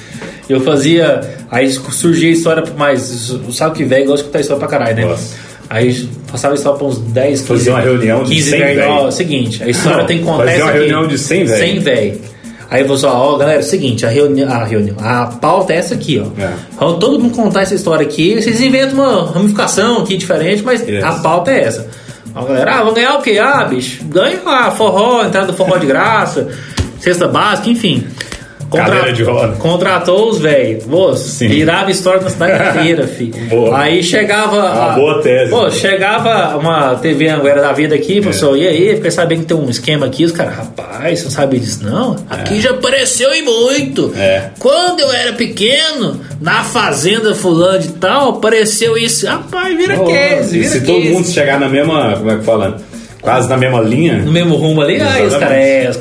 Eu 0.49 0.61
fazia. 0.61 1.34
Aí 1.51 1.69
surgia 1.71 2.29
a 2.29 2.33
história, 2.33 2.63
mas 2.77 3.33
sabe 3.51 3.75
que 3.77 3.83
velho 3.83 4.05
gosta 4.05 4.17
de 4.23 4.23
contar 4.25 4.39
história 4.41 4.59
pra 4.59 4.67
caralho, 4.67 4.95
né? 4.95 5.05
Gosta. 5.05 5.35
Aí 5.69 6.07
passava 6.31 6.53
a 6.53 6.57
história 6.57 6.77
pra 6.77 6.87
uns 6.87 6.97
10, 6.99 7.41
15. 7.41 7.47
Fazia 7.47 7.73
uma 7.73 7.81
reunião 7.81 8.23
de 8.23 8.35
15 8.35 8.49
100 8.49 8.59
velho. 8.59 8.89
Ó, 8.89 9.11
seguinte, 9.11 9.63
a 9.63 9.67
história 9.69 9.97
Não, 9.99 10.05
tem 10.05 10.17
que 10.19 10.23
contar 10.23 10.37
fazia 10.43 10.53
essa 10.53 10.63
uma 10.63 10.69
aqui. 10.71 10.79
reunião 10.79 11.07
de 11.07 11.17
100 11.17 11.45
velho. 11.45 11.59
100 11.59 11.79
velho. 11.79 12.21
Aí 12.69 12.81
eu 12.81 12.87
vou 12.87 12.97
só, 12.97 13.09
ó, 13.15 13.37
galera, 13.37 13.59
é 13.59 13.61
o 13.61 13.63
seguinte, 13.63 14.05
a 14.05 14.09
reunião, 14.09 14.51
a 14.51 14.63
reunião, 14.63 14.95
a 14.99 15.27
pauta 15.27 15.71
é 15.73 15.77
essa 15.77 15.93
aqui, 15.93 16.19
ó. 16.19 16.41
É. 16.41 16.51
Vamos 16.79 16.99
todo 16.99 17.19
mundo 17.19 17.35
contar 17.35 17.61
essa 17.61 17.75
história 17.75 18.03
aqui, 18.05 18.41
vocês 18.41 18.59
inventam 18.59 18.95
uma 18.95 19.31
ramificação 19.31 20.01
aqui 20.01 20.17
diferente, 20.17 20.63
mas 20.63 20.81
Isso. 20.87 21.05
a 21.05 21.13
pauta 21.19 21.51
é 21.51 21.61
essa. 21.63 21.87
Ó, 22.33 22.43
galera, 22.43 22.73
ah, 22.73 22.77
vamos 22.79 22.95
ganhar 22.95 23.15
o 23.17 23.21
quê? 23.21 23.39
Ah, 23.41 23.63
bicho, 23.65 24.03
ganha 24.05 24.41
lá, 24.43 24.71
forró, 24.71 25.23
entrada 25.23 25.47
do 25.47 25.53
forró 25.53 25.77
de 25.77 25.85
graça, 25.85 26.47
cesta 26.99 27.27
básica, 27.27 27.69
enfim. 27.69 28.03
Cadeira 28.71 29.13
de 29.13 29.23
roda. 29.23 29.55
Contratou 29.57 30.29
os 30.29 30.39
velhos. 30.39 30.85
Moço, 30.85 31.39
virava 31.47 31.91
história 31.91 32.21
na 32.21 32.29
cidade 32.29 32.53
inteira, 32.79 33.07
filho. 33.07 33.33
Boa. 33.49 33.77
Aí 33.79 34.03
chegava. 34.03 34.55
Uma 34.57 34.91
a- 34.91 34.95
boa 34.95 35.21
tese. 35.21 35.49
Pô, 35.51 35.69
chegava 35.71 36.57
uma 36.57 36.95
TV 36.95 37.27
Anguera 37.29 37.61
da 37.61 37.71
vida 37.71 37.95
aqui, 37.95 38.19
professor, 38.21 38.57
e 38.57 38.67
aí? 38.67 38.95
Fiquei 38.95 39.11
sabendo 39.11 39.39
que 39.41 39.45
tem 39.45 39.57
um 39.57 39.69
esquema 39.69 40.05
aqui. 40.05 40.25
Os 40.25 40.31
caras, 40.31 40.55
rapaz, 40.55 41.19
você 41.19 41.25
não 41.25 41.31
sabe 41.31 41.59
disso, 41.59 41.83
não? 41.85 42.15
Aqui 42.29 42.59
já 42.59 42.71
apareceu 42.71 43.33
e 43.33 43.41
muito. 43.41 44.13
É. 44.17 44.49
Quando 44.59 44.99
eu 45.01 45.11
era 45.11 45.33
pequeno, 45.33 46.19
na 46.41 46.63
fazenda 46.63 47.33
fulano 47.35 47.79
de 47.79 47.89
tal, 47.93 48.29
apareceu 48.29 48.97
isso. 48.97 49.25
Rapaz, 49.27 49.75
vira 49.77 49.97
case, 49.99 50.55
E 50.57 50.59
vira 50.61 50.71
se 50.71 50.79
case. 50.81 50.85
todo 50.85 51.03
mundo 51.13 51.27
chegar 51.27 51.59
na 51.59 51.69
mesma, 51.69 52.15
como 52.17 52.31
é 52.31 52.37
que 52.37 52.43
fala? 52.43 52.77
Quase 53.25 53.49
na 53.49 53.57
mesma 53.57 53.81
linha. 53.81 54.19
No 54.19 54.31
mesmo 54.31 54.55
rumo 54.55 54.81
ali, 54.81 55.01
aí 55.01 55.25
os 55.25 55.33
Exatamente. 55.33 55.39
caras, 55.39 55.57
é, 55.57 55.89
os 55.89 55.97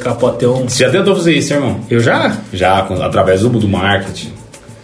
um. 0.60 0.68
Você 0.68 0.84
já 0.84 0.90
tentou 0.90 1.16
fazer 1.16 1.32
isso, 1.32 1.52
irmão? 1.54 1.80
Eu 1.90 1.98
já? 2.00 2.36
Já, 2.52 2.78
através 2.78 3.40
do, 3.40 3.48
do 3.48 3.68
marketing. 3.68 4.32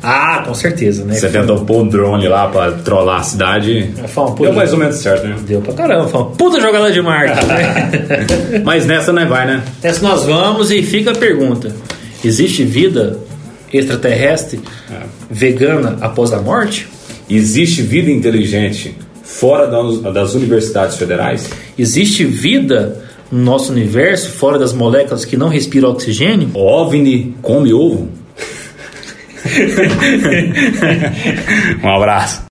Ah, 0.03 0.43
com 0.47 0.55
certeza, 0.55 1.05
né? 1.05 1.15
Você 1.15 1.29
tentou 1.29 1.61
pôr 1.65 1.83
um 1.83 1.87
drone 1.89 2.27
lá 2.27 2.49
pra 2.49 2.73
trollar 2.73 3.21
a 3.21 3.23
cidade. 3.23 3.91
Fala, 4.09 4.33
pô, 4.33 4.45
Deu 4.45 4.53
mais 4.55 4.73
ou 4.73 4.79
menos 4.79 4.97
certo, 4.97 5.27
né? 5.27 5.37
Deu 5.47 5.61
pra 5.61 5.75
caramba. 5.75 6.09
Fala, 6.09 6.25
puta 6.31 6.59
jogada 6.59 6.91
de 6.91 7.03
marketing, 7.03 7.47
né? 7.47 8.61
Mas 8.65 8.87
nessa 8.87 9.13
não 9.13 9.29
vai, 9.29 9.47
né? 9.47 9.63
Nessa 9.83 10.03
nós 10.03 10.25
vamos 10.25 10.71
e 10.71 10.83
fica 10.83 11.11
a 11.11 11.15
pergunta: 11.15 11.75
existe 12.25 12.65
vida 12.65 13.19
extraterrestre 13.73 14.61
É. 14.91 15.05
vegana 15.31 15.99
após 16.01 16.33
a 16.33 16.41
morte? 16.41 16.89
Existe 17.29 17.83
vida 17.83 18.11
inteligente 18.11 18.97
fora 19.39 19.67
das, 20.13 20.35
universidades 20.35 20.97
federais? 20.97 21.49
Existe 21.79 22.25
vida 22.25 23.03
no 23.31 23.43
nosso 23.43 23.73
universo 23.73 24.33
fora 24.33 24.59
das 24.59 24.73
moléculas 24.73 25.25
que 25.25 25.37
não 25.37 25.49
respiram 25.49 25.91
oxigênio? 25.91 26.51
OVNI 26.55 27.37
come 27.41 27.73
ovo? 27.73 28.09
um 31.83 31.89
abraço. 31.89 32.43